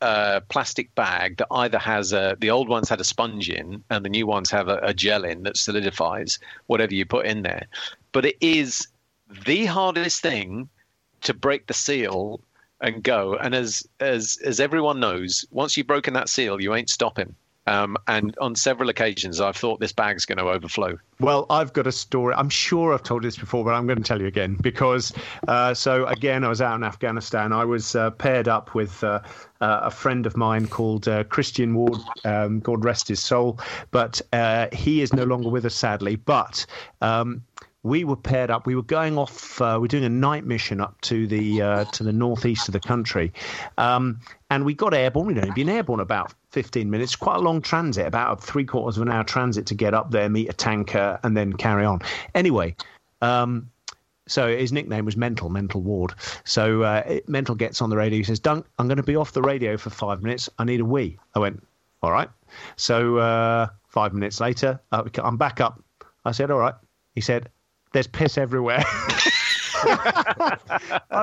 [0.00, 4.04] uh, plastic bag that either has a the old ones had a sponge in and
[4.04, 7.66] the new ones have a, a gel in that solidifies whatever you put in there.
[8.10, 8.88] But it is
[9.46, 10.68] the hardest thing
[11.22, 12.40] to break the seal
[12.80, 13.36] and go.
[13.36, 17.34] And as as as everyone knows, once you've broken that seal, you ain't stopping.
[17.68, 20.98] Um, and on several occasions, I've thought this bag's going to overflow.
[21.18, 22.32] Well, I've got a story.
[22.36, 25.12] I'm sure I've told this before, but I'm going to tell you again because.
[25.48, 27.52] Uh, so again, I was out in Afghanistan.
[27.52, 29.20] I was uh, paired up with uh,
[29.60, 31.98] uh a friend of mine called uh, Christian Ward.
[32.24, 33.58] Um, God rest his soul,
[33.90, 36.16] but uh, he is no longer with us, sadly.
[36.16, 36.64] But
[37.00, 37.42] um,
[37.86, 38.66] we were paired up.
[38.66, 39.60] We were going off.
[39.60, 42.80] Uh, we're doing a night mission up to the uh, to the northeast of the
[42.80, 43.32] country,
[43.78, 45.26] um, and we got airborne.
[45.26, 47.16] We'd only been airborne about 15 minutes.
[47.16, 50.28] Quite a long transit, about three quarters of an hour transit to get up there,
[50.28, 52.00] meet a tanker, and then carry on.
[52.34, 52.76] Anyway.
[53.22, 53.70] Um,
[54.28, 56.12] so his nickname was Mental, Mental Ward.
[56.44, 58.18] So uh, Mental gets on the radio.
[58.18, 60.50] He says, "Dunk, I'm going to be off the radio for five minutes.
[60.58, 61.64] I need a wee." I went,
[62.02, 62.28] "All right."
[62.74, 65.80] So uh, five minutes later, uh, I'm back up.
[66.24, 66.74] I said, "All right."
[67.16, 67.48] He said,
[67.96, 68.84] there's piss everywhere.
[69.82, 70.58] I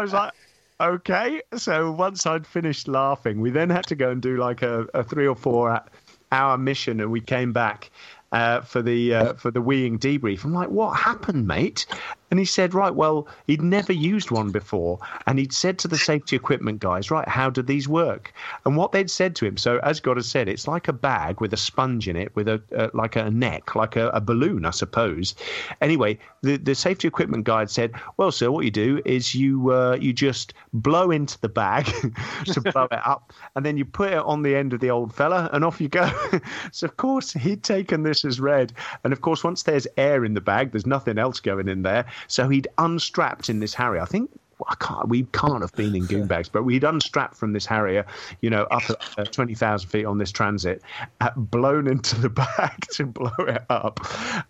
[0.02, 0.34] was like,
[0.82, 1.44] okay.
[1.56, 5.04] So once I'd finished laughing, we then had to go and do like a, a
[5.04, 5.84] three or four
[6.32, 7.91] hour mission, and we came back.
[8.32, 11.86] Uh, for the uh, for the weeing debrief, I'm like, "What happened, mate?"
[12.34, 14.97] And he said, right, well, he'd never used one before.
[15.27, 18.34] And he'd said to the safety equipment guys, right, how do these work?
[18.65, 21.41] And what they'd said to him, so as God has said, it's like a bag
[21.41, 24.65] with a sponge in it, with a uh, like a neck, like a, a, balloon,
[24.65, 25.35] I suppose.
[25.80, 29.95] Anyway, the, the safety equipment guide said, well, sir, what you do is you uh,
[30.01, 31.85] you just blow into the bag
[32.45, 35.14] to blow it up, and then you put it on the end of the old
[35.14, 36.10] fella, and off you go.
[36.72, 38.73] so, of course, he'd taken this as read.
[39.03, 42.05] And, of course, once there's air in the bag, there's nothing else going in there.
[42.28, 44.02] So he'd unstrapped in this Harrier.
[44.02, 44.30] I think
[44.68, 48.06] I can't, we can't have been in goon bags, but we'd unstrapped from this Harrier,
[48.41, 50.82] you know, up at uh, 20,000 feet on this transit,
[51.22, 54.00] uh, blown into the bag to blow it up,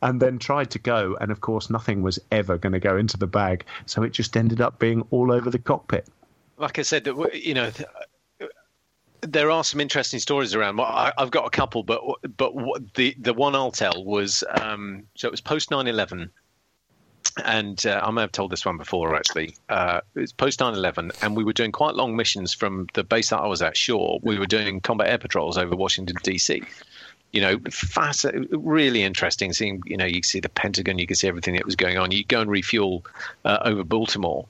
[0.02, 1.18] and then tried to go.
[1.22, 3.66] And of course, nothing was ever going to go into the bag.
[3.86, 6.08] So it just ended up being all over the cockpit.
[6.58, 7.72] Like I said, you know,
[9.22, 10.78] there are some interesting stories around.
[10.78, 12.02] Well, I, have got a couple, but
[12.38, 12.54] but
[12.94, 16.30] the the one I'll tell was um, so it was post 9/11
[17.44, 19.56] and uh, I may have told this one before actually.
[19.70, 23.30] Uh, it's post 9 11, and we were doing quite long missions from the base
[23.30, 24.20] that I was at, Shaw.
[24.22, 26.64] We were doing combat air patrols over Washington, D.C.
[27.32, 31.28] You know, fast, really interesting seeing, you know, you see the Pentagon, you can see
[31.28, 32.12] everything that was going on.
[32.12, 33.04] You go and refuel
[33.44, 34.46] uh, over Baltimore.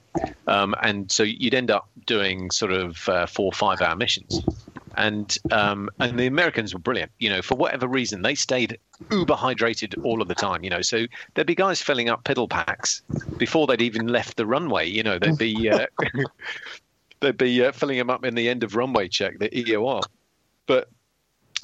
[0.47, 4.43] Um, and so you'd end up doing sort of uh, four or five hour missions
[4.95, 7.11] and um, and the Americans were brilliant.
[7.19, 8.77] You know, for whatever reason, they stayed
[9.11, 10.63] uber hydrated all of the time.
[10.63, 13.01] You know, so there'd be guys filling up piddle packs
[13.37, 14.87] before they'd even left the runway.
[14.89, 15.87] You know, they'd be uh,
[17.19, 20.03] they'd be uh, filling them up in the end of runway check, the EOR.
[20.65, 20.89] But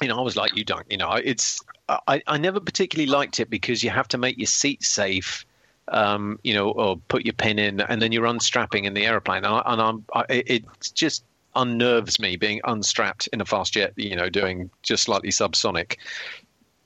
[0.00, 0.90] you know, I was like, you don't.
[0.90, 4.46] You know, it's I, I never particularly liked it because you have to make your
[4.46, 5.44] seat safe.
[5.88, 9.44] Um, you know, or put your pin in, and then you're unstrapping in the airplane,
[9.44, 11.24] and, I, and I'm, I, it's just
[11.56, 15.96] unnerves me being unstrapped in a fast jet, you know, doing just slightly subsonic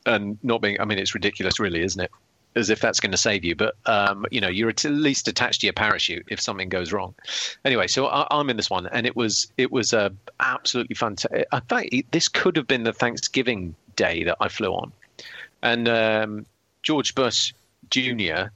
[0.07, 2.11] and not being, I mean, it's ridiculous, really, isn't it?
[2.57, 3.57] As if that's going to save you.
[3.57, 7.15] But, um, you know, you're at least attached to your parachute if something goes wrong.
[7.65, 10.11] Anyway, so I, am in this one and it was, it was uh,
[10.41, 11.47] absolutely fantastic.
[11.53, 14.93] In fact, this could have been the Thanksgiving day that I flew on.
[15.63, 16.47] And um,
[16.83, 17.53] George Bush
[17.91, 18.51] Jr.,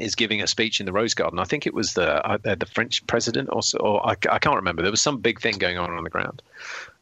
[0.00, 1.38] is giving a speech in the Rose Garden.
[1.38, 4.82] I think it was the uh, the French president, or, or I, I, can't remember.
[4.82, 6.42] There was some big thing going on on the ground,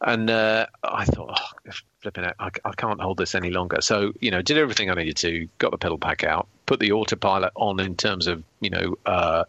[0.02, 3.80] and uh, I thought, oh, flipping it, I, I, can't hold this any longer.
[3.80, 6.92] So you know, did everything I needed to, got the piddle pack out, put the
[6.92, 9.44] autopilot on in terms of you know uh,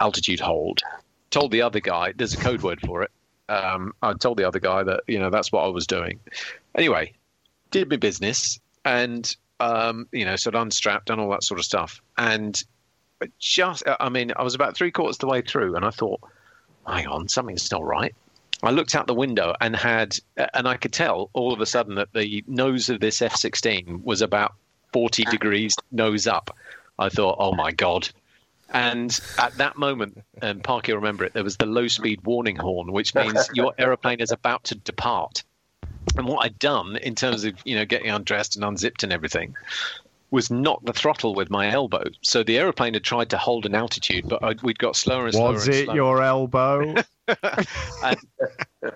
[0.00, 0.80] altitude hold.
[1.30, 3.10] Told the other guy, there's a code word for it.
[3.48, 6.20] Um, I told the other guy that you know that's what I was doing.
[6.74, 7.12] Anyway,
[7.70, 11.64] did my business and um, you know, sort of unstrapped and all that sort of
[11.64, 12.02] stuff.
[12.18, 12.62] And
[13.38, 16.20] just, I mean, I was about three quarters of the way through, and I thought,
[16.86, 18.14] hang on, something's not right.
[18.62, 20.16] I looked out the window and had,
[20.54, 24.02] and I could tell all of a sudden that the nose of this F 16
[24.04, 24.54] was about
[24.92, 26.56] 40 degrees nose up.
[26.98, 28.08] I thought, oh my God,
[28.72, 32.56] And at that moment, and Park, you remember it, there was the low speed warning
[32.56, 35.44] horn, which means your aeroplane is about to depart.
[36.16, 39.54] And what I'd done in terms of you know getting undressed and unzipped and everything
[40.32, 42.04] was knock the throttle with my elbow.
[42.22, 45.34] So the aeroplane had tried to hold an altitude, but I'd, we'd got slower and
[45.34, 45.52] slower.
[45.52, 45.94] Was it slower.
[45.94, 46.94] your elbow?
[48.02, 48.16] and,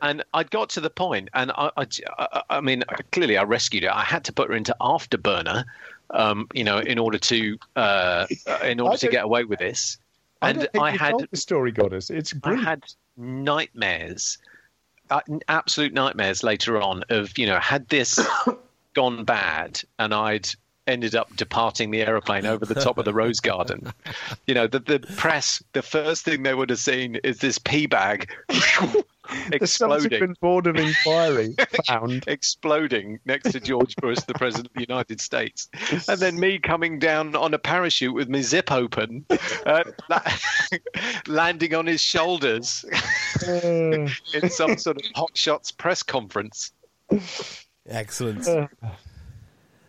[0.00, 3.90] and I'd got to the point, and I, I, I, mean, clearly I rescued it.
[3.90, 5.64] I had to put her into afterburner,
[6.10, 8.26] um, you know, in order to uh,
[8.64, 9.98] in order to get away with this.
[10.40, 12.08] And I, I had the story got us.
[12.08, 12.66] It's brilliant.
[12.66, 12.84] I had
[13.18, 14.38] nightmares,
[15.10, 18.18] uh, absolute nightmares later on of you know had this
[18.94, 20.48] gone bad and I'd
[20.86, 23.92] ended up departing the aeroplane over the top of the rose garden.
[24.46, 27.86] You know, the, the press, the first thing they would have seen is this pee
[27.86, 29.04] bag exploding.
[29.58, 31.56] The subsequent board of inquiry
[31.88, 35.68] found exploding next to George Bush, the president of the United States,
[36.08, 39.24] and then me coming down on a parachute with my zip open,
[39.66, 39.82] uh,
[41.26, 42.84] landing on his shoulders
[43.48, 43.50] uh.
[44.32, 46.72] in some sort of hot shots press conference.
[47.88, 48.46] Excellent.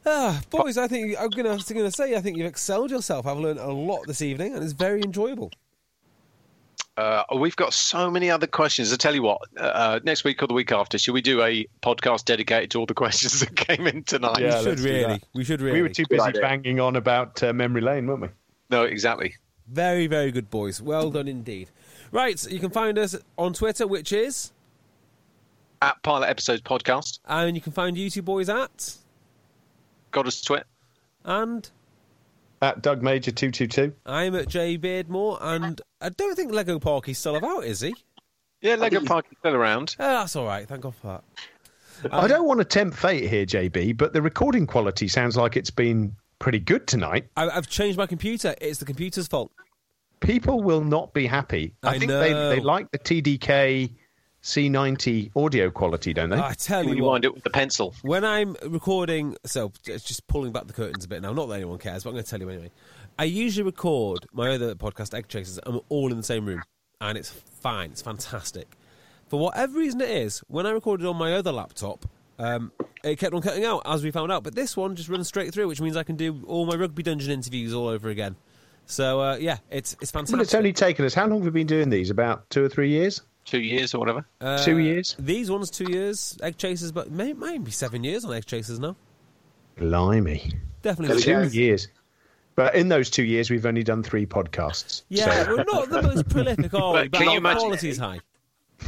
[0.07, 0.09] Uh.
[0.09, 3.27] Ah, boys, I think I'm gonna, gonna say I think you've excelled yourself.
[3.27, 5.51] I've learned a lot this evening, and it's very enjoyable.
[6.95, 8.91] Uh, we've got so many other questions.
[8.91, 11.43] I tell you what, uh, uh, next week or the week after, should we do
[11.43, 14.39] a podcast dedicated to all the questions that came in tonight?
[14.39, 15.21] Yeah, we should really.
[15.35, 15.77] We should really.
[15.77, 18.29] We were too busy banging on about uh, memory lane, weren't we?
[18.69, 19.35] No, exactly.
[19.67, 20.81] Very, very good, boys.
[20.81, 21.69] Well done indeed.
[22.13, 24.53] Right, so you can find us on Twitter, which is
[25.81, 28.95] at Pilot Episodes Podcast, and you can find you two boys at
[30.11, 30.65] got us twit.
[31.25, 31.69] And
[32.61, 33.93] at Doug Major two two two.
[34.05, 37.95] I'm at J Beardmore, and I don't think Lego Park is still about, is he?
[38.61, 39.95] Yeah, Lego Park is still around.
[39.99, 40.67] Oh, that's all right.
[40.67, 41.23] Thank God for that.
[42.11, 45.57] Um, I don't want to tempt fate here, JB, but the recording quality sounds like
[45.57, 47.27] it's been pretty good tonight.
[47.35, 48.55] I, have changed my computer.
[48.61, 49.51] It's the computer's fault.
[50.19, 51.75] People will not be happy.
[51.83, 52.19] I, I think know.
[52.19, 53.93] they they like the TDK
[54.47, 56.37] C90 audio quality, don't they?
[56.37, 57.93] I tell you, you what, wind it with the pencil.
[58.01, 61.33] When I'm recording, so just pulling back the curtains a bit now.
[61.33, 62.71] Not that anyone cares, but I'm going to tell you anyway.
[63.19, 66.63] I usually record my other podcast, Egg Chasers, and we're all in the same room,
[67.01, 67.91] and it's fine.
[67.91, 68.69] It's fantastic.
[69.27, 72.05] For whatever reason it is, when I recorded on my other laptop,
[72.39, 72.71] um,
[73.03, 74.45] it kept on cutting out, as we found out.
[74.45, 77.03] But this one just runs straight through, which means I can do all my Rugby
[77.03, 78.37] Dungeon interviews all over again.
[78.85, 80.37] So uh, yeah, it's it's fantastic.
[80.37, 81.13] But it's only taken us.
[81.13, 82.09] How long have we been doing these?
[82.09, 84.25] About two or three years two years or whatever.
[84.39, 85.15] Uh, two years.
[85.17, 86.37] These ones two years.
[86.43, 88.95] Egg chasers, but may, might be seven years on egg chasers now.
[89.77, 91.87] Blimey, definitely two years.
[92.55, 95.03] But in those two years, we've only done three podcasts.
[95.09, 95.55] Yeah, so.
[95.55, 96.99] we're not the most prolific, are we?
[97.01, 98.19] But, but can you imagine, quality's high.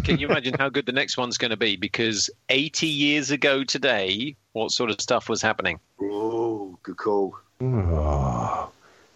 [0.03, 1.75] Can you imagine how good the next one's going to be?
[1.75, 5.79] Because 80 years ago today, what sort of stuff was happening?
[6.01, 7.37] Oh, good call.
[7.61, 8.71] Oh,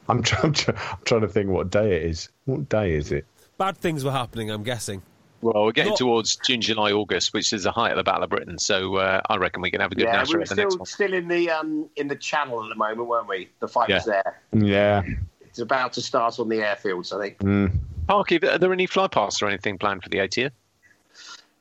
[0.07, 2.29] I'm, trying, I'm trying to think what day it is.
[2.45, 3.25] What day is it?
[3.57, 5.01] Bad things were happening, I'm guessing.
[5.43, 5.97] Well, we're getting Not...
[5.97, 8.57] towards June, July, August, which is the height of the Battle of Britain.
[8.57, 11.27] So uh, I reckon we can have a good yeah, we were still, still in
[11.27, 13.49] the um, in the Channel at the moment, weren't we?
[13.59, 13.95] The fight yeah.
[13.95, 14.41] was there.
[14.53, 15.03] Yeah.
[15.41, 17.37] It's about to start on the airfields, I think.
[17.39, 17.77] Mm.
[18.07, 20.51] Parky, are there any fly pasts or anything planned for the 80th?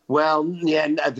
[0.08, 1.14] Well, yeah, no,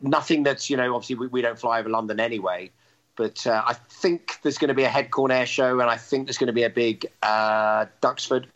[0.00, 0.94] nothing that's you know.
[0.94, 2.70] Obviously, we, we don't fly over London anyway.
[3.16, 6.26] But uh, I think there's going to be a Headcorn air show, and I think
[6.26, 8.46] there's going to be a big uh, Duxford.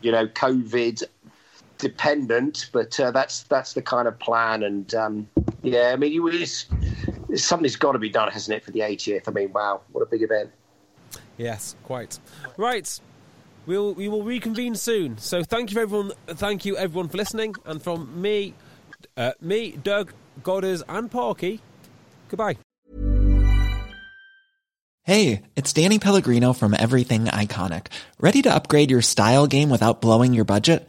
[0.00, 1.02] You know, COVID
[1.82, 4.62] dependent, but uh, that's that's the kind of plan.
[4.62, 5.28] And um,
[5.62, 6.66] yeah, I mean, it's,
[7.34, 9.28] something's got to be done, hasn't it, for the 80th?
[9.28, 10.50] I mean, wow, what a big event!
[11.36, 12.18] Yes, quite
[12.56, 13.00] right.
[13.66, 15.18] We'll we will reconvene soon.
[15.18, 16.12] So thank you everyone.
[16.28, 17.56] Thank you everyone for listening.
[17.66, 18.54] And from me,
[19.16, 21.60] uh, me, Doug, Godders, and Parky.
[22.28, 22.56] Goodbye.
[25.04, 27.88] Hey, it's Danny Pellegrino from Everything Iconic.
[28.20, 30.88] Ready to upgrade your style game without blowing your budget?